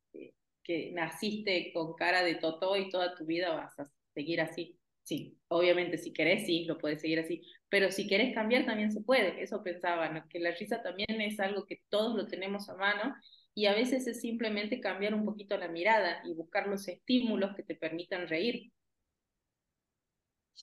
que 0.62 0.92
naciste 0.92 1.72
con 1.72 1.94
cara 1.94 2.22
de 2.22 2.36
totó 2.36 2.76
y 2.76 2.90
toda 2.90 3.14
tu 3.14 3.24
vida 3.26 3.54
vas 3.54 3.78
a 3.78 3.90
seguir 4.14 4.40
así. 4.40 4.78
Sí, 5.02 5.36
obviamente 5.48 5.98
si 5.98 6.12
querés, 6.12 6.46
sí, 6.46 6.64
lo 6.64 6.78
puedes 6.78 7.00
seguir 7.00 7.18
así, 7.18 7.42
pero 7.68 7.90
si 7.90 8.06
querés 8.06 8.34
cambiar 8.34 8.64
también 8.66 8.92
se 8.92 9.00
puede, 9.00 9.42
eso 9.42 9.62
pensaba, 9.62 10.28
que 10.28 10.38
la 10.38 10.52
risa 10.52 10.80
también 10.82 11.20
es 11.20 11.40
algo 11.40 11.66
que 11.66 11.80
todos 11.88 12.14
lo 12.14 12.28
tenemos 12.28 12.68
a 12.68 12.76
mano 12.76 13.14
y 13.54 13.66
a 13.66 13.74
veces 13.74 14.06
es 14.06 14.20
simplemente 14.20 14.80
cambiar 14.80 15.14
un 15.14 15.24
poquito 15.24 15.56
la 15.56 15.68
mirada 15.68 16.22
y 16.24 16.34
buscar 16.34 16.68
los 16.68 16.86
estímulos 16.88 17.54
que 17.56 17.64
te 17.64 17.74
permitan 17.74 18.28
reír. 18.28 18.70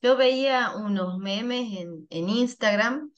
Yo 0.01 0.15
veía 0.15 0.71
unos 0.75 1.17
memes 1.17 1.77
en, 1.77 2.07
en 2.09 2.29
Instagram 2.29 3.11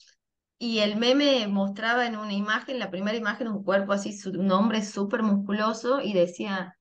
y 0.62 0.78
el 0.78 0.94
meme 0.94 1.48
mostraba 1.48 2.06
en 2.06 2.16
una 2.16 2.34
imagen, 2.34 2.78
la 2.78 2.88
primera 2.88 3.16
imagen, 3.16 3.48
un 3.48 3.64
cuerpo 3.64 3.94
así, 3.94 4.16
un 4.26 4.52
hombre 4.52 4.84
súper 4.84 5.24
musculoso 5.24 6.00
y 6.00 6.12
decía, 6.12 6.78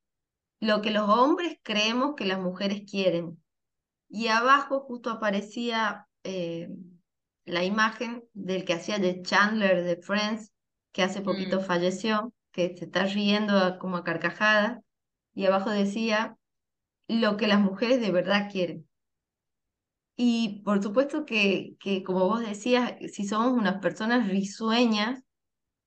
lo 0.60 0.84
que 0.84 0.92
los 0.92 1.10
hombres 1.10 1.58
creemos 1.64 2.14
que 2.16 2.26
las 2.26 2.40
mujeres 2.40 2.84
quieren. 2.88 3.42
Y 4.08 4.28
abajo 4.28 4.82
justo 4.82 5.10
aparecía 5.10 6.06
eh, 6.24 6.70
la 7.46 7.64
imagen 7.64 8.24
del 8.34 8.66
que 8.66 8.74
hacía 8.74 9.00
de 9.00 9.24
Chandler 9.24 9.84
de 9.84 9.98
Friends, 10.00 10.52
que 10.92 11.02
hace 11.02 11.22
poquito 11.22 11.62
mm. 11.62 11.64
falleció, 11.64 12.34
que 12.52 12.78
se 12.78 12.86
está 12.86 13.06
riendo 13.06 13.80
como 13.80 13.98
a 13.98 14.04
carcajadas, 14.04 14.78
y 15.34 15.48
abajo 15.48 15.72
decía, 15.72 16.38
lo 17.08 17.36
que 17.36 17.48
las 17.48 17.60
mujeres 17.60 18.00
de 18.00 18.12
verdad 18.12 18.48
quieren. 18.52 18.88
Y 20.16 20.62
por 20.64 20.82
supuesto 20.84 21.26
que, 21.26 21.76
que, 21.80 22.04
como 22.04 22.28
vos 22.28 22.42
decías, 22.42 22.94
si 23.12 23.28
somos 23.28 23.54
unas 23.54 23.80
personas 23.82 24.28
risueñas, 24.28 25.24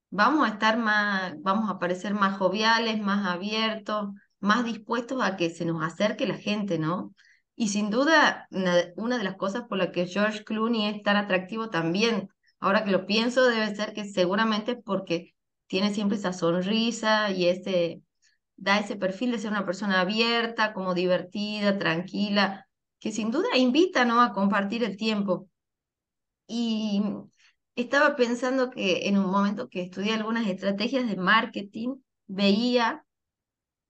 vamos 0.09 0.47
a 0.47 0.53
estar 0.53 0.77
más, 0.77 1.33
vamos 1.41 1.69
a 1.69 1.79
parecer 1.79 2.13
más 2.13 2.37
joviales, 2.37 3.01
más 3.01 3.27
abiertos, 3.27 4.09
más 4.39 4.65
dispuestos 4.65 5.21
a 5.21 5.37
que 5.37 5.49
se 5.49 5.65
nos 5.65 5.83
acerque 5.83 6.27
la 6.27 6.37
gente, 6.37 6.79
¿no? 6.79 7.13
Y 7.55 7.69
sin 7.69 7.89
duda, 7.89 8.47
una, 8.95 9.17
de 9.17 9.23
las 9.23 9.35
cosas 9.37 9.63
por 9.67 9.77
las 9.77 9.89
que 9.89 10.07
George 10.07 10.43
Clooney 10.43 10.87
es 10.87 11.03
tan 11.03 11.17
atractivo 11.17 11.69
también, 11.69 12.29
ahora 12.59 12.83
que 12.83 12.91
lo 12.91 13.05
pienso, 13.05 13.45
debe 13.45 13.75
ser 13.75 13.93
que 13.93 14.05
seguramente 14.05 14.75
porque 14.75 15.33
tiene 15.67 15.93
siempre 15.93 16.17
esa 16.17 16.33
sonrisa 16.33 17.31
y 17.31 17.47
ese, 17.47 18.01
da 18.55 18.79
ese 18.79 18.95
perfil 18.97 19.31
de 19.31 19.39
ser 19.39 19.51
una 19.51 19.65
persona 19.65 20.01
abierta, 20.01 20.73
como 20.73 20.93
divertida, 20.93 21.77
tranquila, 21.77 22.64
que 22.99 23.11
sin 23.11 23.31
duda 23.31 23.57
invita 23.57 24.05
¿no? 24.05 24.21
a 24.21 24.33
compartir 24.33 24.83
el 24.83 24.97
tiempo. 24.97 25.49
Y 26.47 27.01
estaba 27.75 28.15
pensando 28.15 28.69
que 28.69 29.07
en 29.07 29.17
un 29.17 29.27
momento 29.29 29.69
que 29.69 29.81
estudié 29.81 30.13
algunas 30.13 30.47
estrategias 30.47 31.07
de 31.07 31.17
marketing, 31.17 31.95
veía 32.27 33.05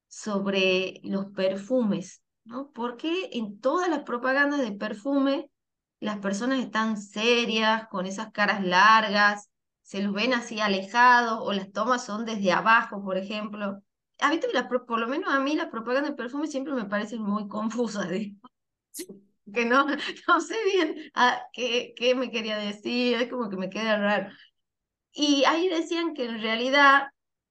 sobre 0.08 1.02
los 1.04 1.28
perfumes, 1.28 2.22
¿no? 2.44 2.72
Porque 2.72 3.30
en 3.34 3.60
todas 3.60 3.90
las 3.90 4.04
propagandas 4.04 4.62
de 4.62 4.72
perfume 4.72 5.50
las 6.00 6.20
personas 6.20 6.60
están 6.60 6.98
serias, 6.98 7.88
con 7.90 8.06
esas 8.06 8.32
caras 8.32 8.64
largas, 8.64 9.50
se 9.82 10.02
los 10.02 10.14
ven 10.14 10.34
así 10.34 10.60
alejados 10.60 11.40
o 11.42 11.54
las 11.54 11.72
tomas 11.72 12.06
son 12.06 12.26
desde 12.26 12.52
abajo, 12.52 13.04
por 13.04 13.18
ejemplo. 13.18 13.82
A 14.20 14.30
mí, 14.30 14.40
por 14.88 15.00
lo 15.00 15.08
menos 15.08 15.34
a 15.34 15.40
mí 15.40 15.56
las 15.56 15.70
propagandas 15.70 16.12
de 16.12 16.18
perfume 16.18 16.48
siempre 16.48 16.74
me 16.74 16.86
parecen 16.86 17.22
muy 17.22 17.48
confusas 17.48 18.08
que 19.54 19.66
no, 19.66 19.86
no 20.28 20.42
sé 20.42 20.56
bien 20.74 20.96
ah, 21.16 21.42
qué, 21.54 21.94
qué 21.96 22.16
me 22.16 22.32
quería 22.32 22.58
decir, 22.58 23.16
es 23.22 23.30
como 23.30 23.50
que 23.50 23.58
me 23.58 23.70
queda 23.70 23.98
raro. 23.98 24.30
Y 25.14 25.44
ahí 25.46 25.70
decían 25.70 26.14
que 26.14 26.26
en 26.26 26.42
realidad 26.42 27.08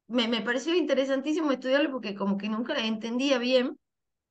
me, 0.09 0.28
me 0.28 0.42
pareció 0.42 0.74
interesantísimo 0.76 1.53
estudiarlo 1.53 1.90
porque 1.92 2.14
como 2.14 2.38
que 2.38 2.49
nunca 2.49 2.74
la 2.74 2.86
entendía 2.86 3.38
bien 3.38 3.78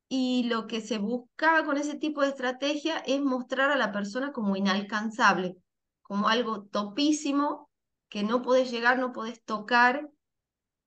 y 0.10 0.44
lo 0.50 0.68
que 0.68 0.82
se 0.82 1.00
buscaba 1.00 1.66
con 1.66 1.78
ese 1.78 1.96
tipo 1.98 2.22
de 2.22 2.30
estrategia 2.30 3.00
es 3.00 3.22
mostrar 3.22 3.72
a 3.72 3.78
la 3.78 3.92
persona 3.92 4.32
como 4.34 4.56
inalcanzable, 4.58 5.58
como 6.04 6.30
algo 6.30 6.64
topísimo 6.66 7.70
que 8.10 8.24
no 8.24 8.42
podés 8.44 8.72
llegar, 8.72 9.00
no 9.00 9.14
podés 9.14 9.44
tocar. 9.44 10.10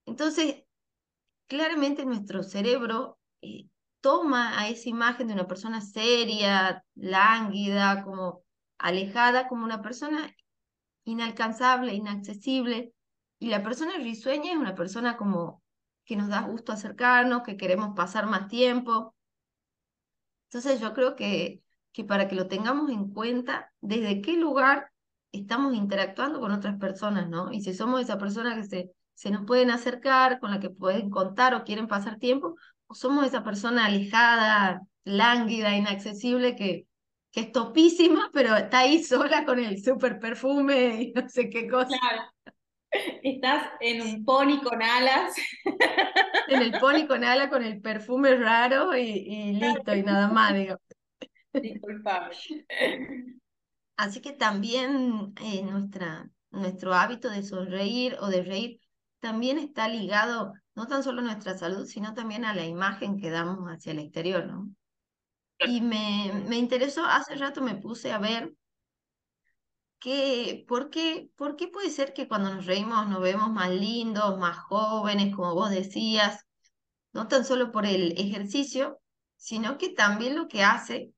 Entonces, 0.06 0.64
claramente 1.48 2.04
nuestro 2.06 2.42
cerebro 2.42 3.18
eh, 3.42 3.66
toma 4.00 4.58
a 4.58 4.68
esa 4.68 4.88
imagen 4.88 5.28
de 5.28 5.34
una 5.34 5.46
persona 5.46 5.80
seria, 5.80 6.84
lánguida, 6.94 8.04
como 8.04 8.42
alejada, 8.78 9.48
como 9.48 9.64
una 9.64 9.82
persona 9.82 10.34
inalcanzable, 11.04 11.94
inaccesible. 11.94 12.92
Y 13.38 13.48
la 13.48 13.62
persona 13.62 13.96
risueña 13.98 14.52
es 14.52 14.58
una 14.58 14.74
persona 14.74 15.16
como 15.16 15.62
que 16.04 16.16
nos 16.16 16.28
da 16.28 16.42
gusto 16.42 16.72
acercarnos, 16.72 17.42
que 17.42 17.56
queremos 17.56 17.94
pasar 17.96 18.26
más 18.26 18.48
tiempo. 18.48 19.14
Entonces 20.48 20.80
yo 20.80 20.94
creo 20.94 21.16
que, 21.16 21.62
que 21.92 22.04
para 22.04 22.28
que 22.28 22.36
lo 22.36 22.48
tengamos 22.48 22.90
en 22.90 23.10
cuenta 23.12 23.72
desde 23.80 24.20
qué 24.20 24.34
lugar 24.34 24.90
estamos 25.32 25.74
interactuando 25.74 26.40
con 26.40 26.52
otras 26.52 26.78
personas, 26.78 27.28
¿no? 27.28 27.52
Y 27.52 27.60
si 27.60 27.74
somos 27.74 28.00
esa 28.00 28.18
persona 28.18 28.54
que 28.54 28.64
se, 28.64 28.92
se 29.14 29.30
nos 29.30 29.44
pueden 29.44 29.70
acercar, 29.70 30.40
con 30.40 30.50
la 30.50 30.60
que 30.60 30.70
pueden 30.70 31.10
contar 31.10 31.54
o 31.54 31.64
quieren 31.64 31.88
pasar 31.88 32.18
tiempo, 32.18 32.56
somos 32.92 33.26
esa 33.26 33.42
persona 33.44 33.86
alejada, 33.86 34.82
lánguida, 35.04 35.76
inaccesible, 35.76 36.56
que, 36.56 36.86
que 37.30 37.40
es 37.40 37.52
topísima, 37.52 38.30
pero 38.32 38.56
está 38.56 38.80
ahí 38.80 39.02
sola 39.02 39.44
con 39.44 39.58
el 39.58 39.82
super 39.82 40.18
perfume 40.18 41.02
y 41.02 41.12
no 41.12 41.28
sé 41.28 41.50
qué 41.50 41.68
cosa. 41.68 41.88
Claro. 41.88 42.22
Estás 43.22 43.68
en 43.80 44.00
un 44.02 44.24
pony 44.24 44.60
con 44.62 44.82
alas. 44.82 45.34
En 46.48 46.62
el 46.62 46.72
pony 46.78 47.06
con 47.08 47.24
alas, 47.24 47.48
con 47.48 47.64
el 47.64 47.80
perfume 47.80 48.36
raro 48.36 48.96
y, 48.96 49.00
y 49.02 49.52
listo, 49.54 49.94
y 49.94 50.02
nada 50.04 50.28
más, 50.28 50.54
digo. 50.54 50.76
Disculpame. 51.52 52.30
Así 53.96 54.20
que 54.20 54.32
también 54.32 55.32
eh, 55.42 55.62
nuestra, 55.62 56.30
nuestro 56.50 56.94
hábito 56.94 57.30
de 57.30 57.42
sonreír 57.42 58.16
o 58.20 58.28
de 58.28 58.42
reír 58.42 58.80
también 59.20 59.58
está 59.58 59.88
ligado 59.88 60.52
no 60.76 60.86
tan 60.86 61.02
solo 61.02 61.20
a 61.20 61.24
nuestra 61.24 61.58
salud, 61.58 61.86
sino 61.86 62.14
también 62.14 62.44
a 62.44 62.54
la 62.54 62.66
imagen 62.66 63.18
que 63.18 63.30
damos 63.30 63.68
hacia 63.68 63.92
el 63.92 63.98
exterior, 63.98 64.46
¿no? 64.46 64.68
Y 65.58 65.80
me, 65.80 66.44
me 66.48 66.56
interesó, 66.58 67.04
hace 67.04 67.34
rato 67.34 67.62
me 67.62 67.76
puse 67.76 68.12
a 68.12 68.18
ver 68.18 68.52
que, 69.98 70.64
¿por 70.68 70.90
qué, 70.90 71.30
¿por 71.36 71.56
qué 71.56 71.68
puede 71.68 71.90
ser 71.90 72.12
que 72.12 72.28
cuando 72.28 72.54
nos 72.54 72.66
reímos 72.66 73.08
nos 73.08 73.20
vemos 73.20 73.50
más 73.50 73.70
lindos, 73.70 74.38
más 74.38 74.58
jóvenes, 74.58 75.34
como 75.34 75.54
vos 75.54 75.70
decías, 75.70 76.44
no 77.12 77.28
tan 77.28 77.44
solo 77.44 77.72
por 77.72 77.86
el 77.86 78.12
ejercicio, 78.18 79.00
sino 79.36 79.78
que 79.78 79.90
también 79.90 80.36
lo 80.36 80.48
que 80.48 80.62
hace 80.62 81.12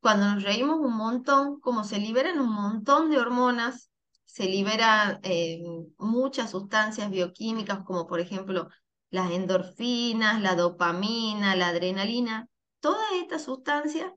cuando 0.00 0.34
nos 0.34 0.42
reímos 0.42 0.78
un 0.80 0.96
montón, 0.96 1.60
como 1.60 1.84
se 1.84 1.98
liberan 1.98 2.40
un 2.40 2.52
montón 2.52 3.10
de 3.10 3.18
hormonas, 3.18 3.89
se 4.32 4.44
liberan 4.44 5.18
eh, 5.24 5.60
muchas 5.98 6.52
sustancias 6.52 7.10
bioquímicas, 7.10 7.82
como 7.84 8.06
por 8.06 8.20
ejemplo 8.20 8.68
las 9.10 9.32
endorfinas, 9.32 10.40
la 10.40 10.54
dopamina, 10.54 11.56
la 11.56 11.68
adrenalina, 11.68 12.48
todas 12.78 13.10
estas 13.20 13.42
sustancias 13.42 14.12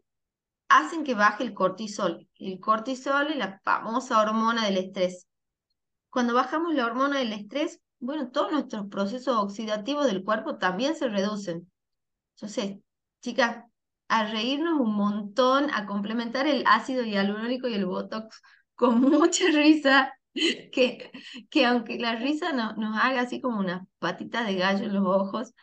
hacen 0.69 1.03
que 1.03 1.15
baje 1.15 1.43
el 1.43 1.55
cortisol. 1.55 2.29
El 2.35 2.59
cortisol 2.59 3.31
es 3.31 3.37
la 3.37 3.59
famosa 3.63 4.21
hormona 4.21 4.65
del 4.65 4.77
estrés. 4.77 5.27
Cuando 6.11 6.35
bajamos 6.35 6.75
la 6.75 6.85
hormona 6.85 7.17
del 7.17 7.33
estrés, 7.33 7.81
bueno, 7.99 8.29
todos 8.29 8.51
nuestros 8.51 8.85
procesos 8.89 9.35
oxidativos 9.37 10.05
del 10.05 10.23
cuerpo 10.23 10.57
también 10.57 10.95
se 10.95 11.09
reducen. 11.09 11.71
Entonces, 12.35 12.77
chicas, 13.21 13.65
a 14.09 14.25
reírnos 14.27 14.79
un 14.79 14.93
montón, 14.93 15.71
a 15.71 15.87
complementar 15.87 16.45
el 16.45 16.63
ácido 16.67 17.03
hialurónico 17.03 17.67
y 17.67 17.73
el 17.73 17.87
botox 17.87 18.41
con 18.75 19.01
mucha 19.01 19.45
risa, 19.47 20.13
que, 20.33 21.11
que 21.49 21.65
aunque 21.65 21.99
la 21.99 22.15
risa 22.15 22.53
no, 22.53 22.73
nos 22.73 22.97
haga 22.97 23.21
así 23.21 23.41
como 23.41 23.59
una 23.59 23.85
patita 23.99 24.43
de 24.43 24.55
gallo 24.55 24.85
en 24.85 24.93
los 24.93 25.05
ojos, 25.05 25.53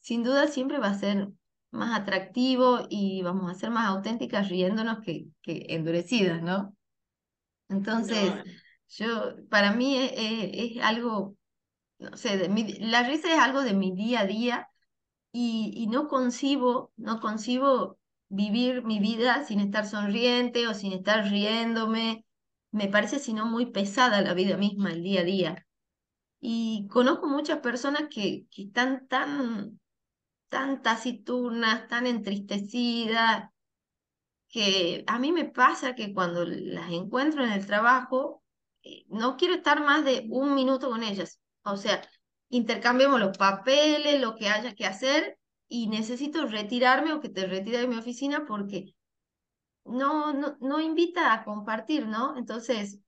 sin 0.00 0.22
duda 0.22 0.48
siempre 0.48 0.78
va 0.78 0.88
a 0.88 0.98
ser 0.98 1.28
más 1.70 1.98
atractivo 1.98 2.86
y 2.88 3.22
vamos 3.22 3.50
a 3.50 3.54
ser 3.54 3.70
más 3.70 3.86
auténticas 3.88 4.48
riéndonos 4.48 5.00
que, 5.00 5.26
que 5.42 5.66
endurecidas, 5.68 6.42
¿no? 6.42 6.74
Entonces, 7.68 8.32
yo, 8.88 9.34
para 9.50 9.72
mí 9.72 9.96
es, 9.98 10.82
algo, 10.82 11.36
no 11.98 12.16
sé, 12.16 12.36
de 12.36 12.78
la 12.80 13.02
risa 13.02 13.32
es 13.32 13.38
algo 13.38 13.62
de 13.62 13.74
mi 13.74 13.92
día 13.94 14.20
a 14.20 14.26
día 14.26 14.68
y, 15.32 15.72
y 15.74 15.88
no 15.88 16.08
concibo, 16.08 16.92
no 16.96 17.20
concibo 17.20 17.98
vivir 18.28 18.84
mi 18.84 18.98
vida 18.98 19.44
sin 19.44 19.60
estar 19.60 19.86
sonriente 19.86 20.68
o 20.68 20.74
sin 20.74 20.92
estar 20.92 21.28
riéndome. 21.28 22.25
Me 22.70 22.88
parece 22.88 23.18
sino 23.18 23.46
muy 23.46 23.66
pesada 23.66 24.22
la 24.22 24.34
vida 24.34 24.56
misma, 24.56 24.92
el 24.92 25.02
día 25.02 25.20
a 25.22 25.24
día. 25.24 25.66
Y 26.40 26.88
conozco 26.90 27.28
muchas 27.28 27.60
personas 27.60 28.04
que, 28.10 28.46
que 28.50 28.64
están 28.64 29.06
tan 29.08 29.80
tan 30.48 30.82
taciturnas, 30.82 31.88
tan 31.88 32.06
entristecidas, 32.06 33.50
que 34.48 35.04
a 35.06 35.18
mí 35.18 35.32
me 35.32 35.44
pasa 35.44 35.94
que 35.94 36.14
cuando 36.14 36.44
las 36.44 36.90
encuentro 36.92 37.44
en 37.44 37.52
el 37.52 37.66
trabajo, 37.66 38.42
eh, 38.82 39.04
no 39.08 39.36
quiero 39.36 39.54
estar 39.54 39.80
más 39.84 40.04
de 40.04 40.26
un 40.30 40.54
minuto 40.54 40.90
con 40.90 41.02
ellas. 41.02 41.40
O 41.64 41.76
sea, 41.76 42.02
intercambiamos 42.48 43.20
los 43.20 43.36
papeles, 43.36 44.20
lo 44.20 44.34
que 44.36 44.48
haya 44.48 44.74
que 44.74 44.86
hacer, 44.86 45.38
y 45.68 45.88
necesito 45.88 46.46
retirarme 46.46 47.12
o 47.12 47.20
que 47.20 47.28
te 47.28 47.46
retire 47.46 47.78
de 47.78 47.88
mi 47.88 47.96
oficina 47.96 48.46
porque 48.46 48.94
no, 49.88 50.32
no, 50.32 50.56
no 50.60 50.80
invita 50.80 51.32
a 51.32 51.44
compartir, 51.44 52.06
¿no? 52.06 52.36
Entonces, 52.36 53.00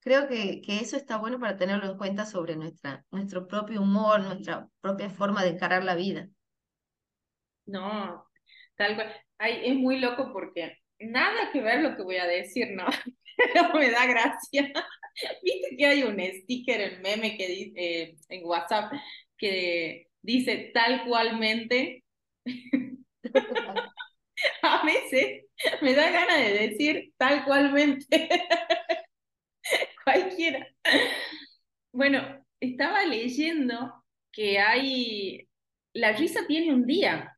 creo 0.00 0.28
que, 0.28 0.60
que 0.60 0.80
eso 0.80 0.96
está 0.96 1.16
bueno 1.16 1.40
para 1.40 1.56
tenerlo 1.56 1.90
en 1.90 1.98
cuenta 1.98 2.26
sobre 2.26 2.56
nuestra, 2.56 3.04
nuestro 3.10 3.46
propio 3.46 3.80
humor, 3.82 4.20
nuestra 4.20 4.68
propia 4.80 5.10
forma 5.10 5.42
de 5.42 5.50
encarar 5.50 5.84
la 5.84 5.94
vida. 5.94 6.28
No, 7.66 8.26
tal 8.76 8.94
cual. 8.94 9.12
Ay, 9.38 9.60
es 9.64 9.74
muy 9.74 9.98
loco 9.98 10.30
porque 10.32 10.78
nada 11.00 11.50
que 11.52 11.60
ver 11.60 11.82
lo 11.82 11.96
que 11.96 12.02
voy 12.02 12.16
a 12.16 12.26
decir, 12.26 12.68
¿no? 12.72 12.86
Pero 13.36 13.74
me 13.74 13.90
da 13.90 14.06
gracia. 14.06 14.72
Viste 15.42 15.76
que 15.76 15.86
hay 15.86 16.02
un 16.02 16.20
sticker, 16.20 16.80
el 16.80 17.00
meme 17.00 17.36
que 17.36 17.48
dice 17.48 17.72
eh, 17.76 18.16
en 18.28 18.44
WhatsApp 18.44 18.92
que 19.36 20.08
dice 20.22 20.70
tal 20.74 21.04
cualmente. 21.06 22.04
a 24.62 24.84
veces 24.84 25.44
me 25.82 25.94
da 25.94 26.10
ganas 26.10 26.38
de 26.38 26.68
decir 26.68 27.12
tal 27.16 27.44
cualmente. 27.44 28.28
Cualquiera. 30.04 30.66
Bueno, 31.92 32.44
estaba 32.60 33.04
leyendo 33.04 34.04
que 34.32 34.58
hay, 34.58 35.48
la 35.92 36.12
risa 36.12 36.46
tiene 36.46 36.74
un 36.74 36.86
día, 36.86 37.34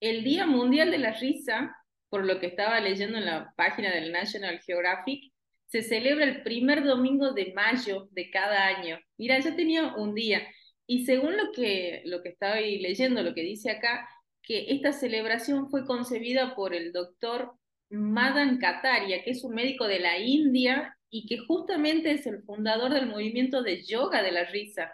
el 0.00 0.24
Día 0.24 0.46
Mundial 0.46 0.90
de 0.90 0.98
la 0.98 1.12
Risa, 1.12 1.76
por 2.08 2.24
lo 2.24 2.38
que 2.38 2.46
estaba 2.46 2.80
leyendo 2.80 3.18
en 3.18 3.26
la 3.26 3.52
página 3.56 3.90
del 3.90 4.12
National 4.12 4.60
Geographic, 4.60 5.32
se 5.66 5.82
celebra 5.82 6.24
el 6.24 6.42
primer 6.42 6.84
domingo 6.84 7.32
de 7.32 7.52
mayo 7.54 8.08
de 8.12 8.30
cada 8.30 8.66
año. 8.66 8.98
Mira, 9.18 9.38
ya 9.40 9.54
tenía 9.54 9.94
un 9.96 10.14
día. 10.14 10.48
Y 10.86 11.04
según 11.04 11.36
lo 11.36 11.52
que, 11.52 12.02
lo 12.06 12.22
que 12.22 12.34
leyendo, 12.80 13.22
lo 13.22 13.34
que 13.34 13.42
dice 13.42 13.70
acá, 13.70 14.08
que 14.48 14.72
esta 14.72 14.92
celebración 14.92 15.70
fue 15.70 15.86
concebida 15.86 16.56
por 16.56 16.74
el 16.74 16.92
doctor 16.92 17.52
Madan 17.90 18.58
Kataria, 18.58 19.22
que 19.22 19.30
es 19.30 19.44
un 19.44 19.54
médico 19.54 19.86
de 19.86 20.00
la 20.00 20.18
India 20.18 20.96
y 21.10 21.26
que 21.26 21.38
justamente 21.38 22.10
es 22.12 22.26
el 22.26 22.42
fundador 22.42 22.92
del 22.92 23.06
movimiento 23.06 23.62
de 23.62 23.84
yoga 23.84 24.22
de 24.22 24.32
la 24.32 24.44
risa 24.44 24.92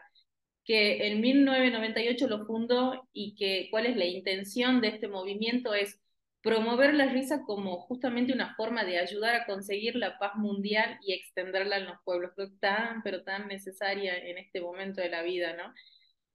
que 0.65 1.07
en 1.09 1.21
1998 1.21 2.27
lo 2.27 2.47
fundó 2.47 3.09
y 3.13 3.35
que 3.37 3.69
cuál 3.71 3.87
es 3.87 3.97
la 3.97 4.07
intención 4.07 4.81
de 4.81 4.89
este 4.89 5.09
movimiento 5.09 5.75
es 5.75 6.01
promover 6.43 6.95
la 6.95 7.07
risa 7.07 7.43
como 7.47 7.79
justamente 7.81 8.33
una 8.33 8.55
forma 8.55 8.85
de 8.85 8.99
ayudar 8.99 9.35
a 9.35 9.47
conseguir 9.47 9.97
la 9.97 10.19
paz 10.19 10.33
mundial 10.37 10.99
y 11.03 11.13
extenderla 11.13 11.79
en 11.79 11.87
los 11.87 11.97
pueblos, 12.05 12.33
tan, 12.61 13.03
pero 13.03 13.23
tan 13.23 13.49
necesaria 13.49 14.17
en 14.17 14.39
este 14.39 14.61
momento 14.61 15.01
de 15.01 15.11
la 15.11 15.23
vida, 15.23 15.55
¿no? 15.55 15.73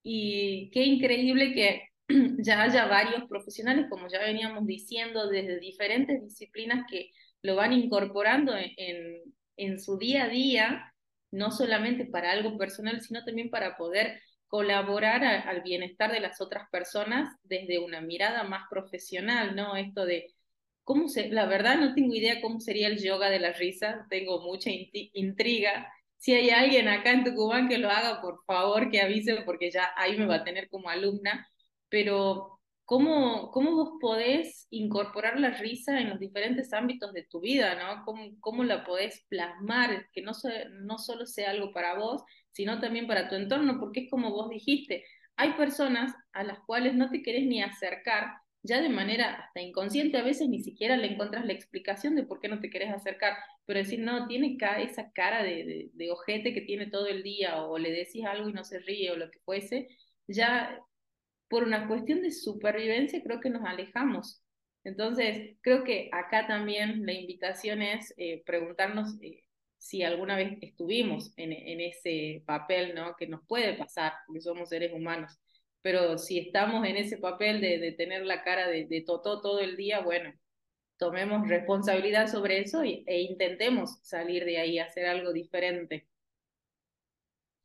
Y 0.04 0.72
qué 0.72 0.84
increíble 0.84 1.54
que 1.54 1.89
ya 2.40 2.64
haya 2.64 2.86
varios 2.88 3.26
profesionales, 3.30 3.86
como 3.90 4.08
ya 4.08 4.20
veníamos 4.20 4.66
diciendo, 4.66 5.30
desde 5.30 5.60
diferentes 5.60 6.22
disciplinas 6.22 6.86
que 6.90 7.12
lo 7.42 7.56
van 7.56 7.74
incorporando 7.74 8.54
en, 8.58 9.22
en 9.56 9.80
su 9.80 9.98
día 9.98 10.26
a 10.26 10.30
día 10.30 10.94
no 11.32 11.52
solamente 11.52 12.06
para 12.06 12.32
algo 12.32 12.58
personal, 12.58 13.02
sino 13.02 13.24
también 13.24 13.50
para 13.50 13.78
poder 13.78 14.20
colaborar 14.48 15.24
al 15.24 15.62
bienestar 15.62 16.12
de 16.12 16.20
las 16.20 16.42
otras 16.42 16.68
personas 16.72 17.36
desde 17.44 17.80
una 17.80 18.02
mirada 18.02 18.44
más 18.44 18.64
profesional, 18.70 19.56
¿no? 19.56 19.76
Esto 19.76 20.06
de 20.06 20.34
cómo 20.84 21.08
se, 21.08 21.30
la 21.30 21.46
verdad 21.46 21.78
no 21.78 21.94
tengo 21.94 22.16
idea 22.16 22.42
cómo 22.42 22.60
sería 22.60 22.88
el 22.88 22.98
yoga 23.02 23.30
de 23.30 23.40
la 23.40 23.54
risa, 23.54 24.08
tengo 24.10 24.42
mucha 24.42 24.72
intriga. 25.14 25.92
Si 26.18 26.34
hay 26.34 26.50
alguien 26.50 26.88
acá 26.88 27.12
en 27.12 27.24
Tucumán 27.24 27.70
que 27.70 27.78
lo 27.78 27.90
haga, 27.92 28.22
por 28.22 28.44
favor 28.46 28.90
que 28.90 29.02
avise 29.02 29.36
porque 29.46 29.70
ya 29.72 29.92
ahí 29.96 30.18
me 30.18 30.26
va 30.26 30.38
a 30.38 30.44
tener 30.44 30.68
como 30.70 30.90
alumna, 30.90 31.48
pero 31.90 32.60
¿Cómo, 32.90 33.52
¿Cómo 33.52 33.76
vos 33.76 33.92
podés 34.02 34.66
incorporar 34.72 35.40
la 35.40 35.52
risa 35.52 36.00
en 36.00 36.10
los 36.10 36.20
diferentes 36.20 36.74
ámbitos 36.74 37.14
de 37.14 37.22
tu 37.22 37.40
vida, 37.40 37.76
¿no? 37.76 38.04
¿Cómo, 38.04 38.32
cómo 38.40 38.64
la 38.64 38.84
podés 38.84 39.28
plasmar? 39.30 40.08
Que 40.12 40.24
no, 40.24 40.32
no 40.82 40.98
solo 40.98 41.28
sea 41.28 41.52
algo 41.52 41.72
para 41.72 41.94
vos, 42.00 42.24
sino 42.52 42.80
también 42.80 43.06
para 43.06 43.30
tu 43.30 43.36
entorno, 43.36 43.80
porque 43.80 44.02
es 44.06 44.10
como 44.10 44.32
vos 44.32 44.50
dijiste, 44.50 45.06
hay 45.36 45.54
personas 45.54 46.16
a 46.34 46.44
las 46.44 46.60
cuales 46.62 46.96
no 46.96 47.12
te 47.12 47.22
querés 47.22 47.46
ni 47.46 47.62
acercar, 47.62 48.26
ya 48.64 48.82
de 48.82 48.90
manera 48.90 49.36
hasta 49.36 49.62
inconsciente, 49.62 50.18
a 50.18 50.24
veces 50.24 50.50
ni 50.50 50.64
siquiera 50.64 50.98
le 50.98 51.14
encuentras 51.14 51.46
la 51.46 51.54
explicación 51.54 52.16
de 52.16 52.24
por 52.24 52.40
qué 52.40 52.48
no 52.48 52.60
te 52.60 52.72
querés 52.72 52.92
acercar, 52.92 53.38
pero 53.68 53.78
decir, 53.78 54.00
no, 54.00 54.26
tiene 54.26 54.58
esa 54.80 55.12
cara 55.12 55.44
de, 55.44 55.64
de, 55.64 55.90
de 55.94 56.12
ojete 56.12 56.56
que 56.56 56.62
tiene 56.62 56.88
todo 56.88 57.06
el 57.06 57.22
día, 57.22 57.62
o 57.62 57.78
le 57.78 57.92
decís 57.92 58.26
algo 58.26 58.50
y 58.50 58.54
no 58.54 58.64
se 58.64 58.80
ríe, 58.80 59.12
o 59.12 59.16
lo 59.16 59.30
que 59.30 59.40
fuese, 59.46 59.90
ya 60.28 60.76
por 61.50 61.64
una 61.64 61.88
cuestión 61.88 62.22
de 62.22 62.32
supervivencia 62.32 63.22
creo 63.24 63.40
que 63.40 63.50
nos 63.50 63.66
alejamos. 63.66 64.44
Entonces, 64.84 65.58
creo 65.62 65.84
que 65.84 66.10
acá 66.14 66.48
también 66.48 67.06
la 67.06 67.14
invitación 67.14 67.82
es 67.82 68.14
eh, 68.18 68.44
preguntarnos 68.46 69.18
eh, 69.22 69.44
si 69.78 70.04
alguna 70.04 70.38
vez 70.38 70.58
estuvimos 70.62 71.34
en, 71.38 71.52
en, 71.52 71.82
ese 71.82 72.44
papel, 72.46 72.96
¿no? 72.96 73.16
Que 73.18 73.28
nos 73.28 73.46
puede 73.46 73.74
pasar, 73.74 74.14
porque 74.26 74.42
somos 74.42 74.70
seres 74.70 74.94
humanos. 74.94 75.40
Pero 75.82 76.18
si 76.18 76.40
estamos 76.40 76.86
en 76.86 76.98
ese 76.98 77.18
papel 77.18 77.62
de, 77.62 77.80
de 77.80 77.92
tener 77.94 78.26
la 78.26 78.44
cara 78.44 78.68
de, 78.68 78.86
de 78.86 79.02
totó 79.02 79.42
todo 79.42 79.60
el 79.60 79.78
día, 79.78 80.02
bueno, 80.02 80.34
tomemos 80.98 81.48
responsabilidad 81.48 82.28
sobre 82.28 82.60
eso 82.60 82.84
e 82.84 83.22
intentemos 83.22 84.00
salir 84.02 84.44
de 84.46 84.60
ahí, 84.60 84.80
hacer 84.80 85.06
algo 85.06 85.32
diferente. 85.32 86.08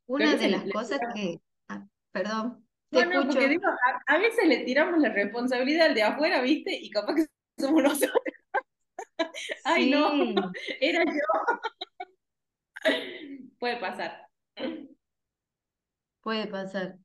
Una 0.07 0.35
de 0.35 0.49
las 0.49 0.63
cosas 0.71 0.99
que, 1.13 1.41
ah, 1.67 1.85
perdón, 2.11 2.64
bueno, 2.95 3.27
porque 3.27 3.47
digo, 3.47 3.63
a, 4.07 4.17
veces 4.17 4.47
le 4.47 4.59
tiramos 4.59 4.99
la 4.99 5.09
responsabilidad 5.09 5.87
al 5.87 5.95
de 5.95 6.03
afuera, 6.03 6.41
¿viste? 6.41 6.73
Y 6.73 6.89
capaz 6.89 7.15
que 7.15 7.25
somos 7.59 7.83
nosotros. 7.83 8.11
Ay, 9.63 9.89
no, 9.89 10.11
era 10.81 11.03
yo. 11.05 11.21
Puede 13.59 13.77
pasar. 13.77 14.27
Puede 16.21 16.47
pasar. 16.47 16.97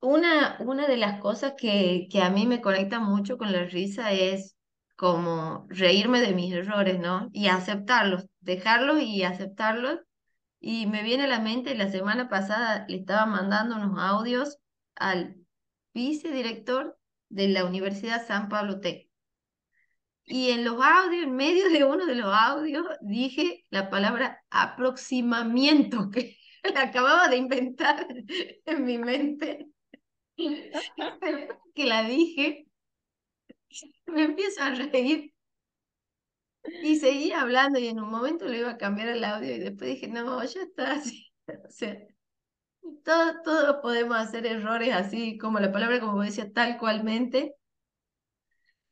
Una, 0.00 0.56
una 0.60 0.86
de 0.86 0.96
las 0.96 1.20
cosas 1.20 1.54
que, 1.56 2.08
que 2.10 2.22
a 2.22 2.30
mí 2.30 2.46
me 2.46 2.60
conecta 2.60 3.00
mucho 3.00 3.38
con 3.38 3.52
la 3.52 3.64
risa 3.64 4.12
es 4.12 4.56
como 4.96 5.66
reírme 5.68 6.20
de 6.20 6.32
mis 6.34 6.52
errores, 6.52 6.98
¿no? 6.98 7.28
Y 7.32 7.48
aceptarlos, 7.48 8.26
dejarlos 8.40 9.02
y 9.02 9.22
aceptarlos. 9.24 10.00
Y 10.60 10.86
me 10.86 11.02
viene 11.02 11.24
a 11.24 11.28
la 11.28 11.40
mente, 11.40 11.74
la 11.74 11.90
semana 11.90 12.28
pasada 12.28 12.86
le 12.88 12.98
estaba 12.98 13.26
mandando 13.26 13.76
unos 13.76 13.98
audios 13.98 14.58
al 14.96 15.36
vicedirector 15.94 16.98
de 17.28 17.48
la 17.48 17.64
Universidad 17.64 18.26
San 18.26 18.48
Pablo 18.48 18.80
Tec. 18.80 19.08
Y 20.24 20.50
en 20.50 20.64
los 20.64 20.82
audios, 20.82 21.22
en 21.24 21.36
medio 21.36 21.68
de 21.70 21.84
uno 21.84 22.04
de 22.04 22.16
los 22.16 22.34
audios, 22.34 22.84
dije 23.00 23.64
la 23.70 23.90
palabra 23.90 24.44
aproximamiento, 24.50 26.10
que 26.10 26.36
la 26.74 26.82
acababa 26.82 27.28
de 27.28 27.36
inventar 27.36 28.06
en 28.66 28.84
mi 28.84 28.98
mente. 28.98 29.68
que 30.36 31.84
la 31.84 32.02
dije, 32.02 32.66
me 34.06 34.24
empiezo 34.24 34.62
a 34.62 34.70
reír. 34.70 35.32
Y 36.82 36.96
seguía 36.96 37.42
hablando 37.42 37.78
y 37.78 37.86
en 37.86 38.00
un 38.00 38.10
momento 38.10 38.46
le 38.46 38.58
iba 38.58 38.70
a 38.70 38.76
cambiar 38.76 39.08
el 39.08 39.22
audio 39.22 39.54
y 39.54 39.58
después 39.60 39.90
dije, 39.90 40.08
no, 40.08 40.42
ya 40.42 40.62
está 40.62 40.92
así. 40.94 41.32
O 41.46 41.70
sea, 41.70 41.96
todos, 43.04 43.42
todos 43.44 43.76
podemos 43.82 44.16
hacer 44.16 44.46
errores 44.46 44.94
así, 44.94 45.38
como 45.38 45.58
la 45.60 45.72
palabra, 45.72 46.00
como 46.00 46.22
decía, 46.22 46.52
tal 46.52 46.78
cualmente. 46.78 47.54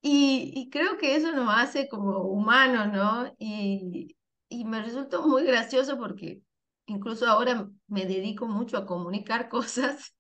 Y, 0.03 0.69
creo 0.71 0.99
que 0.99 1.17
eso 1.17 1.33
nos 1.33 1.49
hace 1.57 1.89
como 1.89 2.19
humanos, 2.19 2.93
¿no? 2.93 3.35
Y, 3.39 4.17
me 4.67 4.83
resultó 4.83 5.27
muy 5.27 5.45
gracioso 5.45 5.99
porque 5.99 6.43
incluso 6.87 7.27
ahora 7.27 7.69
me 7.89 8.07
dedico 8.07 8.47
mucho 8.47 8.77
a 8.79 8.87
comunicar 8.87 9.49
cosas, 9.49 10.15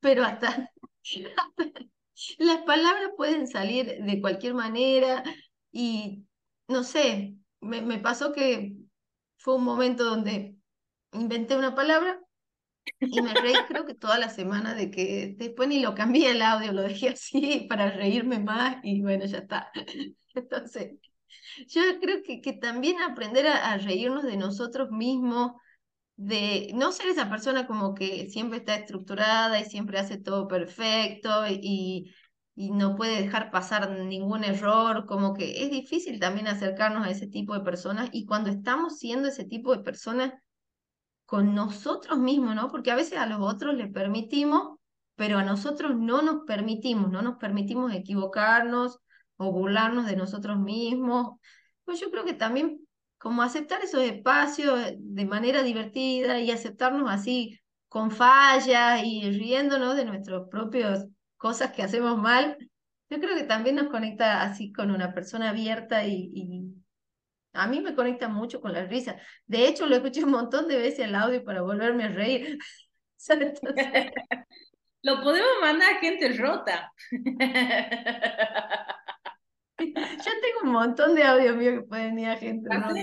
pero 0.00 0.24
hasta, 0.24 0.70
las 2.38 2.62
palabras 2.62 3.10
pueden 3.16 3.46
salir 3.46 4.02
de 4.02 4.20
cualquier 4.20 4.54
manera 4.54 5.22
y 5.70 6.24
no 6.68 6.82
sé, 6.82 7.36
me 7.60 7.98
pasó 7.98 8.32
que 8.32 8.74
fue 9.36 9.54
un 9.56 9.64
momento 9.64 10.04
donde 10.04 10.56
inventé 11.12 11.56
una 11.56 11.74
palabra 11.74 12.20
y 13.00 13.20
me 13.22 13.34
reí 13.34 13.54
creo 13.68 13.84
que 13.86 13.94
toda 13.94 14.18
la 14.18 14.28
semana 14.30 14.74
de 14.74 14.90
que 14.90 15.34
después 15.38 15.68
ni 15.68 15.80
lo 15.80 15.94
cambié 15.94 16.30
el 16.30 16.42
audio, 16.42 16.72
lo 16.72 16.82
dejé 16.82 17.10
así 17.10 17.66
para 17.68 17.90
reírme 17.90 18.38
más 18.38 18.78
y 18.82 19.02
bueno, 19.02 19.24
ya 19.26 19.38
está. 19.38 19.70
Entonces, 20.34 20.98
yo 21.68 21.82
creo 22.00 22.22
que, 22.24 22.40
que 22.40 22.52
también 22.54 23.00
aprender 23.02 23.46
a, 23.46 23.72
a 23.72 23.78
reírnos 23.78 24.24
de 24.24 24.36
nosotros 24.36 24.90
mismos, 24.90 25.52
de 26.16 26.70
no 26.74 26.92
ser 26.92 27.08
esa 27.08 27.28
persona 27.30 27.66
como 27.66 27.94
que 27.94 28.28
siempre 28.30 28.58
está 28.58 28.76
estructurada 28.76 29.60
y 29.60 29.64
siempre 29.66 29.98
hace 29.98 30.18
todo 30.18 30.48
perfecto 30.48 31.46
y, 31.48 32.14
y 32.54 32.70
no 32.72 32.96
puede 32.96 33.22
dejar 33.22 33.50
pasar 33.50 33.90
ningún 33.90 34.44
error, 34.44 35.06
como 35.06 35.34
que 35.34 35.62
es 35.64 35.70
difícil 35.70 36.18
también 36.20 36.48
acercarnos 36.48 37.06
a 37.06 37.10
ese 37.10 37.26
tipo 37.26 37.54
de 37.54 37.60
personas 37.60 38.08
y 38.12 38.26
cuando 38.26 38.50
estamos 38.50 38.98
siendo 38.98 39.28
ese 39.28 39.44
tipo 39.44 39.76
de 39.76 39.82
personas 39.82 40.34
con 41.26 41.54
nosotros 41.54 42.18
mismos, 42.18 42.54
¿no? 42.54 42.70
Porque 42.70 42.90
a 42.90 42.96
veces 42.96 43.18
a 43.18 43.26
los 43.26 43.40
otros 43.40 43.74
les 43.74 43.92
permitimos, 43.92 44.78
pero 45.16 45.38
a 45.38 45.44
nosotros 45.44 45.96
no 45.96 46.22
nos 46.22 46.44
permitimos, 46.46 47.10
no 47.10 47.22
nos 47.22 47.36
permitimos 47.36 47.92
equivocarnos 47.92 49.00
o 49.36 49.52
burlarnos 49.52 50.06
de 50.06 50.16
nosotros 50.16 50.58
mismos. 50.58 51.38
Pues 51.84 52.00
yo 52.00 52.10
creo 52.10 52.24
que 52.24 52.34
también 52.34 52.86
como 53.18 53.42
aceptar 53.42 53.82
esos 53.82 54.02
espacios 54.02 54.78
de 54.98 55.24
manera 55.24 55.62
divertida 55.62 56.40
y 56.40 56.50
aceptarnos 56.50 57.10
así 57.10 57.60
con 57.88 58.10
fallas 58.10 59.02
y 59.04 59.30
riéndonos 59.30 59.96
de 59.96 60.04
nuestros 60.04 60.48
propios 60.48 61.06
cosas 61.36 61.72
que 61.72 61.82
hacemos 61.82 62.18
mal, 62.18 62.56
yo 63.08 63.20
creo 63.20 63.36
que 63.36 63.44
también 63.44 63.76
nos 63.76 63.88
conecta 63.88 64.42
así 64.42 64.72
con 64.72 64.90
una 64.90 65.14
persona 65.14 65.50
abierta 65.50 66.04
y, 66.06 66.74
a 67.56 67.66
mí 67.66 67.80
me 67.80 67.94
conecta 67.94 68.28
mucho 68.28 68.60
con 68.60 68.72
la 68.72 68.84
risa. 68.84 69.16
De 69.46 69.66
hecho, 69.66 69.86
lo 69.86 69.96
escuché 69.96 70.24
un 70.24 70.30
montón 70.30 70.68
de 70.68 70.76
veces 70.76 71.00
el 71.00 71.14
audio 71.14 71.44
para 71.44 71.62
volverme 71.62 72.04
a 72.04 72.08
reír. 72.08 72.58
Lo 75.02 75.22
podemos 75.22 75.50
mandar 75.60 75.94
a 75.94 75.98
gente 75.98 76.32
rota. 76.32 76.92
Yo 79.78 80.32
tengo 80.42 80.60
un 80.64 80.72
montón 80.72 81.14
de 81.14 81.22
audio 81.22 81.54
mío 81.54 81.74
que 81.74 81.82
pueden 81.82 82.18
ir 82.18 82.28
a 82.28 82.36
gente 82.36 82.68
rota. 82.68 82.94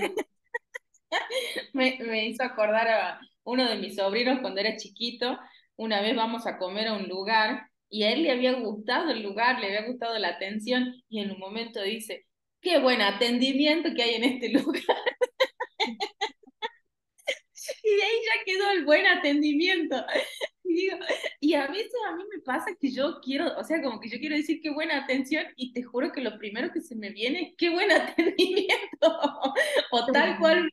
Me, 1.72 1.98
me 2.00 2.26
hizo 2.26 2.42
acordar 2.42 2.88
a 2.88 3.20
uno 3.44 3.68
de 3.68 3.76
mis 3.76 3.96
sobrinos 3.96 4.40
cuando 4.40 4.60
era 4.60 4.76
chiquito. 4.76 5.38
Una 5.76 6.00
vez 6.00 6.14
vamos 6.14 6.46
a 6.46 6.58
comer 6.58 6.88
a 6.88 6.94
un 6.94 7.08
lugar 7.08 7.70
y 7.88 8.02
a 8.02 8.12
él 8.12 8.24
le 8.24 8.32
había 8.32 8.52
gustado 8.54 9.10
el 9.10 9.22
lugar, 9.22 9.60
le 9.60 9.68
había 9.68 9.86
gustado 9.86 10.18
la 10.18 10.28
atención 10.28 10.94
y 11.08 11.20
en 11.20 11.30
un 11.30 11.38
momento 11.38 11.80
dice, 11.80 12.26
qué 12.64 12.78
buen 12.80 13.00
atendimiento 13.00 13.90
que 13.94 14.02
hay 14.02 14.14
en 14.16 14.24
este 14.24 14.48
lugar. 14.48 14.82
y 17.82 17.96
de 17.96 18.02
ahí 18.02 18.16
ya 18.26 18.44
quedó 18.44 18.70
el 18.72 18.84
buen 18.84 19.06
atendimiento. 19.06 20.04
Y, 20.64 20.74
digo, 20.74 20.96
y 21.40 21.54
a 21.54 21.68
veces 21.68 21.92
a 22.08 22.16
mí 22.16 22.24
me 22.34 22.42
pasa 22.42 22.74
que 22.80 22.90
yo 22.90 23.20
quiero, 23.22 23.56
o 23.56 23.62
sea, 23.62 23.80
como 23.82 24.00
que 24.00 24.08
yo 24.08 24.18
quiero 24.18 24.34
decir 24.34 24.60
qué 24.60 24.70
buena 24.70 25.04
atención 25.04 25.44
y 25.56 25.72
te 25.72 25.82
juro 25.82 26.10
que 26.10 26.22
lo 26.22 26.36
primero 26.38 26.72
que 26.72 26.80
se 26.80 26.96
me 26.96 27.10
viene 27.10 27.42
es 27.42 27.54
qué 27.56 27.70
buen 27.70 27.92
atendimiento 27.92 29.20
o 29.92 30.06
tal 30.12 30.38
cual. 30.38 30.68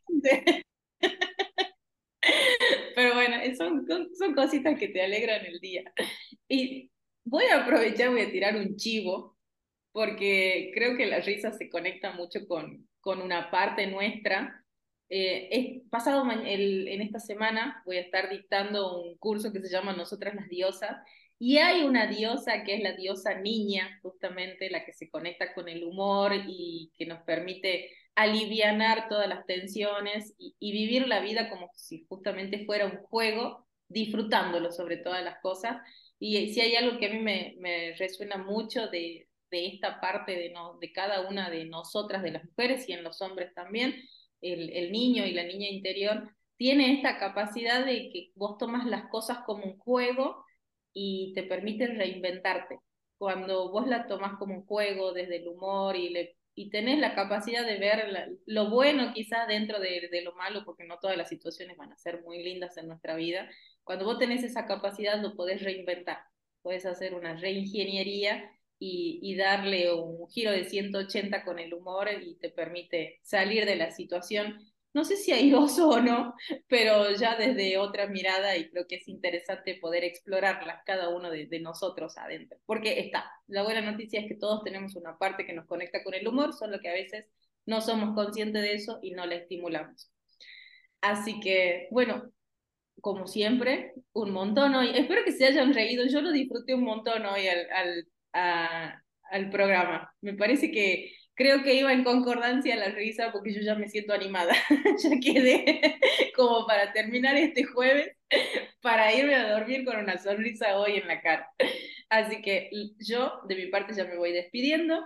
Pero 2.95 3.13
bueno, 3.15 3.37
son, 3.57 3.85
son 4.17 4.33
cositas 4.33 4.79
que 4.79 4.87
te 4.87 5.03
alegran 5.03 5.45
el 5.45 5.59
día. 5.59 5.83
Y 6.47 6.91
Voy 7.23 7.45
a 7.45 7.63
aprovechar, 7.63 8.09
voy 8.09 8.21
a 8.21 8.31
tirar 8.31 8.55
un 8.55 8.75
chivo, 8.75 9.37
porque 9.91 10.71
creo 10.73 10.97
que 10.97 11.05
la 11.05 11.19
risa 11.19 11.51
se 11.51 11.69
conecta 11.69 12.11
mucho 12.13 12.47
con, 12.47 12.87
con 13.01 13.21
una 13.21 13.51
parte 13.51 13.87
nuestra. 13.87 14.63
Eh, 15.09 15.49
es, 15.51 15.89
pasado 15.89 16.29
el, 16.31 16.87
en 16.87 17.01
esta 17.01 17.19
semana 17.19 17.81
voy 17.85 17.97
a 17.97 18.01
estar 18.01 18.29
dictando 18.29 19.01
un 19.01 19.17
curso 19.17 19.51
que 19.51 19.61
se 19.61 19.69
llama 19.69 19.93
Nosotras 19.93 20.35
las 20.35 20.47
Diosas, 20.47 20.97
y 21.37 21.57
hay 21.57 21.81
una 21.81 22.05
diosa 22.05 22.63
que 22.63 22.75
es 22.75 22.83
la 22.83 22.93
diosa 22.93 23.33
niña, 23.39 23.99
justamente 24.03 24.69
la 24.69 24.85
que 24.85 24.93
se 24.93 25.09
conecta 25.09 25.55
con 25.55 25.67
el 25.67 25.83
humor 25.83 26.33
y 26.47 26.91
que 26.95 27.07
nos 27.07 27.23
permite 27.23 27.89
alivianar 28.13 29.09
todas 29.09 29.27
las 29.27 29.47
tensiones 29.47 30.35
y, 30.37 30.55
y, 30.59 30.71
vivir 30.71 31.07
la 31.07 31.19
vida 31.19 31.49
como 31.49 31.71
si 31.73 32.05
justamente 32.07 32.63
fuera 32.65 32.85
un 32.85 32.97
juego, 32.97 33.65
disfrutándolo 33.87 34.71
sobre 34.71 34.97
todas 34.97 35.23
las 35.23 35.39
cosas. 35.41 35.77
Y 36.19 36.53
si 36.53 36.61
hay 36.61 36.75
algo 36.75 36.99
que 36.99 37.07
a 37.07 37.09
mí 37.09 37.19
me, 37.19 37.55
me 37.57 37.93
resuena 37.97 38.37
mucho 38.37 38.87
de, 38.89 39.27
de 39.51 39.67
esta 39.67 39.99
parte 39.99 40.31
de, 40.31 40.49
no, 40.51 40.77
de 40.79 40.91
cada 40.91 41.27
una 41.27 41.49
de 41.49 41.65
nosotras, 41.65 42.23
de 42.23 42.31
las 42.31 42.45
mujeres 42.45 42.87
y 42.89 42.93
en 42.93 43.03
los 43.03 43.21
hombres 43.21 43.53
también, 43.53 43.95
el, 44.41 44.69
el 44.71 44.91
niño 44.91 45.25
y 45.25 45.33
la 45.33 45.43
niña 45.43 45.69
interior, 45.69 46.31
tiene 46.57 46.93
esta 46.93 47.17
capacidad 47.19 47.85
de 47.85 48.09
que 48.11 48.31
vos 48.35 48.57
tomas 48.57 48.85
las 48.85 49.09
cosas 49.09 49.39
como 49.45 49.65
un 49.65 49.77
juego 49.77 50.45
y 50.93 51.33
te 51.33 51.43
permite 51.43 51.87
reinventarte. 51.87 52.79
Cuando 53.17 53.71
vos 53.71 53.87
la 53.87 54.07
tomas 54.07 54.37
como 54.37 54.55
un 54.55 54.65
juego 54.65 55.13
desde 55.13 55.37
el 55.37 55.47
humor 55.47 55.95
y, 55.95 56.09
le, 56.09 56.37
y 56.55 56.69
tenés 56.69 56.99
la 56.99 57.15
capacidad 57.15 57.65
de 57.65 57.77
ver 57.77 58.39
lo 58.45 58.69
bueno 58.69 59.13
quizás 59.13 59.47
dentro 59.47 59.79
de, 59.79 60.21
lo 60.23 60.33
malo, 60.35 60.63
porque 60.65 60.83
no 60.85 60.99
todas 60.99 61.17
las 61.17 61.29
situaciones 61.29 61.77
van 61.77 61.91
a 61.91 61.97
ser 61.97 62.21
muy 62.23 62.43
lindas 62.43 62.77
en 62.77 62.87
nuestra 62.87 63.15
vida, 63.15 63.49
cuando 63.83 64.05
vos 64.05 64.19
tenés 64.19 64.43
esa 64.43 64.65
capacidad 64.65 65.21
lo 65.21 65.35
podés 65.35 65.63
reinventar, 65.63 66.19
podés 66.61 66.85
hacer 66.85 67.13
una 67.13 67.35
reingeniería 67.35 68.51
y, 68.81 69.19
y, 69.21 69.35
darle 69.35 69.93
un 69.93 70.27
giro 70.29 70.51
de 70.51 70.65
180 70.65 71.43
con 71.43 71.59
el 71.59 71.73
humor 71.73 72.09
y 72.21 72.35
te 72.35 72.49
permite 72.49 73.19
salir 73.23 73.65
de 73.65 73.75
la 73.75 73.91
situación 73.91 74.57
no 74.93 75.05
sé 75.05 75.15
si 75.17 75.31
airoso 75.31 75.89
o 75.89 76.01
no, 76.01 76.35
pero 76.67 77.11
ya 77.15 77.37
desde 77.37 77.77
otra 77.77 78.07
mirada 78.07 78.57
y 78.57 78.69
creo 78.69 78.87
que 78.87 78.95
es 78.95 79.07
interesante 79.07 79.75
poder 79.75 80.03
explorarlas 80.03 80.81
cada 80.85 81.09
uno 81.09 81.29
de, 81.29 81.47
de, 81.47 81.59
nosotros 81.59 82.17
adentro. 82.17 82.59
Porque 82.65 82.99
está, 82.99 83.31
la 83.47 83.63
buena 83.63 83.81
noticia 83.81 84.19
es 84.19 84.27
que 84.27 84.35
todos 84.35 84.63
tenemos 84.63 84.95
una 84.95 85.17
parte 85.17 85.45
que 85.45 85.53
nos 85.53 85.65
conecta 85.65 86.03
con 86.03 86.13
el 86.13 86.27
humor, 86.27 86.53
solo 86.53 86.79
que 86.79 86.89
a 86.89 86.93
veces 86.93 87.25
no 87.65 87.81
somos 87.81 88.15
conscientes 88.15 88.61
de 88.61 88.73
eso 88.73 88.99
y 89.01 89.11
no 89.11 89.25
la 89.25 89.35
estimulamos. 89.35 90.11
Así 91.01 91.39
que, 91.39 91.87
bueno, 91.91 92.31
como 93.01 93.27
siempre, 93.27 93.93
un 94.13 94.31
montón 94.31 94.75
hoy. 94.75 94.91
Espero 94.95 95.23
que 95.25 95.31
se 95.31 95.45
hayan 95.45 95.73
reído. 95.73 96.05
Yo 96.07 96.21
lo 96.21 96.31
disfruté 96.31 96.75
un 96.75 96.83
montón 96.83 97.25
hoy 97.25 97.47
al, 97.47 97.71
al, 97.71 98.07
al 98.33 99.49
programa. 99.49 100.13
Me 100.21 100.33
parece 100.33 100.71
que 100.71 101.11
creo 101.35 101.63
que 101.63 101.73
iba 101.73 101.91
en 101.91 102.03
concordancia 102.03 102.75
la 102.75 102.89
risa 102.89 103.31
porque 103.31 103.53
yo 103.53 103.61
ya 103.61 103.75
me 103.75 103.87
siento 103.87 104.13
animada. 104.13 104.53
ya 105.03 105.19
quedé 105.19 105.99
como 106.35 106.67
para 106.67 106.93
terminar 106.93 107.35
este 107.35 107.63
jueves, 107.63 108.15
para 108.81 109.13
irme 109.13 109.35
a 109.35 109.51
dormir 109.51 109.85
con 109.85 109.97
una 109.97 110.17
sonrisa 110.17 110.77
hoy 110.77 110.97
en 110.97 111.07
la 111.07 111.21
cara. 111.21 111.49
Así 112.09 112.41
que 112.41 112.69
yo, 112.99 113.41
de 113.47 113.55
mi 113.55 113.67
parte, 113.67 113.93
ya 113.93 114.05
me 114.05 114.17
voy 114.17 114.33
despidiendo. 114.33 115.03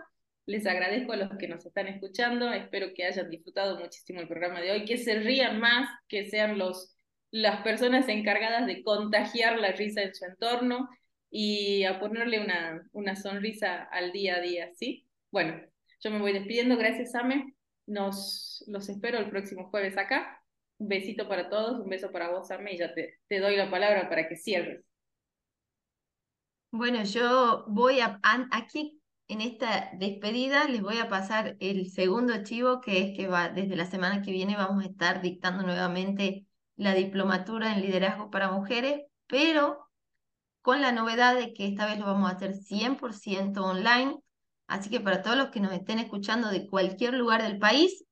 Les 0.48 0.66
agradezco 0.68 1.14
a 1.14 1.18
los 1.18 1.30
que 1.38 1.48
nos 1.48 1.66
están 1.66 1.88
escuchando. 1.88 2.52
Espero 2.52 2.94
que 2.96 3.06
hayan 3.06 3.30
disfrutado 3.30 3.80
muchísimo 3.80 4.22
el 4.22 4.28
programa 4.28 4.62
de 4.62 4.72
hoy, 4.72 4.86
que 4.86 4.98
se 4.98 5.16
rían 5.20 5.60
más, 5.60 5.90
que 6.08 6.30
sean 6.30 6.58
los, 6.58 6.98
las 7.32 7.62
personas 7.62 8.08
encargadas 8.10 8.68
de 8.68 8.84
contagiar 8.84 9.58
la 9.60 9.72
risa 9.72 10.02
en 10.02 10.14
su 10.14 10.26
entorno 10.26 10.90
y 11.38 11.84
a 11.84 12.00
ponerle 12.00 12.40
una, 12.40 12.88
una 12.94 13.14
sonrisa 13.18 13.84
al 13.92 14.14
día 14.14 14.38
a 14.38 14.40
día, 14.40 14.74
¿sí? 14.74 15.06
Bueno, 15.32 15.62
yo 16.00 16.10
me 16.10 16.20
voy 16.20 16.32
despidiendo, 16.32 16.78
gracias 16.78 17.14
Ame, 17.14 17.54
nos 17.88 18.64
los 18.68 18.88
espero 18.88 19.18
el 19.18 19.30
próximo 19.30 19.70
jueves 19.70 19.98
acá. 19.98 20.42
Un 20.78 20.88
besito 20.88 21.28
para 21.28 21.50
todos, 21.50 21.82
un 21.82 21.90
beso 21.90 22.10
para 22.10 22.30
vos, 22.32 22.50
Ame, 22.52 22.76
y 22.76 22.78
ya 22.78 22.94
te, 22.94 23.20
te 23.28 23.42
doy 23.42 23.58
la 23.58 23.70
palabra 23.70 24.08
para 24.08 24.30
que 24.30 24.38
cierres. 24.38 24.86
Bueno, 26.72 27.04
yo 27.04 27.66
voy 27.68 28.00
a, 28.00 28.22
aquí 28.52 29.02
en 29.28 29.42
esta 29.42 29.90
despedida 30.00 30.70
les 30.70 30.82
voy 30.82 31.00
a 31.00 31.10
pasar 31.10 31.58
el 31.60 31.92
segundo 31.92 32.34
archivo, 32.34 32.80
que 32.80 33.02
es 33.02 33.18
que 33.18 33.28
va, 33.28 33.50
desde 33.50 33.76
la 33.76 33.88
semana 33.88 34.22
que 34.22 34.32
viene 34.32 34.56
vamos 34.56 34.86
a 34.86 34.88
estar 34.88 35.22
dictando 35.22 35.64
nuevamente 35.64 36.46
la 36.78 36.94
diplomatura 36.94 37.74
en 37.74 37.82
liderazgo 37.82 38.32
para 38.32 38.52
mujeres, 38.52 39.02
pero 39.28 39.85
con 40.66 40.82
la 40.82 40.92
novedad 40.92 41.36
de 41.36 41.54
que 41.54 41.68
esta 41.68 41.86
vez 41.86 42.00
lo 42.00 42.08
vamos 42.08 42.28
a 42.28 42.34
hacer 42.34 42.56
100% 42.56 43.64
online. 43.64 44.18
Así 44.66 44.90
que 44.90 45.00
para 45.00 45.22
todos 45.22 45.38
los 45.38 45.50
que 45.50 45.60
nos 45.60 45.72
estén 45.72 46.00
escuchando 46.00 46.50
de 46.50 46.68
cualquier 46.68 47.14
lugar 47.14 47.44
del 47.44 47.60
país, 47.60 48.04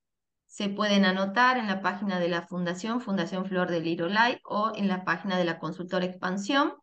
se 0.45 0.69
pueden 0.69 1.03
anotar 1.03 1.57
en 1.57 1.65
la 1.65 1.81
página 1.81 2.19
de 2.19 2.29
la 2.29 2.43
Fundación, 2.43 3.01
Fundación 3.01 3.47
Flor 3.47 3.71
del 3.71 3.87
Irolai, 3.87 4.39
o 4.43 4.71
en 4.75 4.87
la 4.87 5.03
página 5.03 5.35
de 5.35 5.45
la 5.45 5.57
Consultora 5.57 6.05
Expansión. 6.05 6.75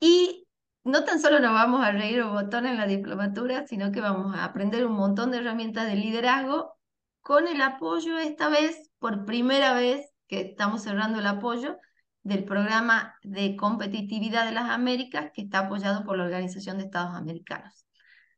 Y 0.00 0.46
no 0.82 1.04
tan 1.04 1.20
solo 1.20 1.40
nos 1.40 1.52
vamos 1.52 1.84
a 1.84 1.90
reír 1.90 2.22
un 2.22 2.32
botón 2.32 2.64
en 2.64 2.78
la 2.78 2.86
diplomatura, 2.86 3.66
sino 3.66 3.92
que 3.92 4.00
vamos 4.00 4.34
a 4.34 4.44
aprender 4.44 4.86
un 4.86 4.94
montón 4.94 5.30
de 5.30 5.38
herramientas 5.38 5.86
de 5.86 5.96
liderazgo 5.96 6.74
con 7.20 7.48
el 7.48 7.60
apoyo 7.60 8.16
esta 8.16 8.48
vez, 8.48 8.90
por 8.98 9.26
primera 9.26 9.74
vez 9.74 10.10
que 10.26 10.40
estamos 10.40 10.84
cerrando 10.84 11.18
el 11.18 11.26
apoyo, 11.26 11.76
del 12.28 12.44
programa 12.44 13.14
de 13.22 13.56
competitividad 13.56 14.44
de 14.44 14.52
las 14.52 14.68
Américas 14.68 15.30
que 15.32 15.42
está 15.42 15.60
apoyado 15.60 16.04
por 16.04 16.18
la 16.18 16.24
Organización 16.24 16.76
de 16.76 16.84
Estados 16.84 17.16
Americanos. 17.16 17.86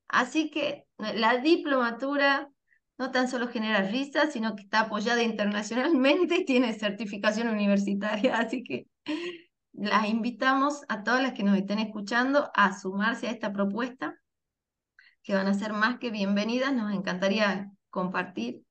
Así 0.07 0.51
que 0.51 0.87
la 0.97 1.39
diplomatura 1.39 2.49
no 2.99 3.11
tan 3.11 3.29
solo 3.29 3.49
genera 3.49 3.83
risa, 3.83 4.31
sino 4.31 4.55
que 4.55 4.63
está 4.63 4.81
apoyada 4.81 5.23
internacionalmente 5.23 6.37
y 6.37 6.45
tiene 6.47 6.73
certificación 6.79 7.49
universitaria. 7.49 8.39
Así 8.39 8.63
que 8.63 8.87
las 9.73 10.09
invitamos 10.09 10.83
a 10.89 11.03
todas 11.03 11.23
las 11.23 11.33
que 11.33 11.43
nos 11.43 11.57
estén 11.57 11.81
escuchando 11.81 12.51
a 12.55 12.79
sumarse 12.79 13.27
a 13.27 13.33
esta 13.33 13.53
propuesta, 13.53 14.15
que 15.25 15.35
van 15.35 15.49
a 15.49 15.55
ser 15.55 15.73
más 15.73 15.99
que 15.99 16.11
bienvenidas. 16.11 16.73
Nos 16.73 16.95
encantaría 16.95 17.73
compartir. 17.89 18.63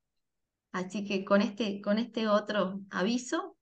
Así 0.71 1.03
que 1.03 1.25
con 1.25 1.41
este, 1.41 1.81
con 1.81 1.97
este 1.97 2.29
otro 2.29 2.79
aviso, 2.89 3.57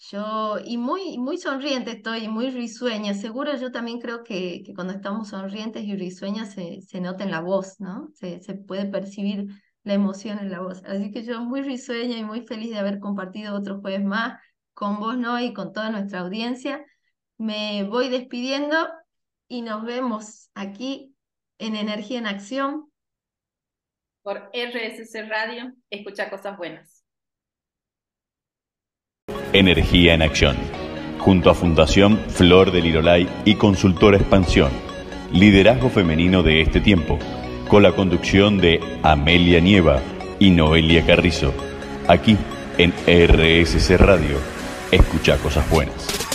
yo, 0.00 0.56
y 0.64 0.78
muy, 0.78 1.18
muy 1.18 1.36
sonriente 1.36 1.92
estoy, 1.92 2.26
muy 2.28 2.50
risueña. 2.50 3.12
Seguro 3.12 3.54
yo 3.56 3.70
también 3.70 4.00
creo 4.00 4.24
que, 4.24 4.62
que 4.64 4.74
cuando 4.74 4.94
estamos 4.94 5.28
sonrientes 5.28 5.84
y 5.84 5.94
risueñas 5.94 6.54
se, 6.54 6.80
se 6.80 7.00
nota 7.00 7.24
en 7.24 7.30
la 7.30 7.40
voz, 7.40 7.78
¿no? 7.80 8.08
Se, 8.14 8.40
se 8.40 8.54
puede 8.54 8.86
percibir 8.86 9.46
la 9.82 9.94
emoción 9.94 10.38
en 10.38 10.50
la 10.50 10.60
voz. 10.60 10.82
Así 10.84 11.10
que 11.10 11.22
yo 11.22 11.42
muy 11.42 11.60
risueña 11.60 12.16
y 12.16 12.24
muy 12.24 12.46
feliz 12.46 12.70
de 12.70 12.78
haber 12.78 12.98
compartido 12.98 13.54
otro 13.54 13.80
jueves 13.80 14.02
más 14.02 14.40
con 14.72 15.00
vos, 15.00 15.18
¿no? 15.18 15.38
Y 15.38 15.52
con 15.52 15.72
toda 15.74 15.90
nuestra 15.90 16.20
audiencia. 16.20 16.84
Me 17.36 17.84
voy 17.84 18.08
despidiendo 18.08 18.76
y 19.48 19.60
nos 19.62 19.84
vemos 19.84 20.50
aquí 20.54 21.14
en 21.58 21.76
Energía 21.76 22.18
en 22.18 22.26
Acción. 22.26 22.90
Por 24.22 24.50
RSC 24.54 25.28
Radio, 25.28 25.74
escucha 25.90 26.30
cosas 26.30 26.56
buenas. 26.56 26.89
Energía 29.52 30.14
en 30.14 30.22
Acción, 30.22 30.56
junto 31.18 31.50
a 31.50 31.54
Fundación 31.54 32.18
Flor 32.28 32.70
del 32.70 32.86
Irolay 32.86 33.28
y 33.44 33.56
Consultora 33.56 34.16
Expansión, 34.16 34.70
liderazgo 35.32 35.90
femenino 35.90 36.42
de 36.42 36.60
este 36.60 36.80
tiempo, 36.80 37.18
con 37.68 37.82
la 37.82 37.92
conducción 37.92 38.58
de 38.58 38.80
Amelia 39.02 39.60
Nieva 39.60 40.00
y 40.38 40.50
Noelia 40.50 41.04
Carrizo, 41.04 41.52
aquí 42.08 42.36
en 42.78 42.92
RSC 43.06 43.96
Radio. 43.98 44.38
Escucha 44.90 45.36
cosas 45.36 45.68
buenas. 45.70 46.29